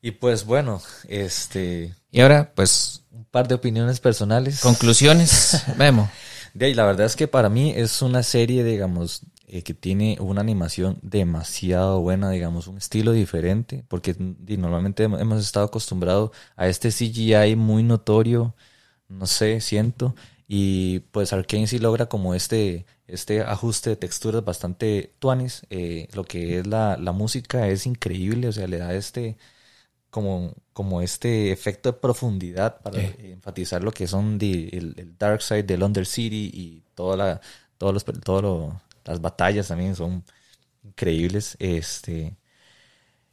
Y 0.03 0.11
pues 0.11 0.45
bueno, 0.45 0.83
este... 1.07 1.95
Y 2.11 2.21
ahora, 2.21 2.53
pues... 2.53 3.01
Un 3.09 3.25
par 3.25 3.47
de 3.47 3.55
opiniones 3.55 3.99
personales. 3.99 4.59
Conclusiones, 4.59 5.63
vemos. 5.77 6.09
De 6.53 6.67
ahí, 6.67 6.75
la 6.75 6.85
verdad 6.85 7.07
es 7.07 7.15
que 7.15 7.27
para 7.27 7.49
mí 7.49 7.73
es 7.75 8.03
una 8.03 8.21
serie, 8.21 8.63
digamos, 8.63 9.21
eh, 9.47 9.63
que 9.63 9.73
tiene 9.73 10.17
una 10.19 10.41
animación 10.41 10.99
demasiado 11.01 12.01
buena, 12.01 12.29
digamos, 12.31 12.67
un 12.67 12.77
estilo 12.77 13.13
diferente, 13.13 13.85
porque 13.87 14.15
normalmente 14.19 15.03
hemos 15.03 15.41
estado 15.43 15.67
acostumbrados 15.67 16.31
a 16.57 16.67
este 16.67 16.89
CGI 16.91 17.55
muy 17.55 17.83
notorio, 17.83 18.55
no 19.09 19.25
sé, 19.27 19.61
siento, 19.61 20.15
Y 20.47 20.99
pues 21.11 21.33
Arkane 21.33 21.67
sí 21.67 21.79
logra 21.79 22.07
como 22.07 22.35
este, 22.35 22.85
este 23.07 23.41
ajuste 23.41 23.91
de 23.91 23.95
texturas 23.97 24.43
bastante 24.45 25.13
tuanis. 25.19 25.63
Eh, 25.69 26.07
lo 26.13 26.23
que 26.25 26.59
es 26.59 26.67
la, 26.67 26.97
la, 26.97 27.11
música 27.13 27.67
es 27.69 27.85
increíble, 27.85 28.47
o 28.49 28.51
sea, 28.53 28.67
le 28.67 28.77
da 28.79 28.93
este 28.95 29.37
como, 30.09 30.53
como 30.73 31.01
este 31.01 31.51
efecto 31.51 31.91
de 31.91 31.99
profundidad 31.99 32.81
para 32.81 33.01
enfatizar 33.01 33.83
lo 33.83 33.91
que 33.91 34.07
son 34.07 34.39
el, 34.41 35.15
Dark 35.19 35.41
Side 35.41 35.63
del 35.63 35.83
Under 35.83 36.05
City 36.05 36.49
y 36.53 36.83
toda 36.95 37.17
la, 37.17 37.41
todos 37.77 37.93
los, 37.93 38.05
todas 38.05 38.43
las 39.07 39.21
batallas 39.21 39.67
también 39.69 39.95
son 39.95 40.23
increíbles. 40.83 41.55
Este, 41.59 42.35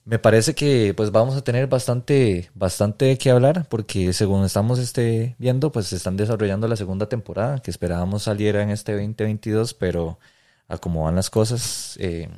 me 0.05 0.19
parece 0.19 0.55
que 0.55 0.95
pues 0.95 1.11
vamos 1.11 1.35
a 1.37 1.43
tener 1.43 1.67
bastante, 1.67 2.51
bastante 2.55 3.17
que 3.19 3.31
hablar 3.31 3.67
porque 3.69 4.13
según 4.13 4.45
estamos 4.45 4.79
este, 4.79 5.35
viendo, 5.39 5.73
pues 5.73 5.87
se 5.87 5.97
están 5.97 6.17
desarrollando 6.17 6.69
la 6.69 6.77
segunda 6.77 7.09
temporada 7.09 7.61
que 7.61 7.71
esperábamos 7.71 8.25
saliera 8.25 8.63
en 8.63 8.71
este 8.71 8.93
2022, 8.93 9.75
pero 9.75 10.19
a 10.69 10.79
cómo 10.79 11.05
van 11.05 11.17
las 11.17 11.31
cosas, 11.31 11.97
eh, 12.01 12.29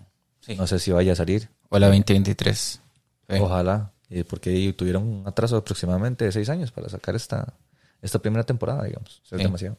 no 0.57 0.66
sé 0.66 0.78
si 0.78 0.93
vaya 0.93 1.12
a 1.12 1.16
salir. 1.16 1.49
O 1.68 1.78
la 1.78 1.89
2023. 1.89 2.80
Ojalá, 3.41 3.93
eh, 4.09 4.24
porque 4.24 4.72
tuvieron 4.76 5.03
un 5.03 5.26
atraso 5.26 5.57
aproximadamente 5.57 6.24
de 6.24 6.32
seis 6.32 6.49
años 6.49 6.70
para 6.70 6.89
sacar 6.89 7.16
esta, 7.16 7.55
esta 8.07 8.19
primera 8.21 8.45
temporada, 8.45 8.85
digamos. 8.85 9.23
Es 9.31 9.39
demasiado. 9.39 9.77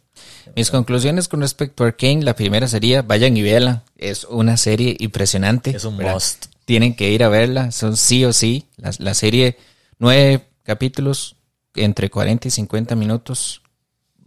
Mis 0.56 0.70
conclusiones 0.70 1.28
con 1.28 1.42
respecto 1.42 1.84
a 1.84 1.88
Arkane, 1.88 2.24
la 2.24 2.36
primera 2.36 2.68
sería, 2.68 3.02
vayan 3.02 3.36
y 3.36 3.42
véanla. 3.42 3.84
Es 3.98 4.26
una 4.26 4.58
serie 4.58 4.96
impresionante. 5.00 5.76
Es 5.76 5.86
un 5.86 5.98
must 5.98 6.48
tienen 6.68 6.96
que 6.96 7.10
ir 7.12 7.24
a 7.24 7.30
verla, 7.30 7.72
son 7.72 7.96
sí 7.96 8.26
o 8.26 8.34
sí. 8.34 8.66
La, 8.76 9.14
serie, 9.14 9.58
nueve 10.00 10.50
capítulos, 10.64 11.38
entre 11.74 12.10
40 12.10 12.50
y 12.50 12.52
50 12.52 12.94
minutos, 12.98 13.62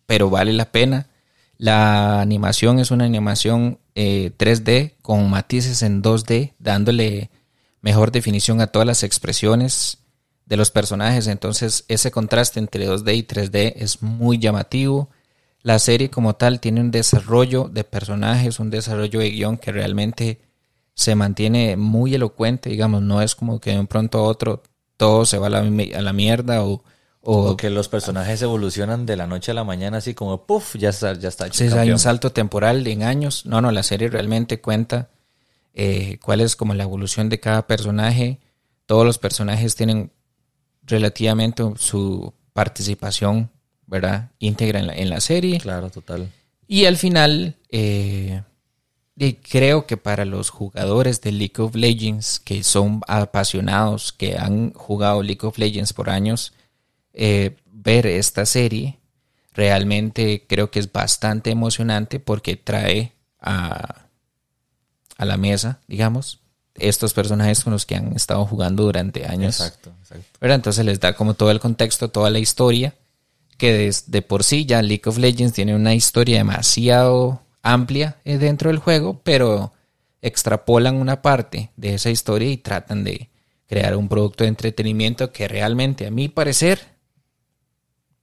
pero 0.07 0.31
vale 0.31 0.55
la 0.55 0.73
pena. 0.73 1.09
La 1.59 2.23
animación 2.23 2.79
es 2.79 2.91
una 2.91 3.05
animación 3.05 3.79
3D 3.95 4.69
eh, 4.69 4.95
con 5.03 5.29
matices 5.29 5.83
en 5.83 6.03
2D, 6.03 6.55
dándole 6.59 7.29
mejor 7.83 8.11
definición 8.11 8.63
a 8.63 8.69
todas 8.69 8.87
las 8.87 9.03
expresiones 9.03 9.99
de 10.51 10.57
los 10.57 10.71
personajes. 10.71 11.29
Entonces 11.29 11.85
ese 11.89 12.11
contraste 12.11 12.59
entre 12.59 12.87
2D 12.87 13.17
y 13.17 13.23
3D 13.23 13.73
es 13.77 14.03
muy 14.03 14.39
llamativo. 14.39 15.09
La 15.63 15.79
serie 15.79 16.11
como 16.11 16.35
tal 16.35 16.59
tiene 16.61 16.81
un 16.81 16.91
desarrollo 16.91 17.71
de 17.73 17.85
personajes, 17.85 18.59
un 18.59 18.69
desarrollo 18.69 19.21
de 19.21 19.31
guion 19.31 19.57
que 19.57 19.73
realmente 19.73 20.41
se 20.93 21.15
mantiene 21.15 21.77
muy 21.77 22.15
elocuente, 22.15 22.69
digamos, 22.69 23.01
no 23.01 23.23
es 23.23 23.35
como 23.35 23.61
que 23.61 23.71
de 23.71 23.79
un 23.79 23.87
pronto 23.87 24.19
a 24.19 24.23
otro 24.23 24.63
todo 24.97 25.25
se 25.25 25.39
va 25.39 25.47
a 25.47 25.51
la, 25.51 25.61
a 25.61 26.03
la 26.03 26.13
mierda 26.13 26.63
o, 26.65 26.83
o, 27.23 27.57
que 27.57 27.71
los 27.71 27.89
personajes 27.89 28.43
evolucionan 28.43 29.07
de 29.07 29.17
la 29.17 29.27
noche 29.27 29.53
a 29.53 29.55
la 29.55 29.65
mañana 29.65 29.99
así 29.99 30.15
como 30.15 30.47
puff, 30.47 30.75
ya 30.77 30.91
está, 30.91 31.15
ya 31.15 31.29
está 31.29 31.51
Sí, 31.53 31.69
hay 31.69 31.93
un 31.93 31.99
salto 31.99 32.33
temporal 32.33 32.87
en 32.87 33.05
años. 33.05 33.47
No, 33.47 33.61
no, 33.61 33.71
la 33.71 33.83
serie 33.85 34.09
realmente 34.09 34.61
cuenta 34.61 35.11
eh, 35.75 36.19
cuál 36.23 36.41
es 36.41 36.57
como 36.57 36.75
la 36.75 36.83
evolución 36.83 37.29
de 37.29 37.39
cada 37.39 37.67
personaje. 37.67 38.41
Todos 38.85 39.07
los 39.07 39.19
personajes 39.19 39.77
tienen 39.77 40.11
relativamente 40.91 41.63
su 41.77 42.35
participación, 42.53 43.51
¿verdad? 43.87 44.31
íntegra 44.39 44.81
en 44.81 44.87
la, 44.89 44.95
en 44.95 45.09
la 45.09 45.21
serie. 45.21 45.59
Claro, 45.59 45.91
total. 45.91 46.29
Y 46.69 46.85
al 46.85 46.97
final, 46.97 47.57
eh, 47.71 48.43
y 49.17 49.35
creo 49.35 49.87
que 49.87 49.97
para 49.97 50.25
los 50.25 50.51
jugadores 50.51 51.21
de 51.21 51.33
League 51.33 51.55
of 51.59 51.75
Legends 51.75 52.39
que 52.41 52.63
son 52.63 53.01
apasionados, 53.09 54.13
que 54.13 54.37
han 54.37 54.73
jugado 54.73 55.23
League 55.23 55.47
of 55.47 55.59
Legends 55.59 55.93
por 55.93 56.11
años, 56.11 56.53
eh, 57.13 57.57
ver 57.73 58.07
esta 58.07 58.47
serie 58.47 58.99
realmente 59.53 60.47
creo 60.47 60.71
que 60.71 60.79
es 60.79 60.93
bastante 60.93 61.51
emocionante 61.51 62.21
porque 62.21 62.57
trae 62.57 63.13
a, 63.41 64.07
a 65.17 65.25
la 65.25 65.37
mesa, 65.37 65.81
digamos, 65.87 66.41
estos 66.75 67.13
personajes 67.13 67.63
con 67.65 67.73
los 67.73 67.87
que 67.87 67.97
han 67.97 68.15
estado 68.15 68.47
jugando 68.47 68.85
durante 68.85 69.27
años. 69.27 69.61
Exacto, 69.61 69.93
exacto. 70.01 70.47
Entonces 70.47 70.85
les 70.85 71.01
da 71.01 71.15
como 71.15 71.35
todo 71.35 71.51
el 71.51 71.61
contexto, 71.61 72.09
toda 72.11 72.31
la 72.31 72.39
historia, 72.39 72.95
que 73.57 73.73
de, 73.73 73.95
de 74.07 74.23
por 74.23 74.45
sí 74.45 74.65
ya 74.65 74.83
League 74.83 75.03
of 75.07 75.19
Legends 75.19 75.53
tiene 75.53 75.75
una 75.75 75.95
historia 75.95 76.39
demasiado 76.39 77.43
amplia 77.63 78.17
eh, 78.25 78.39
dentro 78.39 78.71
del 78.71 78.79
juego, 78.79 79.21
pero 79.23 79.73
extrapolan 80.23 80.97
una 80.97 81.23
parte 81.23 81.71
de 81.77 81.95
esa 81.95 82.11
historia 82.11 82.51
y 82.51 82.57
tratan 82.57 83.05
de 83.05 83.31
crear 83.67 83.97
un 83.97 84.09
producto 84.09 84.45
de 84.45 84.49
entretenimiento 84.49 85.33
que 85.33 85.49
realmente, 85.49 86.07
a 86.07 86.11
mi 86.11 86.29
parecer, 86.29 86.81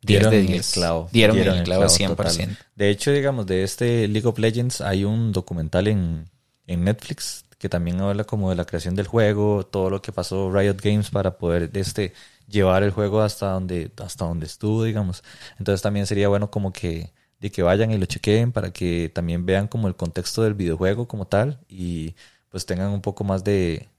dieron 0.02 0.32
de 0.32 0.56
el 0.56 0.62
clavo. 0.62 1.10
Dieron, 1.12 1.38
el 1.38 1.64
clavo, 1.64 1.86
100%. 1.86 2.58
De 2.76 2.89
hecho, 2.89 3.12
digamos, 3.12 3.45
de 3.45 3.64
este 3.64 4.08
League 4.08 4.28
of 4.28 4.38
Legends 4.39 4.82
hay 4.82 5.04
un 5.04 5.32
documental 5.32 5.88
en, 5.88 6.30
en 6.68 6.84
Netflix 6.84 7.45
que 7.58 7.70
también 7.70 7.99
habla 8.01 8.24
como 8.24 8.49
de 8.49 8.55
la 8.55 8.66
creación 8.66 8.95
del 8.95 9.08
juego, 9.08 9.66
todo 9.66 9.89
lo 9.89 10.01
que 10.01 10.12
pasó 10.12 10.51
Riot 10.51 10.78
Games 10.82 11.10
para 11.10 11.38
poder 11.38 11.70
este 11.74 12.14
llevar 12.47 12.84
el 12.84 12.91
juego 12.91 13.22
hasta 13.22 13.51
donde 13.51 13.91
hasta 13.97 14.26
donde 14.26 14.45
estuvo, 14.45 14.84
digamos. 14.84 15.24
Entonces 15.60 15.82
también 15.82 16.05
sería 16.08 16.30
bueno 16.30 16.49
como 16.51 16.72
que 16.74 17.14
de 17.39 17.51
que 17.51 17.64
vayan 17.64 17.91
y 17.91 17.97
lo 17.97 18.05
chequeen 18.05 18.51
para 18.51 18.72
que 18.72 19.12
también 19.14 19.45
vean 19.45 19.68
como 19.68 19.88
el 19.88 19.95
contexto 19.95 20.43
del 20.43 20.53
videojuego 20.55 21.08
como 21.08 21.28
tal 21.28 21.60
y 21.70 22.16
pues 22.49 22.66
tengan 22.66 22.91
un 22.91 23.01
poco 23.01 23.24
más 23.24 23.43
de, 23.43 23.89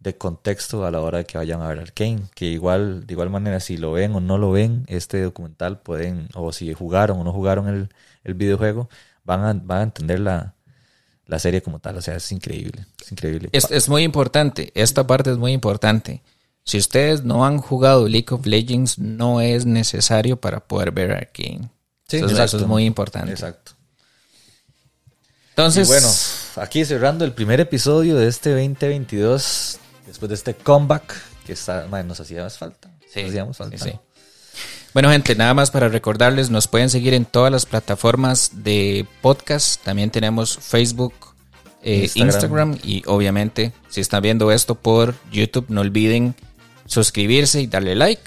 de 0.00 0.16
contexto 0.18 0.84
a 0.84 0.90
la 0.90 1.00
hora 1.00 1.18
de 1.18 1.24
que 1.26 1.38
vayan 1.38 1.62
a 1.62 1.68
ver 1.68 1.78
Arkane, 1.80 2.22
que 2.34 2.46
igual, 2.46 3.06
de 3.06 3.14
igual 3.14 3.30
manera, 3.30 3.60
si 3.60 3.76
lo 3.76 3.92
ven 3.92 4.14
o 4.14 4.20
no 4.20 4.38
lo 4.38 4.50
ven, 4.52 4.84
este 4.88 5.22
documental 5.22 5.80
pueden, 5.80 6.28
o 6.34 6.52
si 6.52 6.72
jugaron 6.74 7.20
o 7.20 7.24
no 7.24 7.32
jugaron 7.32 7.68
el, 7.68 7.90
el 8.24 8.34
videojuego, 8.34 8.88
van 9.24 9.40
a, 9.44 9.52
van 9.54 9.78
a 9.80 9.82
entender 9.84 10.20
la, 10.20 10.54
la 11.32 11.38
serie 11.38 11.62
como 11.62 11.78
tal. 11.78 11.96
O 11.96 12.02
sea, 12.02 12.16
es 12.16 12.30
increíble, 12.30 12.84
es 13.00 13.10
increíble. 13.10 13.48
Es, 13.52 13.70
es 13.70 13.88
muy 13.88 14.02
importante, 14.02 14.70
esta 14.74 15.06
parte 15.06 15.30
es 15.30 15.38
muy 15.38 15.52
importante. 15.52 16.22
Si 16.62 16.78
ustedes 16.78 17.24
no 17.24 17.44
han 17.44 17.58
jugado 17.58 18.06
League 18.06 18.28
of 18.30 18.46
Legends, 18.46 18.98
no 18.98 19.40
es 19.40 19.64
necesario 19.64 20.36
para 20.36 20.60
poder 20.60 20.92
ver 20.92 21.10
Arkane. 21.10 21.70
Sí, 22.06 22.18
eso, 22.18 22.58
es 22.58 22.66
muy 22.66 22.84
importante. 22.84 23.32
Exacto. 23.32 23.72
Entonces, 25.50 25.88
bueno, 25.88 26.08
aquí 26.56 26.84
cerrando 26.84 27.24
el 27.24 27.32
primer 27.32 27.60
episodio 27.60 28.16
de 28.16 28.28
este 28.28 28.50
2022, 28.50 29.78
después 30.06 30.28
de 30.28 30.34
este 30.34 30.54
comeback 30.54 31.14
que 31.46 31.54
está, 31.54 31.86
nos 32.04 32.20
hacía 32.20 32.42
más 32.42 32.58
falta. 32.58 32.90
Sí, 33.12 33.22
hacíamos 33.22 33.56
falta. 33.56 33.78
Sí, 33.78 33.92
Bueno, 34.94 35.10
gente, 35.10 35.34
nada 35.34 35.54
más 35.54 35.70
para 35.70 35.88
recordarles, 35.88 36.50
nos 36.50 36.68
pueden 36.68 36.90
seguir 36.90 37.14
en 37.14 37.24
todas 37.24 37.50
las 37.50 37.64
plataformas 37.64 38.50
de 38.62 39.06
podcast. 39.22 39.82
También 39.82 40.10
tenemos 40.10 40.58
Facebook, 40.58 41.14
eh, 41.82 42.10
Instagram. 42.14 42.76
y 42.84 43.02
obviamente, 43.06 43.72
si 43.88 44.02
están 44.02 44.22
viendo 44.22 44.52
esto 44.52 44.74
por 44.74 45.14
YouTube, 45.30 45.64
no 45.68 45.80
olviden 45.80 46.34
suscribirse 46.84 47.62
y 47.62 47.68
darle 47.68 47.94
like. 47.94 48.22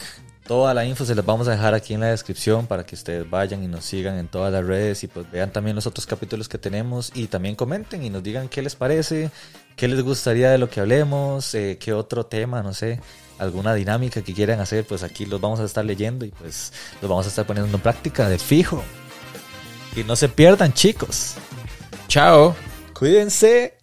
Toda 0.47 0.73
la 0.73 0.85
info 0.85 1.05
se 1.05 1.13
las 1.13 1.23
vamos 1.23 1.47
a 1.47 1.51
dejar 1.51 1.75
aquí 1.75 1.93
en 1.93 1.99
la 1.99 2.07
descripción 2.07 2.65
para 2.65 2.83
que 2.83 2.95
ustedes 2.95 3.29
vayan 3.29 3.63
y 3.63 3.67
nos 3.67 3.85
sigan 3.85 4.17
en 4.17 4.27
todas 4.27 4.51
las 4.51 4.65
redes 4.65 5.03
y 5.03 5.07
pues 5.07 5.29
vean 5.31 5.51
también 5.51 5.75
los 5.75 5.85
otros 5.85 6.07
capítulos 6.07 6.49
que 6.49 6.57
tenemos 6.57 7.11
y 7.13 7.27
también 7.27 7.55
comenten 7.55 8.03
y 8.03 8.09
nos 8.09 8.23
digan 8.23 8.49
qué 8.49 8.63
les 8.63 8.75
parece, 8.75 9.29
qué 9.75 9.87
les 9.87 10.01
gustaría 10.01 10.49
de 10.49 10.57
lo 10.57 10.69
que 10.69 10.79
hablemos, 10.79 11.53
eh, 11.53 11.77
qué 11.79 11.93
otro 11.93 12.25
tema, 12.25 12.63
no 12.63 12.73
sé, 12.73 12.99
alguna 13.39 13.73
dinámica 13.73 14.21
que 14.21 14.33
quieran 14.33 14.59
hacer, 14.59 14.85
pues 14.85 15.03
aquí 15.03 15.25
los 15.25 15.41
vamos 15.41 15.59
a 15.59 15.65
estar 15.65 15.83
leyendo 15.85 16.25
y 16.25 16.29
pues 16.29 16.73
los 17.01 17.09
vamos 17.09 17.25
a 17.25 17.29
estar 17.29 17.45
poniendo 17.45 17.75
en 17.75 17.81
práctica 17.81 18.29
de 18.29 18.39
fijo. 18.39 18.83
Y 19.95 20.03
no 20.03 20.15
se 20.15 20.29
pierdan 20.29 20.73
chicos. 20.73 21.35
Chao. 22.07 22.55
Cuídense. 22.93 23.75